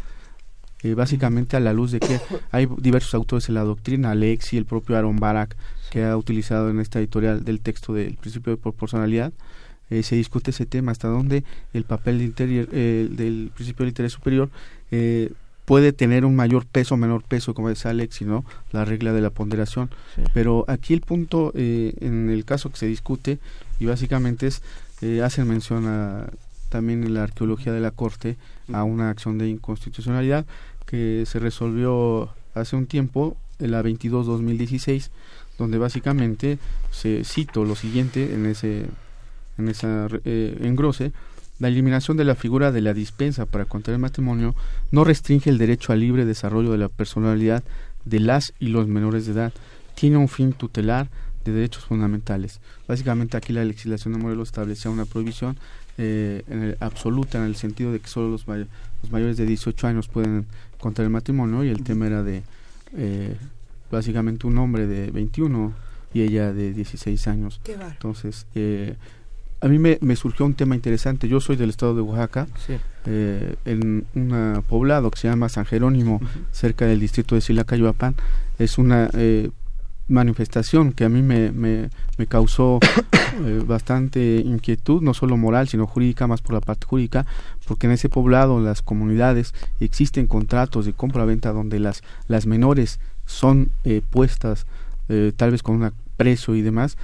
eh, 0.83 0.95
básicamente 0.95 1.57
a 1.57 1.61
la 1.61 1.73
luz 1.73 1.91
de 1.91 1.99
que 1.99 2.21
hay 2.53 2.69
diversos 2.79 3.15
autores 3.15 3.49
en 3.49 3.57
la 3.57 3.65
doctrina, 3.65 4.13
Alex 4.13 4.53
y 4.53 4.59
el 4.59 4.65
propio 4.65 4.97
Aaron 4.97 5.17
Barak, 5.17 5.57
que 5.91 6.05
ha 6.05 6.17
utilizado 6.17 6.71
en 6.71 6.79
esta 6.79 6.99
editorial 7.01 7.45
del 7.45 7.61
texto 7.61 7.95
del 7.95 8.15
principio 8.15 8.53
de 8.53 8.59
proporcionalidad, 8.59 9.33
eh, 9.91 10.03
se 10.03 10.17
discute 10.17 10.51
ese 10.51 10.67
tema, 10.67 10.93
hasta 10.93 11.09
dónde 11.09 11.45
el 11.73 11.85
papel 11.85 12.23
interior, 12.23 12.69
eh, 12.73 13.09
del 13.11 13.51
principio 13.55 13.85
del 13.85 13.91
interés 13.91 14.13
superior 14.13 14.51
eh, 14.91 15.33
puede 15.65 15.93
tener 15.93 16.25
un 16.25 16.37
mayor 16.37 16.67
peso 16.67 16.95
o 16.95 16.97
menor 16.97 17.23
peso, 17.23 17.55
como 17.55 17.69
decía 17.69 17.91
Alex, 17.91 18.17
sino 18.17 18.45
la 18.73 18.85
regla 18.85 19.13
de 19.13 19.21
la 19.21 19.31
ponderación. 19.31 19.91
Pero 20.33 20.65
aquí 20.69 20.95
el 20.95 21.01
punto, 21.01 21.51
en 21.57 22.31
el 22.31 22.45
caso 22.45 22.71
que 22.71 22.77
se 22.77 22.87
discute, 22.87 23.41
y 23.81 23.87
básicamente 23.87 24.47
es, 24.47 24.63
hacen 25.25 25.49
mención 25.49 25.89
a, 25.89 26.31
también 26.69 27.03
en 27.03 27.15
la 27.15 27.25
arqueología 27.25 27.73
de 27.73 27.81
la 27.81 27.91
Corte 27.91 28.37
a 28.73 28.85
una 28.85 29.11
acción 29.11 29.39
de 29.39 29.49
inconstitucionalidad 29.49 30.47
que 30.87 31.25
se 31.27 31.41
resolvió 31.41 32.31
hace 32.55 32.77
un 32.77 32.87
tiempo, 32.87 33.37
en 33.59 33.71
la 33.73 33.83
22-2016, 33.83 35.11
donde 35.59 35.79
básicamente 35.79 36.59
se 36.91 37.25
cito 37.25 37.65
lo 37.65 37.75
siguiente 37.75 38.35
en 38.35 38.47
ese 38.47 38.87
en 39.59 39.69
esa 39.69 40.09
eh, 40.25 40.59
engrose, 40.63 41.13
la 41.59 41.69
eliminación 41.69 42.17
de 42.17 42.25
la 42.25 42.35
figura 42.35 42.71
de 42.71 42.83
la 42.83 42.93
dispensa 42.93 43.47
para 43.47 43.65
contraer 43.65 43.99
matrimonio 43.99 44.55
no 44.91 45.05
restringe 45.05 45.49
el 45.49 45.59
derecho 45.59 45.93
al 45.93 46.01
libre 46.01 46.27
desarrollo 46.27 46.73
de 46.73 46.79
la 46.79 46.89
personalidad 46.89 47.65
de 48.05 48.21
las 48.21 48.53
y 48.59 48.69
los 48.69 48.87
menores 48.89 49.27
de 49.27 49.33
edad. 49.33 49.53
Tiene 49.95 50.19
un 50.19 50.29
fin 50.29 50.53
tutelar 50.53 51.09
de 51.45 51.53
derechos 51.53 51.85
fundamentales. 51.85 52.61
Básicamente 52.87 53.37
aquí 53.37 53.53
la 53.53 53.65
legislación 53.65 54.13
de 54.13 54.21
Morelos 54.21 54.49
establecía 54.49 54.91
una 54.91 55.07
prohibición 55.07 55.57
eh, 55.97 56.43
en 56.49 56.63
el, 56.63 56.77
absoluta 56.81 57.39
en 57.39 57.45
el 57.45 57.57
sentido 57.57 57.91
de 57.91 58.01
que 58.01 58.09
solo 58.09 58.29
los, 58.29 58.47
los, 58.47 59.11
mayores 59.11 59.39
de 59.39 59.47
18 59.47 59.87
años 59.87 60.09
pueden 60.09 60.47
contraer 60.79 61.11
matrimonio 61.11 61.65
y 61.65 61.69
el 61.69 61.83
tema 61.85 62.07
era 62.07 62.23
de 62.23 62.43
eh, 62.97 63.35
básicamente 63.91 64.47
un 64.47 64.59
hombre 64.59 64.87
de 64.87 65.11
21 65.11 65.73
y 66.13 66.23
ella 66.23 66.53
de 66.53 66.73
16 66.73 67.29
años. 67.29 67.61
Entonces, 67.67 68.47
eh, 68.55 68.97
a 69.61 69.69
mí 69.69 69.79
me, 69.79 69.99
me, 70.01 70.17
surgió 70.17 70.45
un 70.45 70.55
tema 70.55 70.75
interesante. 70.75 71.29
Yo 71.29 71.41
soy 71.41 71.57
del 71.57 71.71
estado 71.71 71.95
de 71.95 72.03
Oaxaca, 72.03 72.47
eh, 73.07 73.57
en 73.65 74.07
un 74.15 74.65
poblado 74.69 75.11
que 75.11 75.19
se 75.19 75.29
llama 75.29 75.49
San 75.49 75.65
Jerónimo, 75.65 76.21
cerca 76.53 76.87
del 76.87 77.01
distrito 77.01 77.35
de 77.35 77.41
Silacayoapan. 77.41 78.15
Es 78.59 78.79
una 78.79 79.09
eh, 79.15 79.51
manifestación 80.09 80.93
que 80.93 81.05
a 81.05 81.09
mí 81.09 81.23
me, 81.23 81.53
me, 81.53 81.89
me 82.19 82.27
causó 82.27 82.81
eh, 83.45 83.63
bastante 83.67 84.43
inquietud, 84.45 85.03
no 85.03 85.15
solo 85.15 85.37
moral, 85.37 85.69
sino 85.69 85.87
jurídica, 85.87 86.27
más 86.27 86.43
por 86.43 86.55
la 86.55 86.61
parte 86.61 86.87
jurídica, 86.87 87.27
porque 87.67 87.87
en 87.87 87.95
ese 87.95 88.11
poblado, 88.11 88.61
las 88.61 88.83
comunidades, 88.83 89.55
existen 89.81 90.27
contratos 90.27 90.85
de 90.85 90.93
compra-venta 90.93 91.53
donde 91.53 91.81
las, 91.81 92.03
las 92.29 92.47
menores 92.47 93.01
son 93.25 93.71
puestas 94.11 94.67
tal 95.37 95.51
vez 95.53 95.63
con 95.63 95.83
un 95.83 95.93
precio 96.17 96.55
y 96.55 96.63
demás 96.63 96.97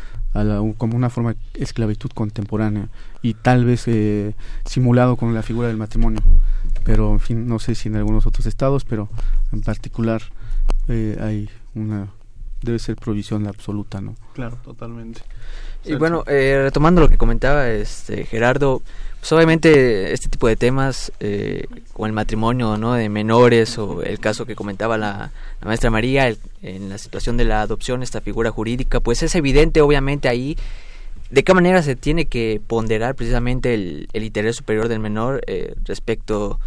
como 0.78 0.96
una 0.96 1.10
forma 1.10 1.34
de 1.34 1.38
esclavitud 1.62 2.10
contemporánea 2.10 2.88
y 3.20 3.34
tal 3.34 3.64
vez 3.64 3.86
eh, 3.86 4.34
simulado 4.64 5.16
con 5.16 5.34
la 5.34 5.42
figura 5.42 5.68
del 5.68 5.76
matrimonio. 5.76 6.20
Pero, 6.84 7.12
en 7.12 7.20
fin, 7.20 7.46
no 7.46 7.58
sé 7.58 7.74
si 7.74 7.88
en 7.88 7.96
algunos 7.96 8.26
otros 8.26 8.46
estados, 8.46 8.84
pero 8.84 9.08
en 9.52 9.60
particular 9.60 10.22
eh, 10.88 11.18
hay 11.20 11.50
una 11.74 12.08
debe 12.62 12.78
ser 12.78 12.96
provisión 12.96 13.46
absoluta, 13.46 14.00
¿no? 14.00 14.14
Claro, 14.34 14.56
totalmente. 14.62 15.20
Y 15.84 15.94
bueno, 15.94 16.22
eh, 16.26 16.60
retomando 16.62 17.00
lo 17.00 17.08
que 17.08 17.18
comentaba 17.18 17.68
este 17.68 18.24
Gerardo, 18.24 18.82
pues 19.22 19.30
obviamente 19.30 20.12
este 20.12 20.28
tipo 20.28 20.48
de 20.48 20.56
temas, 20.56 21.12
eh, 21.20 21.68
como 21.92 22.06
el 22.06 22.12
matrimonio 22.12 22.76
¿no? 22.76 22.94
de 22.94 23.08
menores 23.08 23.78
o 23.78 24.02
el 24.02 24.18
caso 24.18 24.46
que 24.46 24.56
comentaba 24.56 24.98
la, 24.98 25.30
maestra 25.64 25.90
María, 25.90 26.34
en 26.60 26.88
la 26.88 26.98
situación 26.98 27.36
de 27.36 27.44
la 27.44 27.62
adopción, 27.62 28.02
esta 28.02 28.20
figura 28.20 28.50
jurídica, 28.50 28.98
pues 28.98 29.22
es 29.22 29.36
evidente 29.36 29.80
obviamente 29.80 30.28
ahí 30.28 30.56
de 31.30 31.44
qué 31.44 31.54
manera 31.54 31.84
se 31.84 31.94
tiene 31.94 32.26
que 32.26 32.60
ponderar 32.66 33.14
precisamente 33.14 33.74
el, 33.74 34.08
interés 34.12 34.56
superior 34.56 34.88
del 34.88 34.98
menor 34.98 35.40
eh, 35.46 35.76
respecto, 35.84 36.58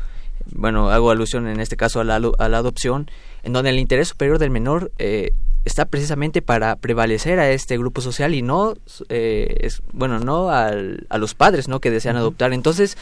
bueno, 0.45 0.91
hago 0.91 1.11
alusión 1.11 1.49
en 1.49 1.59
este 1.59 1.75
caso 1.75 1.99
a 1.99 2.05
la, 2.05 2.15
a 2.15 2.47
la 2.47 2.57
adopción, 2.57 3.11
en 3.43 3.51
donde 3.51 3.71
el 3.71 3.79
interés 3.79 4.07
superior 4.07 4.39
del 4.39 4.51
menor 4.51 4.93
eh, 4.97 5.33
está 5.65 5.85
precisamente 5.85 6.41
para 6.41 6.75
prevalecer 6.77 7.39
a 7.39 7.49
este 7.51 7.77
grupo 7.77 8.01
social 8.01 8.33
y 8.33 8.41
no, 8.41 8.75
eh, 9.09 9.57
es, 9.61 9.81
bueno, 9.91 10.19
no 10.19 10.49
al, 10.49 11.07
a 11.09 11.17
los 11.17 11.33
padres, 11.33 11.67
¿no? 11.67 11.79
Que 11.79 11.91
desean 11.91 12.15
adoptar. 12.15 12.53
Entonces, 12.53 12.97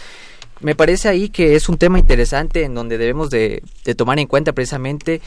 me 0.61 0.75
parece 0.75 1.09
ahí 1.09 1.29
que 1.29 1.55
es 1.55 1.69
un 1.69 1.77
tema 1.77 1.99
interesante 1.99 2.63
en 2.63 2.73
donde 2.73 2.97
debemos 2.97 3.29
de, 3.29 3.61
tomar 3.97 4.17
en 4.19 4.27
cuenta 4.27 4.53
precisamente 4.53 5.21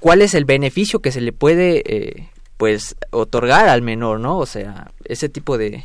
cuál 0.00 0.20
es 0.20 0.34
el 0.34 0.44
beneficio 0.44 1.00
que 1.00 1.12
se 1.12 1.20
le 1.20 1.32
puede, 1.32 1.82
eh, 1.86 2.28
pues, 2.56 2.96
otorgar 3.10 3.68
al 3.68 3.82
menor, 3.82 4.20
¿no? 4.20 4.36
O 4.38 4.46
sea, 4.46 4.90
ese 5.04 5.28
tipo 5.28 5.56
de, 5.56 5.84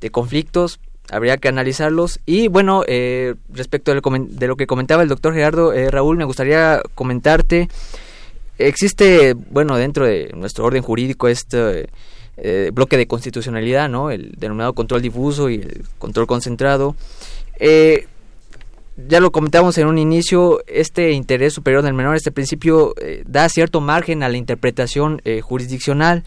de 0.00 0.10
conflictos 0.10 0.80
habría 1.10 1.38
que 1.38 1.48
analizarlos. 1.48 2.20
Y 2.26 2.48
bueno, 2.48 2.84
eh, 2.86 3.34
respecto 3.52 3.92
de 3.92 4.00
lo, 4.00 4.26
de 4.28 4.46
lo, 4.46 4.56
que 4.56 4.66
comentaba 4.66 5.02
el 5.02 5.08
doctor 5.08 5.34
Gerardo, 5.34 5.72
eh, 5.72 5.90
Raúl, 5.90 6.16
me 6.16 6.24
gustaría 6.24 6.82
comentarte 6.94 7.68
existe, 8.66 9.34
bueno, 9.34 9.76
dentro 9.76 10.06
de 10.06 10.30
nuestro 10.34 10.64
orden 10.64 10.82
jurídico 10.82 11.28
este 11.28 11.88
eh, 12.36 12.70
bloque 12.72 12.96
de 12.96 13.06
constitucionalidad, 13.06 13.88
¿no? 13.88 14.10
El 14.10 14.32
denominado 14.38 14.72
control 14.72 15.02
difuso 15.02 15.50
y 15.50 15.56
el 15.56 15.84
control 15.98 16.26
concentrado. 16.26 16.96
Eh, 17.58 18.06
ya 19.08 19.20
lo 19.20 19.30
comentamos 19.30 19.76
en 19.78 19.86
un 19.86 19.98
inicio, 19.98 20.62
este 20.66 21.12
interés 21.12 21.52
superior 21.52 21.82
del 21.82 21.94
menor, 21.94 22.16
este 22.16 22.32
principio 22.32 22.94
eh, 23.00 23.24
da 23.26 23.48
cierto 23.48 23.80
margen 23.80 24.22
a 24.22 24.28
la 24.28 24.36
interpretación 24.38 25.20
jurisdiccional. 25.42 26.24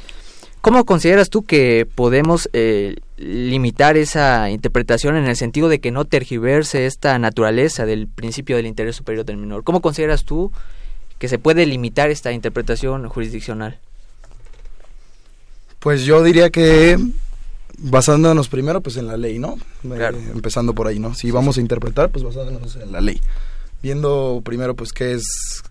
¿Cómo 0.62 0.86
consideras 0.86 1.30
tú 1.30 1.44
que 1.44 1.86
podemos 1.94 2.50
limitar 3.18 3.98
esa 3.98 4.50
interpretación 4.50 5.18
en 5.18 5.26
el 5.26 5.36
sentido 5.36 5.68
de 5.68 5.80
que 5.80 5.92
no 5.92 6.06
tergiverse 6.06 6.86
esta 6.86 7.20
naturaleza 7.20 7.86
del 7.86 8.08
principio 8.08 8.56
del 8.56 8.68
interés 8.68 8.96
superior 8.96 9.26
del 9.26 9.38
menor? 9.38 9.64
¿Cómo 9.64 9.82
consideras 9.82 10.24
tú 10.24 10.52
que 11.24 11.30
se 11.30 11.39
puede 11.39 11.65
limitar 11.65 12.09
esta 12.09 12.34
interpretación 12.34 13.07
jurisdiccional? 13.07 13.80
Pues 15.80 16.03
yo 16.03 16.21
diría 16.21 16.49
que 16.49 16.99
basándonos 17.78 18.49
primero 18.49 18.82
pues 18.82 18.97
en 18.97 19.07
la 19.07 19.15
ley, 19.15 19.39
¿no? 19.39 19.55
Eh, 19.86 20.11
empezando 20.36 20.76
por 20.76 20.88
ahí, 20.88 20.99
¿no? 20.99 21.15
Si 21.15 21.32
vamos 21.32 21.57
a 21.57 21.61
interpretar, 21.61 22.09
pues 22.09 22.26
basándonos 22.26 22.76
en 22.76 22.91
la 22.91 22.99
ley. 22.99 23.21
Viendo 23.82 24.41
primero 24.43 24.76
pues 24.76 24.91
qué 24.91 25.13
es 25.13 25.24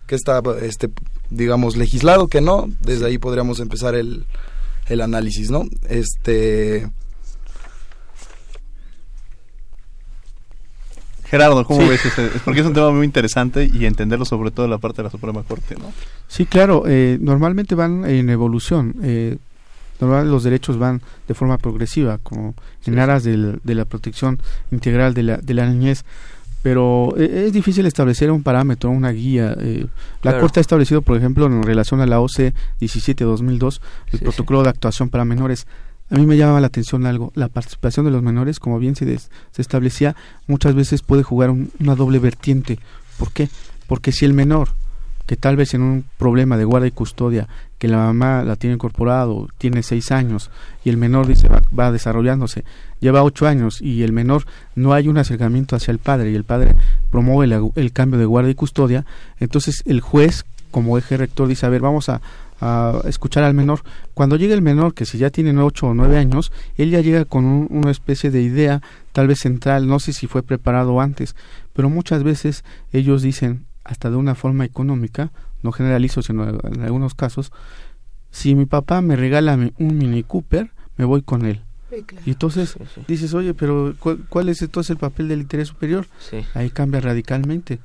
qué 0.07 0.15
está 0.15 0.41
este 0.59 0.89
digamos 1.29 1.77
legislado, 1.77 2.27
que 2.27 2.41
no, 2.41 2.67
desde 2.79 3.05
ahí 3.05 3.19
podríamos 3.19 3.59
empezar 3.59 3.93
el, 3.93 4.25
el 4.87 5.01
análisis, 5.01 5.51
¿no? 5.51 5.65
Este 5.87 6.89
Gerardo, 11.33 11.65
¿cómo 11.65 11.87
ves 11.87 12.05
este? 12.05 12.29
Porque 12.45 12.59
es 12.59 12.65
un 12.67 12.73
tema 12.73 12.91
muy 12.91 13.05
interesante 13.05 13.67
y 13.71 13.87
entenderlo 13.87 14.23
sobre 14.23 14.51
todo 14.51 14.65
en 14.65 14.69
la 14.69 14.77
parte 14.77 14.97
de 14.97 15.05
la 15.05 15.09
Suprema 15.09 15.41
Corte, 15.41 15.75
¿no? 15.79 15.91
Sí, 16.27 16.45
claro, 16.45 16.83
eh, 16.85 17.17
normalmente 17.19 17.73
van 17.73 18.05
en 18.05 18.29
evolución. 18.29 18.93
Eh, 19.01 19.37
normalmente 19.99 20.31
los 20.31 20.43
derechos 20.43 20.77
van 20.77 21.01
de 21.27 21.33
forma 21.33 21.57
progresiva, 21.57 22.19
como 22.19 22.53
en 22.85 22.99
aras 22.99 23.23
de 23.23 23.59
la 23.63 23.85
protección 23.85 24.39
integral 24.71 25.15
de 25.15 25.23
la, 25.23 25.37
de 25.37 25.53
la 25.55 25.65
niñez 25.65 26.05
pero 26.63 27.13
eh, 27.17 27.43
es 27.45 27.53
difícil 27.53 27.85
establecer 27.85 28.31
un 28.31 28.41
parámetro, 28.41 28.89
una 28.89 29.11
guía. 29.11 29.55
Eh, 29.59 29.85
la 30.23 30.39
Corte 30.39 30.59
ha 30.59 30.61
establecido, 30.61 31.01
por 31.01 31.17
ejemplo, 31.17 31.45
en 31.45 31.61
relación 31.61 31.99
a 31.99 32.07
la 32.07 32.21
OC 32.21 32.53
17-2002, 32.79 33.81
el 34.13 34.19
protocolo 34.19 34.63
de 34.63 34.69
actuación 34.69 35.09
para 35.09 35.25
menores 35.25 35.67
a 36.09 36.15
mí 36.15 36.25
me 36.25 36.37
llamaba 36.37 36.61
la 36.61 36.67
atención 36.67 37.05
algo, 37.05 37.31
la 37.35 37.47
participación 37.47 38.05
de 38.05 38.11
los 38.11 38.21
menores, 38.21 38.59
como 38.59 38.79
bien 38.79 38.95
se, 38.95 39.17
se 39.17 39.61
establecía, 39.61 40.15
muchas 40.47 40.75
veces 40.75 41.01
puede 41.01 41.23
jugar 41.23 41.49
una 41.49 41.95
doble 41.95 42.19
vertiente. 42.19 42.79
¿Por 43.17 43.31
qué? 43.31 43.49
Porque 43.87 44.11
si 44.11 44.25
el 44.25 44.33
menor, 44.33 44.69
que 45.25 45.37
tal 45.37 45.55
vez 45.55 45.73
en 45.73 45.81
un 45.81 46.05
problema 46.17 46.57
de 46.57 46.65
guarda 46.65 46.87
y 46.87 46.91
custodia, 46.91 47.47
que 47.77 47.87
la 47.87 47.97
mamá 47.97 48.43
la 48.43 48.55
tiene 48.55 48.75
incorporado, 48.75 49.47
tiene 49.57 49.83
seis 49.83 50.11
años, 50.11 50.51
y 50.83 50.89
el 50.89 50.97
menor 50.97 51.27
dice 51.27 51.47
va, 51.47 51.91
desarrollándose, 51.91 52.63
lleva 52.99 53.23
ocho 53.23 53.47
años, 53.47 53.81
y 53.81 54.03
el 54.03 54.11
menor 54.11 54.45
no 54.75 54.93
hay 54.93 55.07
un 55.07 55.17
acercamiento 55.17 55.75
hacia 55.75 55.91
el 55.91 55.99
padre, 55.99 56.31
y 56.31 56.35
el 56.35 56.43
padre 56.43 56.75
promueve 57.09 57.71
el 57.75 57.91
cambio 57.93 58.19
de 58.19 58.25
guarda 58.25 58.49
y 58.49 58.55
custodia, 58.55 59.05
entonces 59.39 59.81
el 59.85 60.01
juez, 60.01 60.45
como 60.71 60.97
eje 60.97 61.17
rector, 61.17 61.47
dice, 61.47 61.65
a 61.65 61.69
ver, 61.69 61.81
vamos 61.81 62.09
a, 62.09 62.21
a 62.65 63.01
escuchar 63.09 63.43
al 63.43 63.53
menor. 63.53 63.81
Cuando 64.13 64.37
llega 64.37 64.53
el 64.53 64.61
menor, 64.61 64.93
que 64.93 65.05
si 65.05 65.17
ya 65.17 65.29
tiene 65.29 65.59
ocho 65.61 65.87
o 65.87 65.93
nueve 65.93 66.17
años, 66.17 66.53
él 66.77 66.91
ya 66.91 67.01
llega 67.01 67.25
con 67.25 67.45
una 67.69 67.91
especie 67.91 68.31
de 68.31 68.41
idea, 68.41 68.81
tal 69.11 69.27
vez 69.27 69.39
central, 69.39 69.85
no 69.85 69.99
sé 69.99 70.13
si 70.13 70.27
fue 70.27 70.43
preparado 70.43 71.01
antes, 71.01 71.35
pero 71.73 71.89
muchas 71.89 72.23
veces 72.23 72.63
ellos 72.93 73.21
dicen, 73.21 73.65
hasta 73.83 74.09
de 74.09 74.15
una 74.15 74.33
forma 74.33 74.63
económica, 74.63 75.33
no 75.61 75.73
generalizo, 75.73 76.21
sino 76.21 76.47
en 76.47 76.81
algunos 76.81 77.15
casos, 77.15 77.51
si 78.31 78.55
mi 78.55 78.65
papá 78.65 79.01
me 79.01 79.17
regala 79.17 79.55
un 79.55 79.97
Mini 79.97 80.23
Cooper, 80.23 80.71
me 80.95 81.03
voy 81.03 81.21
con 81.21 81.45
él. 81.45 81.61
Y 82.25 82.31
entonces 82.31 82.77
dices, 83.09 83.33
oye, 83.33 83.53
pero 83.53 83.93
¿cuál, 84.29 84.47
es 84.47 84.61
entonces 84.61 84.91
el 84.91 84.97
papel 84.97 85.27
del 85.27 85.41
interés 85.41 85.67
superior? 85.67 86.07
Ahí 86.53 86.69
cambia 86.69 87.01
radicalmente. 87.01 87.79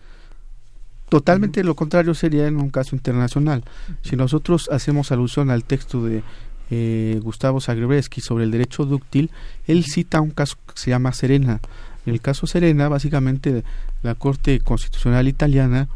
Totalmente 1.08 1.64
lo 1.64 1.74
contrario 1.74 2.14
sería 2.14 2.46
en 2.46 2.56
un 2.56 2.70
caso 2.70 2.94
internacional. 2.94 3.64
Si 4.02 4.16
nosotros 4.16 4.68
hacemos 4.70 5.10
alusión 5.10 5.50
al 5.50 5.64
texto 5.64 6.04
de 6.04 6.22
eh, 6.70 7.18
Gustavo 7.22 7.60
Zagrebreski 7.60 8.20
sobre 8.20 8.44
el 8.44 8.50
derecho 8.50 8.84
dúctil, 8.84 9.30
él 9.66 9.84
cita 9.84 10.20
un 10.20 10.30
caso 10.30 10.56
que 10.66 10.74
se 10.74 10.90
llama 10.90 11.12
Serena. 11.12 11.60
En 12.04 12.12
el 12.12 12.20
caso 12.20 12.46
Serena, 12.46 12.88
básicamente 12.88 13.64
la 14.02 14.14
Corte 14.14 14.60
Constitucional 14.60 15.28
Italiana, 15.28 15.88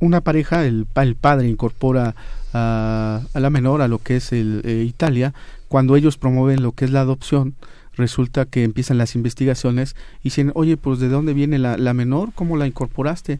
una 0.00 0.20
pareja, 0.22 0.66
el, 0.66 0.86
el 0.96 1.14
padre 1.14 1.48
incorpora 1.48 2.16
a, 2.52 3.22
la 3.32 3.50
menor 3.50 3.80
a 3.80 3.88
lo 3.88 3.98
que 3.98 4.16
es 4.16 4.32
el, 4.32 4.62
eh, 4.64 4.84
Italia, 4.86 5.34
cuando 5.68 5.96
ellos 5.96 6.18
promueven 6.18 6.62
lo 6.62 6.72
que 6.72 6.84
es 6.84 6.90
la 6.90 7.00
adopción, 7.00 7.54
resulta 7.96 8.44
que 8.44 8.64
empiezan 8.64 8.98
las 8.98 9.14
investigaciones 9.14 9.94
y 10.20 10.24
dicen, 10.24 10.50
oye, 10.54 10.76
pues 10.76 10.98
¿de 10.98 11.08
dónde 11.08 11.32
viene 11.32 11.58
la, 11.58 11.76
la 11.76 11.94
menor? 11.94 12.32
¿Cómo 12.34 12.56
la 12.56 12.66
incorporaste? 12.66 13.38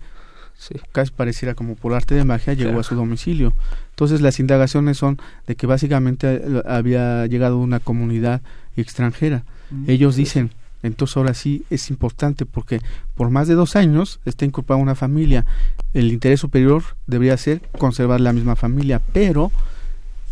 Sí. 0.66 0.76
Casi 0.92 1.10
pareciera 1.12 1.54
como 1.54 1.74
por 1.74 1.92
arte 1.92 2.14
de 2.14 2.24
magia 2.24 2.54
llegó 2.54 2.80
a 2.80 2.82
su 2.82 2.94
domicilio. 2.94 3.52
Entonces 3.90 4.22
las 4.22 4.40
indagaciones 4.40 4.96
son 4.96 5.18
de 5.46 5.56
que 5.56 5.66
básicamente 5.66 6.42
había 6.66 7.26
llegado 7.26 7.58
una 7.58 7.80
comunidad 7.80 8.40
extranjera. 8.74 9.42
Mm, 9.70 9.90
Ellos 9.90 10.16
dicen, 10.16 10.50
Entonces 10.82 11.16
ahora 11.16 11.34
sí 11.34 11.64
es 11.68 11.90
importante 11.90 12.46
porque 12.46 12.80
por 13.14 13.28
más 13.30 13.46
de 13.46 13.54
dos 13.54 13.76
años 13.76 14.20
está 14.24 14.44
incorporada 14.46 14.82
una 14.82 14.94
familia. 14.94 15.44
El 15.92 16.10
interés 16.12 16.40
superior 16.40 16.82
debería 17.06 17.36
ser 17.36 17.60
conservar 17.78 18.20
la 18.20 18.32
misma 18.32 18.56
familia, 18.56 19.00
pero 19.12 19.52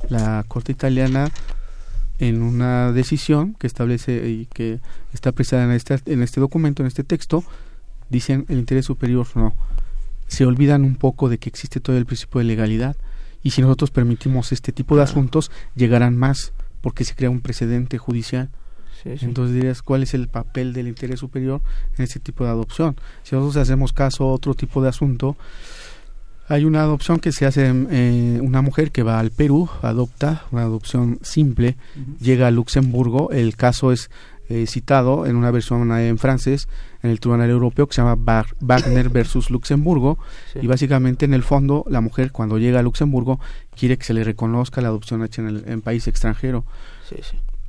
la 0.08 0.44
Corte 0.48 0.72
Italiana 0.72 1.30
en 2.18 2.42
una 2.42 2.92
decisión 2.92 3.54
que 3.58 3.66
establece 3.66 4.28
y 4.28 4.46
que 4.46 4.80
está 5.12 5.32
precisada 5.32 5.64
en 5.64 5.72
este, 5.72 5.98
en 6.06 6.22
este 6.22 6.40
documento, 6.40 6.82
en 6.82 6.86
este 6.86 7.02
texto, 7.04 7.44
dicen 8.10 8.44
el 8.48 8.58
interés 8.58 8.84
superior 8.86 9.26
no. 9.34 9.54
Se 10.32 10.46
olvidan 10.46 10.82
un 10.82 10.96
poco 10.96 11.28
de 11.28 11.36
que 11.36 11.50
existe 11.50 11.78
todo 11.78 11.98
el 11.98 12.06
principio 12.06 12.38
de 12.38 12.46
legalidad 12.46 12.96
y 13.42 13.50
si 13.50 13.60
nosotros 13.60 13.90
permitimos 13.90 14.50
este 14.50 14.72
tipo 14.72 14.96
de 14.96 15.02
asuntos 15.02 15.50
llegarán 15.76 16.16
más 16.16 16.54
porque 16.80 17.04
se 17.04 17.14
crea 17.14 17.28
un 17.28 17.42
precedente 17.42 17.98
judicial. 17.98 18.48
Entonces 19.04 19.54
dirías, 19.54 19.82
¿cuál 19.82 20.04
es 20.04 20.14
el 20.14 20.28
papel 20.28 20.72
del 20.72 20.88
interés 20.88 21.20
superior 21.20 21.60
en 21.98 22.04
este 22.04 22.18
tipo 22.18 22.44
de 22.44 22.50
adopción? 22.50 22.96
Si 23.24 23.34
nosotros 23.34 23.58
hacemos 23.58 23.92
caso 23.92 24.24
a 24.24 24.32
otro 24.32 24.54
tipo 24.54 24.82
de 24.82 24.88
asunto, 24.88 25.36
hay 26.48 26.64
una 26.64 26.80
adopción 26.80 27.18
que 27.18 27.30
se 27.30 27.44
hace 27.44 27.66
eh, 27.90 28.40
una 28.40 28.62
mujer 28.62 28.90
que 28.90 29.02
va 29.02 29.18
al 29.18 29.32
Perú, 29.32 29.68
adopta 29.82 30.44
una 30.50 30.62
adopción 30.62 31.18
simple, 31.20 31.76
llega 32.20 32.46
a 32.46 32.50
Luxemburgo, 32.50 33.30
el 33.32 33.54
caso 33.54 33.92
es 33.92 34.10
eh, 34.52 34.66
citado 34.66 35.24
en 35.24 35.36
una 35.36 35.50
versión 35.50 35.90
en 35.92 36.18
francés 36.18 36.68
en 37.02 37.10
el 37.10 37.20
Tribunal 37.20 37.48
Europeo 37.48 37.86
que 37.86 37.94
se 37.94 38.02
llama 38.02 38.44
Wagner 38.60 39.08
versus 39.08 39.50
Luxemburgo. 39.50 40.18
Y 40.60 40.66
básicamente 40.66 41.24
en 41.24 41.32
el 41.32 41.42
fondo 41.42 41.84
la 41.88 42.02
mujer 42.02 42.32
cuando 42.32 42.58
llega 42.58 42.80
a 42.80 42.82
Luxemburgo 42.82 43.40
quiere 43.74 43.96
que 43.96 44.04
se 44.04 44.12
le 44.12 44.24
reconozca 44.24 44.82
la 44.82 44.88
adopción 44.88 45.24
hecha 45.24 45.40
en 45.40 45.64
el 45.66 45.80
país 45.80 46.06
extranjero. 46.06 46.66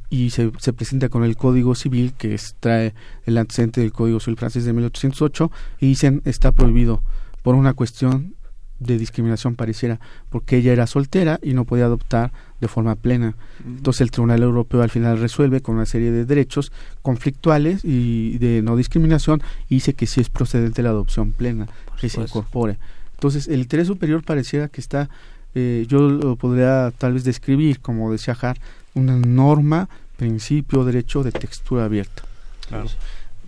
Y 0.09 0.31
se, 0.31 0.51
se, 0.59 0.73
presenta 0.73 1.07
con 1.07 1.23
el 1.23 1.37
Código 1.37 1.73
Civil 1.73 2.13
que 2.17 2.37
trae 2.59 2.93
el 3.25 3.37
antecedente 3.37 3.79
del 3.79 3.93
Código 3.93 4.19
Civil 4.19 4.37
francés 4.37 4.65
de 4.65 4.73
1808 4.73 5.51
y 5.79 5.87
dicen 5.87 6.21
está 6.25 6.51
prohibido 6.51 7.01
por 7.43 7.55
una 7.55 7.73
cuestión 7.73 8.35
de 8.79 8.97
discriminación 8.97 9.55
pareciera 9.55 9.99
porque 10.29 10.57
ella 10.57 10.73
era 10.73 10.87
soltera 10.87 11.39
y 11.41 11.53
no 11.53 11.65
podía 11.65 11.85
adoptar 11.85 12.31
de 12.59 12.67
forma 12.67 12.95
plena. 12.95 13.35
Entonces 13.65 14.01
el 14.01 14.11
Tribunal 14.11 14.41
Europeo 14.41 14.81
al 14.81 14.89
final 14.89 15.19
resuelve 15.19 15.61
con 15.61 15.75
una 15.75 15.85
serie 15.85 16.11
de 16.11 16.25
derechos 16.25 16.71
conflictuales 17.01 17.83
y 17.83 18.37
de 18.37 18.61
no 18.61 18.75
discriminación 18.75 19.41
y 19.69 19.75
dice 19.75 19.93
que 19.93 20.07
sí 20.07 20.21
es 20.21 20.29
procedente 20.29 20.81
la 20.81 20.89
adopción 20.89 21.31
plena, 21.31 21.67
que 21.99 22.09
se 22.09 22.21
incorpore. 22.21 22.77
Entonces 23.15 23.47
el 23.47 23.61
interés 23.61 23.87
superior 23.87 24.23
pareciera 24.23 24.67
que 24.67 24.81
está, 24.81 25.09
eh, 25.55 25.85
yo 25.87 26.09
lo 26.09 26.35
podría 26.35 26.91
tal 26.97 27.13
vez 27.13 27.23
describir, 27.23 27.79
como 27.79 28.11
decía 28.11 28.37
Har, 28.41 28.57
una 28.93 29.17
norma, 29.17 29.89
principio, 30.17 30.83
derecho 30.83 31.23
de 31.23 31.31
textura 31.31 31.85
abierta. 31.85 32.23
Claro. 32.67 32.87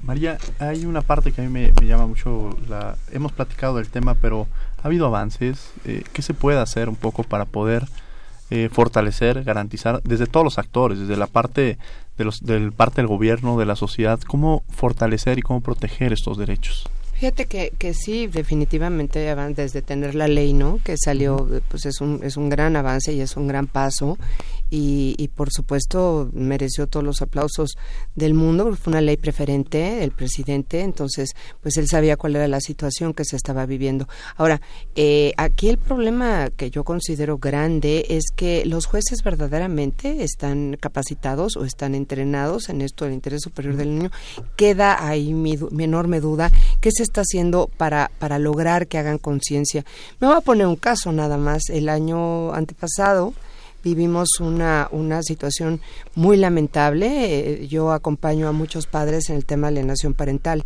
María, 0.04 0.38
hay 0.60 0.86
una 0.86 1.02
parte 1.02 1.32
que 1.32 1.42
a 1.42 1.44
mí 1.44 1.50
me, 1.50 1.74
llama 1.86 2.06
mucho 2.06 2.58
la... 2.70 2.96
Hemos 3.12 3.32
platicado 3.32 3.78
del 3.78 3.90
tema, 3.90 4.14
pero 4.14 4.48
¿ha 4.86 4.88
habido 4.88 5.08
avances? 5.08 5.72
Eh, 5.86 6.04
¿Qué 6.14 6.22
se 6.22 6.36
puede 6.36 6.60
hacer 6.60 6.90
un 6.90 6.96
poco 6.96 7.24
para 7.24 7.46
poder 7.46 7.88
eh, 8.52 8.70
fortalecer, 8.72 9.44
garantizar, 9.44 10.00
desde 10.04 10.28
todos 10.28 10.44
los 10.44 10.60
actores, 10.60 11.00
desde 11.00 11.18
la 11.18 11.26
parte 11.26 11.80
de 12.20 12.24
los, 12.24 12.42
del 12.42 12.72
parte 12.72 12.98
del 12.98 13.08
gobierno, 13.08 13.58
de 13.58 13.66
la 13.66 13.76
sociedad, 13.76 14.20
cómo 14.20 14.62
fortalecer 14.70 15.40
y 15.40 15.42
cómo 15.42 15.62
proteger 15.62 16.14
estos 16.14 16.38
derechos? 16.38 16.88
Fíjate 17.14 17.48
que, 17.48 17.74
que 17.80 17.96
sí, 17.96 18.28
definitivamente 18.28 19.34
desde 19.56 19.82
tener 19.82 20.14
la 20.14 20.28
ley, 20.28 20.54
¿no? 20.54 20.80
Que 20.84 20.98
salió, 20.98 21.48
pues 21.70 21.88
es 21.88 22.00
un, 22.00 22.20
es 22.24 22.38
un 22.38 22.50
gran 22.50 22.76
avance 22.76 23.12
y 23.12 23.22
es 23.22 23.38
un 23.38 23.48
gran 23.48 23.66
paso 23.66 24.20
y, 24.76 25.16
y, 25.18 25.30
por 25.30 25.54
supuesto 25.54 26.30
mereció 26.34 26.88
todos 26.88 27.06
los 27.06 27.22
aplausos 27.22 27.78
del 28.14 28.34
mundo, 28.34 28.76
fue 28.76 28.92
una 28.92 29.00
ley 29.00 29.16
preferente 29.16 30.04
el 30.04 30.12
presidente, 30.12 30.82
entonces 30.82 31.30
pues 31.62 31.78
él 31.78 31.88
sabía 31.88 32.18
cuál 32.18 32.36
era 32.36 32.50
la 32.50 32.60
situación 32.60 33.14
que 33.14 33.24
se 33.24 33.38
estaba 33.38 33.66
viviendo. 33.66 34.10
Ahora, 34.36 34.60
eh, 34.96 35.32
aquí 35.38 35.70
el 35.70 35.78
problema 35.78 36.50
que 36.50 36.72
yo 36.72 36.84
considero 36.84 37.38
grande 37.38 38.06
es 38.10 38.26
que 38.36 38.66
los 38.66 38.86
jueces 38.86 39.24
verdaderamente 39.24 40.24
están 40.24 40.76
capacitados 40.78 41.56
o 41.56 41.64
están 41.64 41.96
entrenados 41.96 42.68
en 42.68 42.82
esto 42.82 43.06
del 43.06 43.14
interés 43.14 43.44
superior 43.44 43.78
del 43.78 43.96
niño. 43.96 44.12
Queda 44.58 45.08
ahí 45.08 45.34
mi, 45.34 45.58
mi 45.72 45.86
enorme 45.86 46.20
duda, 46.20 46.52
¿qué 46.82 46.92
se 46.92 47.04
está 47.04 47.22
haciendo 47.22 47.70
para, 47.78 48.12
para 48.20 48.40
lograr 48.40 48.88
que 48.88 48.98
hagan 48.98 49.20
conciencia? 49.20 49.86
Me 50.20 50.28
voy 50.28 50.36
a 50.36 50.42
poner 50.42 50.68
un 50.68 50.76
caso 50.76 51.14
nada 51.14 51.38
más, 51.38 51.70
el 51.70 51.88
año 51.88 52.54
antepasado, 52.54 53.34
vivimos 53.86 54.40
una, 54.40 54.90
una 54.92 55.22
situación 55.22 55.80
muy 56.16 56.38
lamentable. 56.38 57.08
Eh, 57.62 57.68
yo 57.68 57.92
acompaño 57.92 58.48
a 58.48 58.52
muchos 58.52 58.88
padres 58.88 59.30
en 59.30 59.36
el 59.36 59.46
tema 59.46 59.68
de 59.68 59.78
alienación 59.78 60.16
parental 60.16 60.66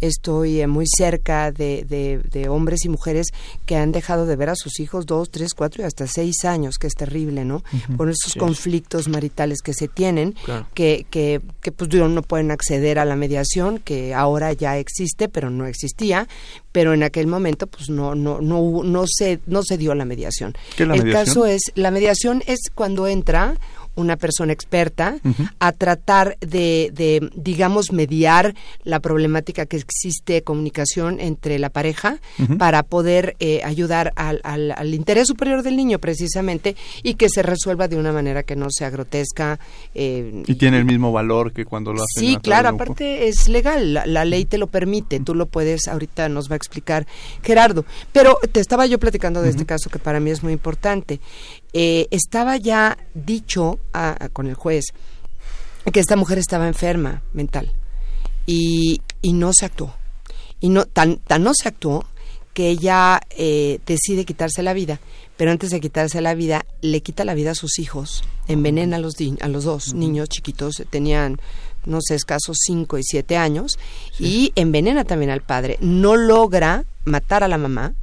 estoy 0.00 0.60
eh, 0.60 0.66
muy 0.66 0.86
cerca 0.86 1.52
de, 1.52 1.84
de, 1.88 2.48
hombres 2.48 2.84
y 2.84 2.88
mujeres 2.88 3.28
que 3.66 3.76
han 3.76 3.92
dejado 3.92 4.26
de 4.26 4.36
ver 4.36 4.50
a 4.50 4.54
sus 4.56 4.80
hijos 4.80 5.06
dos, 5.06 5.30
tres, 5.30 5.54
cuatro 5.54 5.82
y 5.82 5.86
hasta 5.86 6.06
seis 6.06 6.44
años, 6.44 6.78
que 6.78 6.86
es 6.86 6.94
terrible, 6.94 7.44
¿no? 7.44 7.62
Por 7.96 8.08
esos 8.08 8.34
conflictos 8.34 9.08
maritales 9.08 9.58
que 9.62 9.74
se 9.74 9.88
tienen, 9.88 10.34
que, 10.74 11.06
que, 11.10 11.40
que 11.60 11.72
pues 11.72 11.90
no 11.92 12.22
pueden 12.22 12.50
acceder 12.50 12.98
a 12.98 13.04
la 13.04 13.16
mediación, 13.16 13.78
que 13.78 14.14
ahora 14.14 14.52
ya 14.52 14.78
existe, 14.78 15.28
pero 15.28 15.50
no 15.50 15.66
existía, 15.66 16.28
pero 16.72 16.94
en 16.94 17.02
aquel 17.02 17.26
momento 17.26 17.66
pues 17.66 17.88
no 17.88 18.14
no 18.14 18.40
no 18.40 18.82
no 18.84 19.04
se 19.06 19.40
no 19.46 19.62
se 19.62 19.76
dio 19.78 19.94
la 19.94 20.04
mediación. 20.04 20.54
El 20.78 21.12
caso 21.12 21.46
es 21.46 21.60
la 21.74 21.90
mediación 21.90 22.42
es 22.46 22.58
cuando 22.74 23.06
entra 23.06 23.56
una 23.98 24.16
persona 24.16 24.52
experta 24.52 25.18
a 25.58 25.72
tratar 25.72 26.38
de, 26.40 26.90
de, 26.94 27.30
digamos, 27.34 27.92
mediar 27.92 28.54
la 28.84 29.00
problemática 29.00 29.66
que 29.66 29.76
existe 29.76 30.34
de 30.34 30.42
comunicación 30.42 31.20
entre 31.20 31.58
la 31.58 31.70
pareja 31.70 32.18
para 32.58 32.82
poder 32.84 33.36
eh, 33.40 33.60
ayudar 33.64 34.12
al, 34.16 34.40
al, 34.44 34.94
interés 34.94 35.26
superior 35.26 35.62
del 35.62 35.76
niño 35.76 35.98
precisamente 35.98 36.76
y 37.02 37.14
que 37.14 37.28
se 37.28 37.42
resuelva 37.42 37.88
de 37.88 37.96
una 37.96 38.12
manera 38.12 38.42
que 38.42 38.56
no 38.56 38.68
sea 38.70 38.90
grotesca. 38.90 39.58
Eh, 39.94 40.44
y 40.46 40.54
tiene 40.54 40.78
el 40.78 40.84
mismo 40.84 41.12
valor 41.12 41.52
que 41.52 41.64
cuando 41.64 41.92
lo 41.92 42.02
hacen. 42.02 42.24
Sí, 42.24 42.38
claro, 42.42 42.68
aparte 42.68 43.28
es 43.28 43.48
legal, 43.48 43.94
la, 43.94 44.24
ley 44.24 44.44
te 44.44 44.58
lo 44.58 44.68
permite, 44.68 45.20
tú 45.20 45.34
lo 45.34 45.46
puedes, 45.46 45.88
ahorita 45.88 46.28
nos 46.28 46.48
va 46.48 46.54
a 46.54 46.56
explicar 46.56 47.06
Gerardo. 47.42 47.84
Pero 48.12 48.38
te 48.52 48.60
estaba 48.60 48.86
yo 48.86 48.98
platicando 48.98 49.42
de 49.42 49.50
este 49.50 49.66
caso 49.66 49.90
que 49.90 49.98
para 49.98 50.20
mí 50.20 50.30
es 50.30 50.42
muy 50.42 50.52
importante. 50.52 51.20
Eh, 51.72 52.08
estaba 52.10 52.56
ya 52.56 52.96
dicho 53.14 53.78
con 54.32 54.46
el 54.46 54.54
juez 54.54 54.86
que 55.92 56.00
esta 56.00 56.16
mujer 56.16 56.38
estaba 56.38 56.68
enferma 56.68 57.22
mental 57.32 57.72
y, 58.46 59.00
y 59.22 59.32
no 59.32 59.52
se 59.52 59.66
actuó. 59.66 59.94
Y 60.60 60.70
no, 60.70 60.86
tan, 60.86 61.18
tan 61.18 61.44
no 61.44 61.52
se 61.54 61.68
actuó 61.68 62.04
que 62.58 62.70
ella 62.70 63.20
eh, 63.30 63.78
decide 63.86 64.24
quitarse 64.24 64.64
la 64.64 64.72
vida, 64.72 64.98
pero 65.36 65.52
antes 65.52 65.70
de 65.70 65.80
quitarse 65.80 66.20
la 66.20 66.34
vida, 66.34 66.66
le 66.80 67.00
quita 67.02 67.24
la 67.24 67.34
vida 67.34 67.52
a 67.52 67.54
sus 67.54 67.78
hijos, 67.78 68.24
envenena 68.48 68.96
a 68.96 68.98
los, 68.98 69.14
a 69.40 69.48
los 69.48 69.62
dos 69.62 69.94
niños 69.94 70.28
chiquitos, 70.28 70.82
tenían, 70.90 71.40
no 71.86 72.00
sé, 72.00 72.16
escasos 72.16 72.56
5 72.66 72.98
y 72.98 73.04
7 73.04 73.36
años, 73.36 73.78
y 74.18 74.52
envenena 74.56 75.04
también 75.04 75.30
al 75.30 75.42
padre. 75.42 75.78
No 75.80 76.16
logra 76.16 76.84
matar 77.04 77.44
a 77.44 77.48
la 77.48 77.58
mamá, 77.58 77.94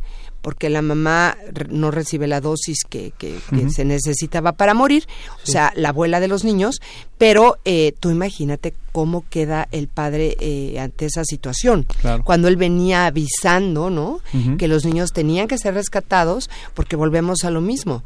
porque 0.46 0.70
la 0.70 0.84
mamá 0.84 1.40
no 1.72 1.90
recibe 1.90 2.28
la 2.28 2.40
dosis 2.40 2.84
que, 2.88 3.12
que, 3.18 3.40
se 3.72 3.84
necesitaba 3.84 4.52
para 4.52 4.76
morir, 4.76 5.08
o 5.44 5.48
sea, 5.48 5.74
la 5.76 5.90
abuela 5.90 6.20
de 6.20 6.28
los 6.28 6.44
niños, 6.44 6.82
pero 7.18 7.58
eh, 7.66 7.96
tú 8.00 8.12
imagínate 8.12 8.76
cómo 8.92 9.26
queda 9.28 9.68
el 9.72 9.88
padre 9.88 10.38
eh, 10.40 10.80
ante 10.80 11.08
esa 11.08 11.26
situación. 11.26 11.88
Cuando 12.24 12.48
él 12.48 12.58
venía 12.58 13.08
avisando, 13.08 13.90
¿no? 13.90 14.20
Que 14.60 14.68
los 14.68 14.86
niños 14.86 15.14
tenían 15.14 15.48
que 15.48 15.58
ser 15.58 15.74
rescatados, 15.74 16.52
porque 16.76 16.96
volvemos 16.96 17.44
a 17.44 17.50
lo 17.50 17.60
mismo. 17.60 18.04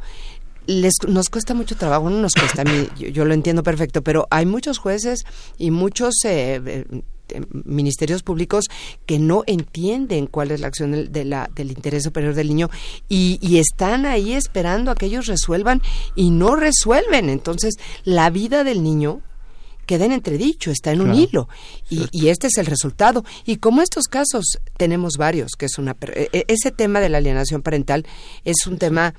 Les, 0.66 0.94
nos 1.06 1.28
cuesta 1.28 1.52
mucho 1.52 1.76
trabajo, 1.76 2.08
no 2.08 2.22
nos 2.22 2.32
cuesta 2.32 2.62
a 2.62 2.64
mí, 2.64 2.88
yo, 3.12 3.26
lo 3.26 3.34
entiendo 3.34 3.62
perfecto, 3.62 4.00
pero 4.00 4.26
hay 4.30 4.46
muchos 4.46 4.78
jueces 4.78 5.24
y 5.58 5.72
muchos 5.72 6.14
eh, 6.24 6.56
este, 6.56 7.04
ministerios 7.52 8.22
públicos 8.22 8.66
que 9.06 9.18
no 9.18 9.42
entienden 9.46 10.26
cuál 10.26 10.50
es 10.50 10.60
la 10.60 10.68
acción 10.68 10.92
del, 10.92 11.12
de 11.12 11.24
la, 11.24 11.50
del 11.54 11.70
interés 11.70 12.02
superior 12.02 12.34
del 12.34 12.48
niño 12.48 12.70
y, 13.08 13.38
están 13.60 14.06
ahí 14.06 14.32
esperando 14.32 14.90
a 14.90 14.94
que 14.94 15.06
ellos 15.06 15.26
resuelvan 15.26 15.82
y 16.14 16.30
no 16.30 16.56
resuelven. 16.56 17.28
Entonces, 17.28 17.74
la 18.04 18.30
vida 18.30 18.64
del 18.64 18.82
niño 18.82 19.20
queda 19.84 20.04
en 20.04 20.12
entredicho, 20.12 20.70
está 20.70 20.92
en 20.92 21.00
un 21.02 21.14
hilo. 21.14 21.48
Y, 21.90 22.06
y, 22.12 22.28
este 22.28 22.46
es 22.46 22.56
el 22.58 22.66
resultado. 22.66 23.24
Y 23.44 23.56
como 23.56 23.82
estos 23.82 24.04
casos 24.04 24.58
tenemos 24.76 25.14
varios, 25.18 25.52
que 25.58 25.66
es 25.66 25.78
una... 25.78 25.96
E, 26.14 26.28
e, 26.32 26.44
ese 26.48 26.70
tema 26.70 27.00
de 27.00 27.08
la 27.08 27.18
alienación 27.18 27.60
parental 27.60 28.06
es 28.44 28.66
un 28.66 28.78
tema 28.78 29.14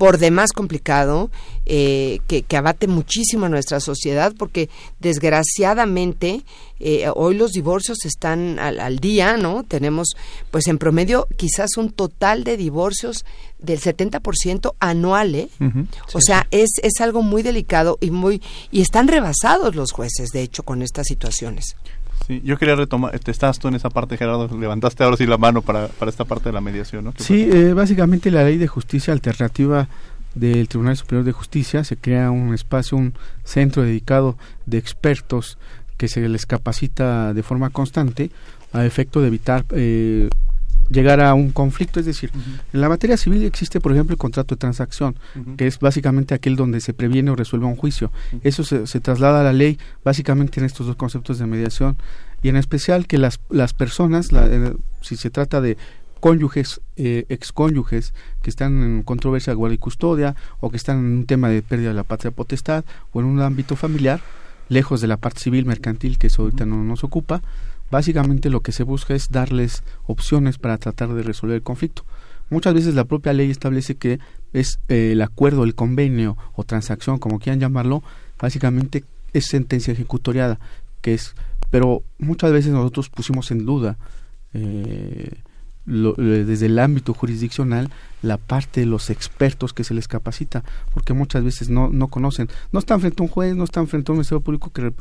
por 0.00 0.16
demás 0.16 0.52
complicado, 0.52 1.30
eh, 1.66 2.20
que, 2.26 2.40
que, 2.42 2.56
abate 2.56 2.86
muchísimo 2.86 3.44
a 3.44 3.48
nuestra 3.50 3.80
sociedad, 3.80 4.32
porque 4.34 4.70
desgraciadamente 4.98 6.42
eh, 6.78 7.10
hoy 7.14 7.34
los 7.34 7.50
divorcios 7.50 8.06
están 8.06 8.58
al, 8.58 8.98
día, 8.98 9.36
¿no? 9.36 9.62
Tenemos, 9.62 10.14
pues 10.50 10.68
en 10.68 10.78
promedio, 10.78 11.28
quizás 11.36 11.76
un 11.76 11.90
total 11.90 12.44
de 12.44 12.56
divorcios 12.56 13.26
del 13.58 13.78
70% 13.78 14.72
anual, 14.80 15.34
¿eh? 15.34 15.50
o 16.14 16.20
sea, 16.22 16.46
es, 16.50 16.70
es 16.82 17.02
algo 17.02 17.20
muy 17.20 17.42
delicado 17.42 17.98
y 18.00 18.10
muy 18.10 18.40
y 18.70 18.80
están 18.80 19.06
rebasados 19.06 19.76
los 19.76 19.92
jueces, 19.92 20.30
de 20.30 20.40
hecho, 20.40 20.62
con 20.62 20.80
estas 20.80 21.08
situaciones. 21.08 21.76
Sí, 22.26 22.40
yo 22.44 22.58
quería 22.58 22.76
retomar, 22.76 23.18
te 23.18 23.30
estás 23.30 23.58
tú 23.58 23.68
en 23.68 23.74
esa 23.74 23.90
parte, 23.90 24.16
Gerardo, 24.16 24.48
levantaste 24.56 25.02
ahora 25.02 25.16
sí 25.16 25.26
la 25.26 25.38
mano 25.38 25.62
para, 25.62 25.88
para 25.88 26.10
esta 26.10 26.24
parte 26.24 26.48
de 26.48 26.52
la 26.52 26.60
mediación, 26.60 27.04
¿no? 27.04 27.14
Sí, 27.18 27.48
eh, 27.52 27.72
básicamente 27.72 28.30
la 28.30 28.44
ley 28.44 28.56
de 28.56 28.68
justicia 28.68 29.12
alternativa 29.12 29.88
del 30.34 30.68
Tribunal 30.68 30.96
Superior 30.96 31.24
de 31.24 31.32
Justicia 31.32 31.82
se 31.84 31.96
crea 31.96 32.30
un 32.30 32.54
espacio, 32.54 32.96
un 32.96 33.14
centro 33.44 33.82
dedicado 33.82 34.36
de 34.66 34.78
expertos 34.78 35.58
que 35.96 36.08
se 36.08 36.26
les 36.28 36.46
capacita 36.46 37.34
de 37.34 37.42
forma 37.42 37.70
constante 37.70 38.30
a 38.72 38.86
efecto 38.86 39.20
de 39.20 39.26
evitar 39.26 39.64
eh, 39.70 40.30
llegar 40.90 41.20
a 41.20 41.34
un 41.34 41.50
conflicto. 41.50 42.00
Es 42.00 42.06
decir, 42.06 42.30
en 42.72 42.80
la 42.80 42.88
materia 42.88 43.16
civil 43.16 43.42
existe, 43.44 43.80
por 43.80 43.92
ejemplo, 43.92 44.14
el 44.14 44.18
contrato 44.18 44.54
de 44.54 44.58
transacción, 44.58 45.16
que 45.56 45.66
es 45.66 45.78
básicamente 45.78 46.34
aquel 46.34 46.56
donde 46.56 46.80
se 46.80 46.92
previene 46.94 47.30
o 47.30 47.36
resuelve 47.36 47.66
un 47.66 47.76
juicio. 47.76 48.10
Eso 48.42 48.64
se, 48.64 48.86
se, 48.86 49.00
traslada 49.00 49.40
a 49.40 49.44
la 49.44 49.52
ley 49.52 49.78
básicamente 50.04 50.60
en 50.60 50.66
estos 50.66 50.86
dos 50.86 50.96
conceptos 50.96 51.38
de 51.38 51.46
mediación 51.46 51.96
y 52.42 52.48
en 52.48 52.56
especial 52.56 53.06
que 53.06 53.18
las, 53.18 53.40
las 53.50 53.74
personas, 53.74 54.32
la, 54.32 54.46
eh, 54.46 54.74
si 55.00 55.16
se 55.16 55.30
trata 55.30 55.60
de 55.60 55.76
cónyuges, 56.20 56.80
eh, 56.96 57.24
excónyuges 57.28 58.14
que 58.42 58.50
están 58.50 58.82
en 58.82 59.02
controversia 59.02 59.52
de 59.52 59.56
guardia 59.56 59.74
y 59.74 59.78
custodia 59.78 60.36
o 60.60 60.70
que 60.70 60.76
están 60.76 60.98
en 60.98 61.04
un 61.04 61.26
tema 61.26 61.48
de 61.48 61.62
pérdida 61.62 61.88
de 61.88 61.94
la 61.94 62.04
patria 62.04 62.30
potestad 62.30 62.84
o 63.12 63.20
en 63.20 63.26
un 63.26 63.40
ámbito 63.40 63.76
familiar, 63.76 64.20
lejos 64.68 65.00
de 65.00 65.08
la 65.08 65.16
parte 65.16 65.40
civil 65.40 65.66
mercantil 65.66 66.18
que 66.18 66.28
eso 66.28 66.42
ahorita 66.42 66.66
no 66.66 66.84
nos 66.84 67.04
ocupa, 67.04 67.42
básicamente 67.90 68.50
lo 68.50 68.60
que 68.60 68.72
se 68.72 68.82
busca 68.82 69.14
es 69.14 69.30
darles 69.30 69.82
opciones 70.06 70.58
para 70.58 70.78
tratar 70.78 71.12
de 71.14 71.22
resolver 71.22 71.56
el 71.56 71.62
conflicto. 71.62 72.04
Muchas 72.50 72.74
veces 72.74 72.94
la 72.94 73.04
propia 73.04 73.32
ley 73.32 73.50
establece 73.50 73.94
que 73.94 74.18
es 74.52 74.80
eh, 74.88 75.12
el 75.12 75.22
acuerdo, 75.22 75.64
el 75.64 75.74
convenio 75.74 76.36
o 76.54 76.64
transacción, 76.64 77.18
como 77.18 77.38
quieran 77.38 77.60
llamarlo, 77.60 78.02
básicamente 78.40 79.04
es 79.32 79.46
sentencia 79.46 79.92
ejecutoriada, 79.92 80.58
que 81.00 81.14
es, 81.14 81.34
pero 81.70 82.02
muchas 82.18 82.50
veces 82.52 82.72
nosotros 82.72 83.08
pusimos 83.08 83.50
en 83.52 83.64
duda 83.64 83.96
eh, 84.52 85.42
lo, 85.86 86.12
desde 86.14 86.66
el 86.66 86.78
ámbito 86.78 87.14
jurisdiccional 87.14 87.90
la 88.22 88.36
parte 88.36 88.80
de 88.80 88.86
los 88.86 89.08
expertos 89.08 89.72
que 89.72 89.84
se 89.84 89.94
les 89.94 90.06
capacita, 90.06 90.62
porque 90.92 91.14
muchas 91.14 91.42
veces 91.42 91.70
no, 91.70 91.88
no 91.88 92.08
conocen, 92.08 92.48
no 92.70 92.78
están 92.78 93.00
frente 93.00 93.22
a 93.22 93.24
un 93.24 93.30
juez, 93.30 93.56
no 93.56 93.64
están 93.64 93.88
frente 93.88 94.10
a 94.10 94.12
un 94.12 94.18
ministerio 94.18 94.42
público 94.42 94.70
que 94.70 94.92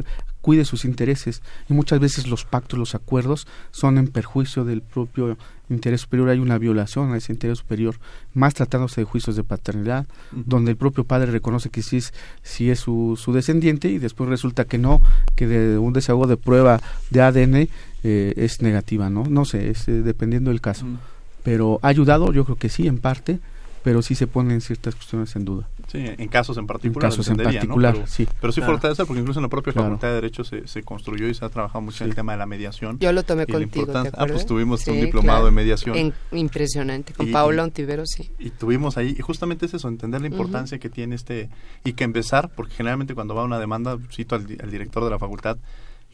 cuide 0.41 0.63
sus 0.65 0.85
intereses 0.85 1.41
y 1.69 1.73
muchas 1.73 1.99
veces 1.99 2.27
los 2.27 2.45
pactos, 2.45 2.79
los 2.79 2.95
acuerdos 2.95 3.47
son 3.71 3.97
en 3.97 4.07
perjuicio 4.07 4.63
del 4.63 4.81
propio 4.81 5.37
interés 5.69 6.01
superior, 6.01 6.29
hay 6.29 6.39
una 6.39 6.57
violación 6.57 7.13
a 7.13 7.17
ese 7.17 7.33
interés 7.33 7.59
superior, 7.59 7.95
más 8.33 8.53
tratándose 8.53 9.01
de 9.01 9.05
juicios 9.05 9.35
de 9.35 9.43
paternidad, 9.43 10.05
uh 10.31 10.37
-huh. 10.37 10.43
donde 10.45 10.71
el 10.71 10.77
propio 10.77 11.03
padre 11.03 11.31
reconoce 11.31 11.69
que 11.69 11.81
sí 11.81 11.97
es, 11.97 12.13
sí 12.43 12.69
es 12.69 12.79
su, 12.79 13.17
su, 13.17 13.33
descendiente 13.33 13.89
y 13.89 13.99
después 13.99 14.29
resulta 14.29 14.65
que 14.65 14.77
no, 14.77 15.01
que 15.35 15.47
de 15.47 15.77
un 15.77 15.93
desahogo 15.93 16.27
de 16.27 16.37
prueba 16.37 16.81
de 17.09 17.21
ADN 17.21 17.69
eh, 18.03 18.33
es 18.35 18.61
negativa, 18.61 19.09
¿no? 19.09 19.23
No 19.25 19.45
sé, 19.45 19.69
es, 19.69 19.87
eh, 19.87 20.01
dependiendo 20.01 20.51
del 20.51 20.61
caso. 20.61 20.85
Uh 20.85 20.89
-huh. 20.89 20.97
Pero 21.43 21.79
ha 21.81 21.87
ayudado, 21.87 22.31
yo 22.33 22.43
creo 22.45 22.57
que 22.57 22.69
sí, 22.69 22.87
en 22.87 22.99
parte, 22.99 23.39
pero 23.83 24.01
sí 24.01 24.15
se 24.15 24.27
ponen 24.27 24.61
ciertas 24.61 24.95
cuestiones 24.95 25.35
en 25.35 25.45
duda. 25.45 25.67
Sí, 25.91 25.97
en 26.05 26.27
casos 26.27 26.55
en 26.57 26.67
particular. 26.67 27.05
En 27.05 27.09
casos 27.09 27.27
en 27.29 27.37
particular, 27.37 27.93
¿no? 27.93 27.99
pero, 28.01 28.07
sí. 28.07 28.27
Pero 28.39 28.53
sí 28.53 28.61
claro. 28.61 28.73
fortalece 28.73 29.05
porque 29.05 29.21
incluso 29.21 29.39
en 29.39 29.43
la 29.43 29.49
propia 29.49 29.73
claro. 29.73 29.87
Facultad 29.87 30.09
de 30.09 30.13
Derecho 30.13 30.43
se, 30.43 30.67
se, 30.67 30.83
construyó 30.83 31.27
y 31.27 31.33
se 31.33 31.43
ha 31.43 31.49
trabajado 31.49 31.81
mucho 31.81 31.97
sí. 31.97 32.03
en 32.03 32.11
el 32.11 32.15
tema 32.15 32.33
de 32.33 32.37
la 32.37 32.45
mediación. 32.45 32.99
Yo 32.99 33.11
lo 33.11 33.23
tomé 33.23 33.47
contigo, 33.47 33.87
¿te 33.87 34.09
Ah, 34.13 34.25
pues 34.27 34.45
tuvimos 34.45 34.81
sí, 34.81 34.91
un 34.91 35.01
diplomado 35.01 35.39
claro. 35.39 35.47
en 35.47 35.53
mediación. 35.55 35.95
En, 35.97 36.13
impresionante, 36.31 37.13
con 37.13 37.27
y, 37.27 37.31
Paula 37.31 37.63
Ontivero, 37.63 38.03
sí. 38.05 38.29
Y 38.37 38.51
tuvimos 38.51 38.97
ahí, 38.97 39.15
y 39.17 39.21
justamente 39.21 39.65
es 39.65 39.73
eso, 39.73 39.87
entender 39.87 40.21
la 40.21 40.27
importancia 40.27 40.75
uh 40.75 40.79
-huh. 40.79 40.81
que 40.81 40.89
tiene 40.89 41.15
este, 41.15 41.49
y 41.83 41.93
que 41.93 42.03
empezar, 42.03 42.51
porque 42.55 42.75
generalmente 42.75 43.15
cuando 43.15 43.33
va 43.33 43.43
una 43.43 43.59
demanda, 43.59 43.97
cito 44.11 44.35
al, 44.35 44.45
al 44.61 44.69
director 44.69 45.03
de 45.03 45.09
la 45.09 45.17
facultad, 45.17 45.57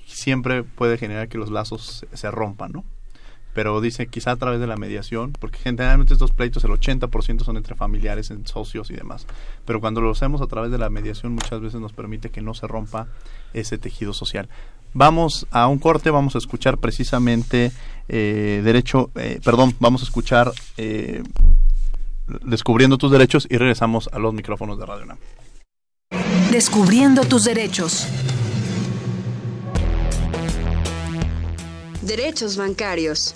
siempre 0.05 0.63
puede 0.63 0.97
generar 0.97 1.28
que 1.28 1.38
los 1.38 1.51
lazos 1.51 2.05
se, 2.09 2.17
se 2.17 2.32
rompan, 2.32 2.71
¿no? 2.71 2.86
Pero 3.55 3.81
dice 3.81 4.05
quizá 4.05 4.31
a 4.31 4.35
través 4.35 4.59
de 4.59 4.67
la 4.67 4.75
mediación, 4.75 5.31
porque 5.31 5.57
generalmente 5.57 6.13
estos 6.13 6.31
pleitos 6.31 6.63
el 6.63 6.71
80% 6.71 7.43
son 7.43 7.57
entre 7.57 7.73
familiares, 7.73 8.29
en 8.29 8.45
socios 8.45 8.91
y 8.91 8.93
demás, 8.93 9.25
pero 9.65 9.81
cuando 9.81 10.01
lo 10.01 10.11
hacemos 10.11 10.41
a 10.41 10.47
través 10.47 10.69
de 10.69 10.77
la 10.77 10.91
mediación 10.91 11.33
muchas 11.33 11.59
veces 11.59 11.81
nos 11.81 11.93
permite 11.93 12.29
que 12.29 12.41
no 12.41 12.53
se 12.53 12.67
rompa 12.67 13.07
ese 13.53 13.79
tejido 13.79 14.13
social. 14.13 14.47
Vamos 14.93 15.47
a 15.49 15.67
un 15.67 15.79
corte, 15.79 16.11
vamos 16.11 16.35
a 16.35 16.37
escuchar 16.37 16.77
precisamente 16.77 17.71
eh, 18.07 18.61
derecho, 18.63 19.09
eh, 19.15 19.39
perdón, 19.43 19.73
vamos 19.79 20.01
a 20.01 20.05
escuchar 20.05 20.51
eh, 20.77 21.23
Descubriendo 22.43 22.97
tus 22.97 23.11
derechos 23.11 23.47
y 23.49 23.57
regresamos 23.57 24.09
a 24.11 24.17
los 24.17 24.33
micrófonos 24.33 24.79
de 24.79 24.85
Radio 24.85 25.05
NAM. 25.05 25.17
Descubriendo 26.51 27.23
tus 27.23 27.43
derechos. 27.43 28.07
Derechos 32.01 32.57
bancarios. 32.57 33.35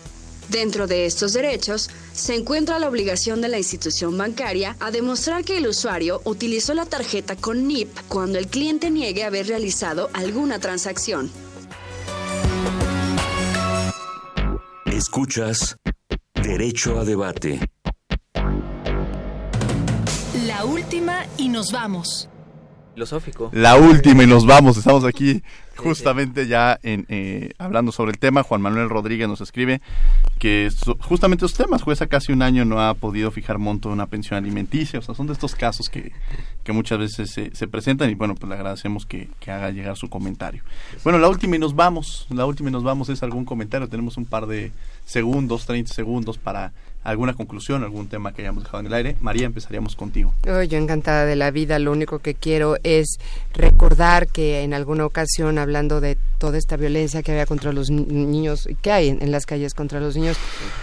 Dentro 0.50 0.88
de 0.88 1.06
estos 1.06 1.34
derechos 1.34 1.92
se 2.12 2.34
encuentra 2.36 2.80
la 2.80 2.90
obligación 2.90 3.40
de 3.40 3.50
la 3.50 3.60
institución 3.60 4.18
bancaria 4.18 4.76
a 4.80 4.90
demostrar 4.90 5.46
que 5.46 5.58
el 5.58 5.68
usuario 5.68 6.22
utilizó 6.26 6.74
la 6.74 6.88
tarjeta 6.88 7.36
con 7.36 7.68
NIP 7.68 7.90
cuando 8.08 8.40
el 8.40 8.48
cliente 8.48 8.90
niegue 8.90 9.24
haber 9.24 9.48
realizado 9.48 10.10
alguna 10.14 10.60
transacción. 10.60 11.30
Escuchas 14.86 15.78
Derecho 16.34 17.00
a 17.00 17.06
Debate. 17.06 17.60
La 20.48 20.66
última 20.66 21.28
y 21.38 21.50
nos 21.50 21.72
vamos. 21.72 22.28
Filosófico. 22.96 23.50
La 23.54 23.78
última 23.78 24.24
y 24.24 24.28
nos 24.28 24.48
vamos. 24.48 24.78
Estamos 24.78 25.06
aquí 25.06 25.44
justamente 25.80 26.48
ya 26.48 26.80
en, 26.84 27.06
eh, 27.10 27.54
hablando 27.58 27.92
sobre 27.92 28.12
el 28.12 28.20
tema, 28.20 28.44
Juan 28.44 28.62
Manuel 28.62 28.90
Rodríguez 28.90 29.28
nos 29.28 29.42
escribe 29.42 29.82
que 30.38 30.70
justamente 31.02 31.46
estos 31.46 31.58
temas, 31.58 31.82
jueza 31.82 32.08
casi 32.08 32.32
un 32.32 32.42
año 32.42 32.66
no 32.66 32.82
ha 32.82 32.94
podido 32.94 33.32
fijar 33.32 33.58
monto 33.58 33.90
de 33.90 33.94
una 33.94 34.08
pensión 34.08 34.38
alimenticia, 34.38 35.00
o 35.00 35.02
sea, 35.02 35.16
son 35.16 35.28
de 35.28 35.34
estos 35.34 35.56
casos 35.56 35.90
que, 35.90 36.12
que 36.64 36.72
muchas 36.72 37.00
veces 37.00 37.32
se, 37.32 37.56
se, 37.56 37.68
presentan 37.68 38.10
y 38.10 38.16
bueno, 38.16 38.36
pues 38.36 38.50
le 38.50 38.56
agradecemos 38.56 39.06
que, 39.06 39.30
que, 39.40 39.52
haga 39.52 39.72
llegar 39.72 39.98
su 39.98 40.10
comentario. 40.10 40.64
Bueno, 41.04 41.20
la 41.20 41.28
última 41.28 41.56
y 41.56 41.60
nos 41.60 41.76
vamos, 41.76 42.28
la 42.30 42.46
última 42.46 42.70
y 42.70 42.74
nos 42.74 42.84
vamos 42.84 43.10
es 43.10 43.24
algún 43.24 43.46
comentario, 43.46 43.90
tenemos 43.90 44.18
un 44.18 44.26
par 44.26 44.46
de 44.46 44.72
segundos, 45.06 45.66
30 45.66 45.94
segundos 45.94 46.38
para 46.38 46.72
alguna 47.04 47.34
conclusión, 47.34 47.84
algún 47.84 48.08
tema 48.08 48.34
que 48.34 48.42
hayamos 48.42 48.64
dejado 48.64 48.82
en 48.82 48.88
el 48.88 48.94
aire. 48.94 49.16
María, 49.22 49.46
empezaríamos 49.46 49.96
contigo. 49.96 50.34
Yo 50.44 50.78
encantada 50.78 51.26
de 51.26 51.36
la 51.36 51.52
vida, 51.52 51.80
lo 51.80 51.92
único 51.92 52.20
que 52.20 52.34
quiero 52.36 52.78
es 52.84 53.20
recordar 53.54 54.28
que 54.28 54.62
en 54.62 54.74
alguna 54.74 55.06
ocasión, 55.06 55.58
hablando 55.58 56.02
de 56.02 56.18
toda 56.38 56.58
esta 56.58 56.78
violencia 56.78 57.24
que 57.24 57.32
había 57.32 57.46
contra 57.46 57.74
los 57.74 57.90
niños, 57.90 58.68
que 58.82 58.92
hay 58.92 59.10
en, 59.10 59.32
las 59.32 59.46
calles 59.46 59.74
contra 59.74 60.00
los 60.00 60.16
niños, 60.16 60.38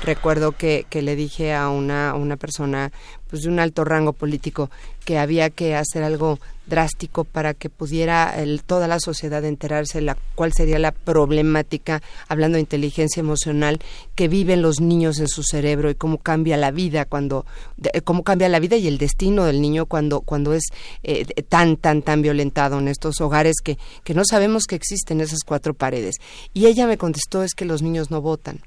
recuerdo 0.04 0.52
que, 0.52 0.86
que 0.88 1.02
le 1.02 1.16
dije 1.16 1.54
a 1.54 1.68
una, 1.68 2.14
una 2.14 2.36
persona 2.36 2.92
pues 3.28 3.42
de 3.42 3.48
un 3.48 3.58
alto 3.58 3.84
rango 3.84 4.12
político 4.12 4.70
que 5.04 5.18
había 5.18 5.50
que 5.50 5.74
hacer 5.74 6.02
algo 6.02 6.38
drástico 6.66 7.24
para 7.24 7.54
que 7.54 7.70
pudiera 7.70 8.40
el, 8.40 8.62
toda 8.62 8.88
la 8.88 9.00
sociedad 9.00 9.44
enterarse 9.44 10.00
la 10.00 10.16
cuál 10.34 10.52
sería 10.52 10.78
la 10.78 10.92
problemática 10.92 12.02
hablando 12.28 12.56
de 12.56 12.60
inteligencia 12.60 13.20
emocional 13.20 13.80
que 14.14 14.28
viven 14.28 14.62
los 14.62 14.80
niños 14.80 15.18
en 15.18 15.28
su 15.28 15.42
cerebro 15.42 15.90
y 15.90 15.94
cómo 15.94 16.18
cambia 16.18 16.56
la 16.56 16.70
vida 16.70 17.04
cuando 17.04 17.46
de, 17.76 18.02
cómo 18.02 18.22
cambia 18.22 18.48
la 18.48 18.58
vida 18.58 18.76
y 18.76 18.88
el 18.88 18.98
destino 18.98 19.44
del 19.44 19.60
niño 19.60 19.86
cuando 19.86 20.20
cuando 20.20 20.52
es 20.52 20.64
eh, 21.02 21.24
tan 21.48 21.76
tan 21.76 22.02
tan 22.02 22.22
violentado 22.22 22.78
en 22.78 22.88
estos 22.88 23.20
hogares 23.20 23.56
que 23.62 23.78
que 24.04 24.14
no 24.14 24.24
sabemos 24.24 24.64
que 24.64 24.76
existen 24.76 25.20
esas 25.20 25.40
cuatro 25.44 25.74
paredes. 25.74 26.16
Y 26.52 26.66
ella 26.66 26.86
me 26.86 26.98
contestó 26.98 27.42
es 27.42 27.54
que 27.54 27.64
los 27.64 27.82
niños 27.82 28.10
no 28.10 28.20
votan 28.20 28.60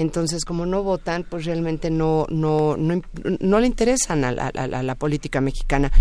entonces, 0.00 0.46
como 0.46 0.64
no 0.64 0.82
votan, 0.82 1.26
pues 1.28 1.44
realmente 1.44 1.90
no, 1.90 2.26
no, 2.30 2.78
no, 2.78 3.02
no 3.40 3.60
le 3.60 3.66
interesan 3.66 4.24
a 4.24 4.32
la, 4.32 4.94
política 4.94 5.42
mexicana. 5.42 5.92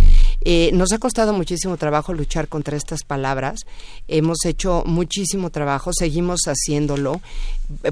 Eh, 0.41 0.72
nos 0.74 0.93
ha 0.93 1.00
costado 1.00 1.34
muchísimo 1.34 1.76
trabajo 1.76 2.14
luchar 2.14 2.47
contra 2.47 2.78
estas 2.78 3.04
palabras. 3.04 3.66
Hemos 4.08 4.45
hecho 4.45 4.84
muchísimo 4.86 5.50
trabajo, 5.50 5.91
seguimos 5.93 6.39
haciéndolo. 6.47 7.20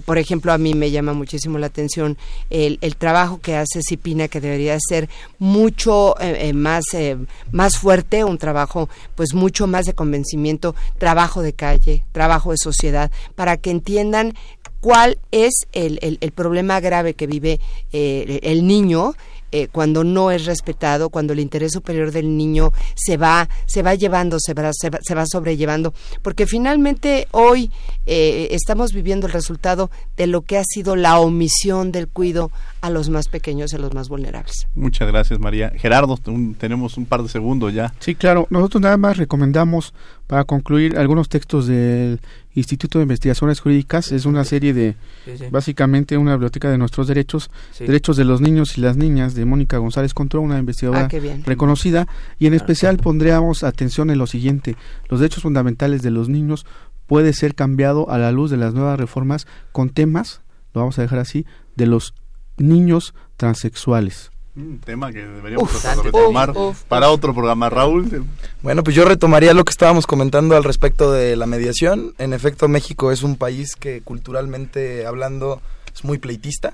Por 0.05 0.18
ejemplo, 0.18 0.53
a 0.53 0.58
mí 0.58 0.74
me 0.76 0.91
llama 0.91 1.12
muchísimo 1.12 1.60
la 1.60 1.68
atención 1.68 2.18
el, 2.49 2.80
el 2.82 2.95
trabajo 2.95 3.41
que 3.41 3.58
hace 3.58 3.82
Cipina, 3.82 4.30
que 4.30 4.39
debería 4.39 4.78
ser 4.80 5.10
mucho 5.39 6.20
eh, 6.20 6.49
eh, 6.49 6.53
más, 6.53 6.86
eh, 6.93 7.18
más 7.51 7.78
fuerte, 7.78 8.24
un 8.24 8.38
trabajo 8.38 8.89
pues 9.16 9.34
mucho 9.34 9.68
más 9.68 9.86
de 9.86 9.93
convencimiento, 9.93 10.76
trabajo 10.97 11.41
de 11.41 11.53
calle, 11.53 12.03
trabajo 12.12 12.51
de 12.51 12.58
sociedad, 12.58 13.12
para 13.36 13.58
que 13.58 13.72
entiendan 13.72 14.34
cuál 14.82 15.18
es 15.32 15.54
el, 15.74 16.00
el, 16.02 16.18
el 16.22 16.32
problema 16.32 16.80
grave 16.80 17.14
que 17.14 17.28
vive 17.28 17.60
eh, 17.92 18.40
el 18.44 18.68
niño 18.68 19.14
eh, 19.54 19.70
cuando 19.72 20.04
no 20.04 20.30
es 20.30 20.46
respetado, 20.46 21.10
cuando 21.10 21.32
el 21.32 21.40
interés 21.40 21.72
superior 21.72 22.12
del 22.12 22.36
niño 22.36 22.74
se 22.96 23.16
va, 23.16 23.48
se 23.66 23.82
va 23.82 23.96
llevando, 23.96 24.40
se 24.42 24.54
va, 24.54 24.72
se 24.74 24.90
va, 24.90 25.00
se 25.02 25.16
va 25.16 25.26
sobrellevando, 25.26 25.94
porque 26.22 26.46
finalmente 26.46 27.28
hoy 27.32 27.72
eh, 28.06 28.50
estamos 28.52 28.92
viviendo 28.92 29.26
el 29.26 29.32
resultado 29.32 29.90
de 30.18 30.28
lo 30.28 30.42
que 30.42 30.58
ha 30.58 30.64
sido 30.66 30.98
la 30.98 31.20
omisión 31.20 31.94
del 31.94 32.10
cuido 32.10 32.52
a 32.82 32.90
los 32.90 33.10
más 33.10 33.30
pequeños 33.30 33.72
y 33.72 33.78
a 33.78 33.80
los 33.80 33.94
más 33.94 34.10
vulnerables. 34.10 34.68
Muchas 34.76 35.08
gracias, 35.08 35.40
María. 35.40 35.72
Gerardo, 35.78 36.20
un, 36.28 36.54
tenemos 36.56 36.98
un 36.98 37.06
par 37.06 37.24
de 37.24 37.30
segundos 37.30 37.74
ya. 37.74 37.94
Sí, 38.00 38.16
claro. 38.16 38.48
Nosotros 38.50 38.82
nada 38.82 38.98
más 38.98 39.16
recomendamos 39.16 39.94
para 40.28 40.44
concluir, 40.44 40.98
algunos 40.98 41.30
textos 41.30 41.68
del 41.68 42.20
Instituto 42.58 42.97
de 42.97 43.03
Investigaciones 43.03 43.60
Jurídicas 43.60 44.12
es 44.12 44.26
una 44.26 44.43
serie 44.43 44.74
de, 44.74 44.95
Sí, 45.26 45.38
sí. 45.38 45.45
básicamente 45.51 46.18
una 46.18 46.32
biblioteca 46.34 46.72
de 46.72 46.78
nuestros 46.80 47.08
derechos, 47.08 47.51
Sí. 47.72 47.86
derechos 47.86 48.18
de 48.18 48.26
los 48.26 48.41
niños 48.41 48.78
y 48.78 48.82
las 48.82 48.97
niñas 48.97 49.36
de 49.36 49.45
Mónica 49.45 49.78
González 49.78 50.14
Contró, 50.16 50.41
una 50.41 50.58
investigadora 50.58 51.08
Ah, 51.12 51.38
reconocida, 51.45 52.08
y 52.39 52.47
en 52.47 52.55
especial 52.55 52.97
pondríamos 52.97 53.64
atención 53.64 54.10
en 54.10 54.18
lo 54.18 54.26
siguiente, 54.26 54.76
los 55.08 55.20
derechos 55.20 55.43
fundamentales 55.43 56.01
de 56.01 56.10
los 56.12 56.30
niños 56.30 56.66
puede 57.05 57.32
ser 57.34 57.53
cambiado 57.53 58.10
a 58.10 58.18
la 58.18 58.32
luz 58.32 58.49
de 58.49 58.58
las 58.58 58.74
nuevas 58.74 58.99
reformas 58.99 59.45
con 59.72 59.89
temas, 59.91 60.41
lo 60.74 60.82
vamos 60.82 60.97
a 60.97 61.03
dejar 61.03 61.20
así, 61.20 61.45
de 61.76 61.86
los 61.86 62.14
niños 62.58 63.14
transexuales. 63.38 64.32
Un 64.58 64.80
tema 64.80 65.12
que 65.12 65.24
deberíamos 65.24 65.72
Uf, 65.72 65.82
tratar 65.82 66.03
de 66.03 66.10
uf, 66.10 66.16
retomar 66.16 66.58
uf, 66.58 66.82
para 66.86 67.12
otro 67.12 67.32
programa. 67.32 67.70
Raúl, 67.70 68.26
Bueno, 68.64 68.84
pues 68.84 68.95
yo 68.95 69.05
retomaría 69.05 69.53
lo 69.53 69.64
que 69.64 69.70
estábamos 69.70 70.08
comentando 70.08 70.58
al 70.58 70.64
respecto 70.64 71.12
de 71.12 71.36
la 71.36 71.45
mediación. 71.45 72.16
En 72.18 72.34
efecto, 72.34 72.68
México 72.68 73.12
es 73.12 73.22
un 73.22 73.36
país 73.36 73.76
que 73.76 74.01
culturalmente 74.01 75.05
hablando 75.05 75.62
es 75.93 76.03
muy 76.03 76.18
pleitista. 76.18 76.74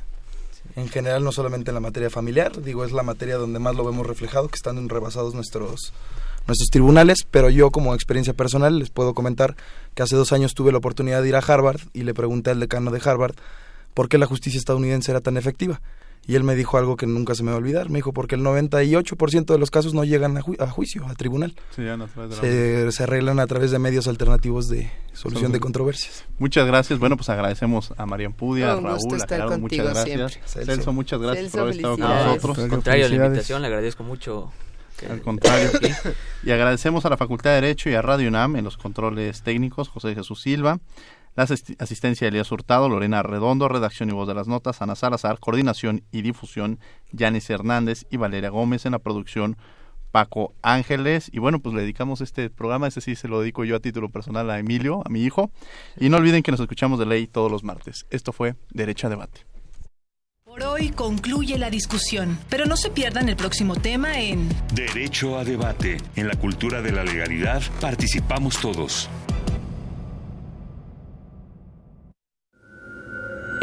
En 0.78 0.88
general, 0.88 1.26
no 1.26 1.34
solamente 1.34 1.72
en 1.72 1.76
la 1.76 1.82
materia 1.82 2.10
familiar, 2.10 2.62
digo, 2.62 2.86
es 2.86 2.94
la 2.94 3.04
materia 3.04 3.36
donde 3.36 3.60
más 3.60 3.76
lo 3.76 3.84
vemos 3.84 4.08
reflejado, 4.08 4.48
que 4.48 4.56
están 4.56 4.88
rebasados 4.88 5.36
nuestros 5.36 5.92
nuestros 6.48 6.70
tribunales, 6.70 7.26
pero 7.30 7.50
yo 7.50 7.72
como 7.72 7.96
experiencia 7.96 8.34
personal 8.34 8.80
les 8.80 8.90
puedo 8.90 9.14
comentar 9.14 9.56
que 9.94 10.04
hace 10.04 10.16
dos 10.16 10.34
años 10.34 10.54
tuve 10.54 10.72
la 10.72 10.78
oportunidad 10.78 11.22
de 11.22 11.30
ir 11.30 11.36
a 11.36 11.40
Harvard 11.40 11.80
y 11.94 12.04
le 12.04 12.14
pregunté 12.14 12.52
al 12.52 12.60
decano 12.60 12.92
de 12.92 13.02
Harvard 13.04 13.36
por 13.94 14.10
qué 14.10 14.18
la 14.18 14.26
justicia 14.26 14.58
estadounidense 14.58 15.12
era 15.12 15.22
tan 15.22 15.38
efectiva. 15.38 15.80
Y 16.26 16.36
él 16.36 16.44
me 16.46 16.56
dijo 16.56 16.78
algo 16.78 16.96
que 16.96 17.06
nunca 17.06 17.36
se 17.36 17.44
me 17.44 17.52
va 17.52 17.56
a 17.56 17.60
olvidar. 17.60 17.90
Me 17.90 17.98
dijo, 17.98 18.14
porque 18.14 18.36
el 18.36 18.42
98% 18.42 19.46
de 19.46 19.58
los 19.58 19.70
casos 19.72 19.94
no 19.94 20.06
llegan 20.06 20.38
a, 20.38 20.42
ju- 20.42 20.56
a 20.62 20.70
juicio, 20.70 21.06
a 21.06 21.16
tribunal. 21.16 21.54
Sí, 21.76 21.84
ya 21.84 21.98
no, 21.98 22.06
a 22.06 22.08
través 22.08 22.30
de 22.30 22.36
la- 22.86 22.92
Se, 22.92 22.98
se 22.98 23.04
arreglan 23.04 23.40
a 23.42 23.48
través 23.48 23.72
de 23.72 23.80
medios 23.80 24.08
alternativos 24.08 24.70
de 24.70 24.90
solución 25.12 25.52
de 25.52 25.60
controversias. 25.60 26.24
Muchas 26.40 26.66
gracias. 26.66 26.98
Bueno, 27.00 27.18
pues 27.18 27.28
agradecemos 27.30 27.94
a 27.98 28.06
María 28.06 28.30
Pudia, 28.30 28.72
a 28.72 28.76
Raúl, 28.80 29.22
a 29.22 29.28
Gerardo, 29.28 29.60
muchas 29.60 29.86
gracias. 29.86 30.40
Celso, 30.46 30.66
Celso. 30.72 30.94
muchas 30.94 31.20
gracias 31.20 31.52
Celso, 31.52 31.58
por 31.58 31.62
haber 31.62 31.76
estado 31.76 31.98
con 31.98 32.08
nosotros. 32.08 32.60
Al 32.60 32.70
contrario, 32.70 33.10
la 33.10 33.16
invitación, 33.26 33.62
le 33.62 33.68
agradezco 33.68 34.04
mucho. 34.04 34.52
que- 34.98 35.08
Al 35.08 35.22
contrario. 35.22 35.72
y 36.44 36.52
agradecemos 36.52 37.06
a 37.06 37.10
la 37.10 37.18
Facultad 37.18 37.50
de 37.50 37.56
Derecho 37.56 37.90
y 37.90 37.96
a 37.96 38.02
Radio 38.02 38.30
UNAM 38.30 38.56
en 38.56 38.64
los 38.64 38.78
controles 38.78 39.42
técnicos, 39.44 39.90
José 39.90 40.16
Jesús 40.16 40.42
Silva, 40.42 40.80
la 41.36 41.46
asist- 41.46 41.76
asistencia 41.82 42.26
de 42.26 42.30
Elías 42.30 42.52
Hurtado, 42.52 42.90
Lorena 42.90 43.24
Redondo, 43.24 43.68
redacción 43.68 44.10
y 44.10 44.14
voz 44.14 44.28
de 44.28 44.34
las 44.36 44.48
notas, 44.48 44.82
Ana 44.82 44.96
Salazar, 44.96 45.40
coordinación 45.40 46.04
y 46.12 46.22
difusión, 46.22 46.80
Yanis 47.12 47.50
Hernández 47.50 48.06
y 48.10 48.18
Valeria 48.18 48.50
Gómez 48.50 48.86
en 48.86 48.92
la 48.94 49.00
producción, 49.00 49.58
Paco 50.12 50.54
Ángeles. 50.62 51.30
Y 51.34 51.40
bueno, 51.40 51.60
pues 51.60 51.74
le 51.74 51.82
dedicamos 51.82 52.22
este 52.22 52.50
programa, 52.52 52.88
este 52.88 53.02
sí 53.02 53.16
se 53.16 53.28
lo 53.28 53.40
dedico 53.42 53.64
yo 53.66 53.76
a 53.76 53.80
título 53.80 54.10
personal 54.10 54.50
a 54.52 54.60
Emilio, 54.60 55.02
a 55.06 55.10
mi 55.10 55.24
hijo. 55.24 55.52
Y 56.00 56.10
no 56.10 56.18
olviden 56.18 56.44
que 56.44 56.52
nos 56.52 56.60
escuchamos 56.60 57.00
de 57.00 57.08
ley 57.08 57.26
todos 57.26 57.52
los 57.52 57.64
martes. 57.64 58.06
Esto 58.12 58.32
fue 58.32 58.54
Derecho 58.70 59.08
a 59.08 59.10
Debate. 59.10 59.42
Por 60.46 60.62
hoy 60.62 60.90
concluye 60.92 61.58
la 61.58 61.72
discusión, 61.72 62.38
pero 62.48 62.66
no 62.68 62.78
se 62.78 62.92
pierdan 62.92 63.28
el 63.28 63.36
próximo 63.36 63.76
tema 63.76 64.20
en 64.20 64.50
Derecho 64.76 65.40
a 65.40 65.44
debate. 65.44 65.98
En 66.16 66.28
la 66.28 66.36
cultura 66.36 66.80
de 66.84 66.92
la 66.92 67.04
legalidad 67.04 67.64
participamos 67.82 68.60
todos. 68.60 69.10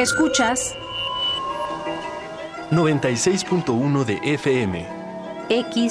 Escuchas 0.00 0.74
96.1 2.70 4.04
de 4.06 4.18
FM. 4.32 4.86
X 5.50 5.88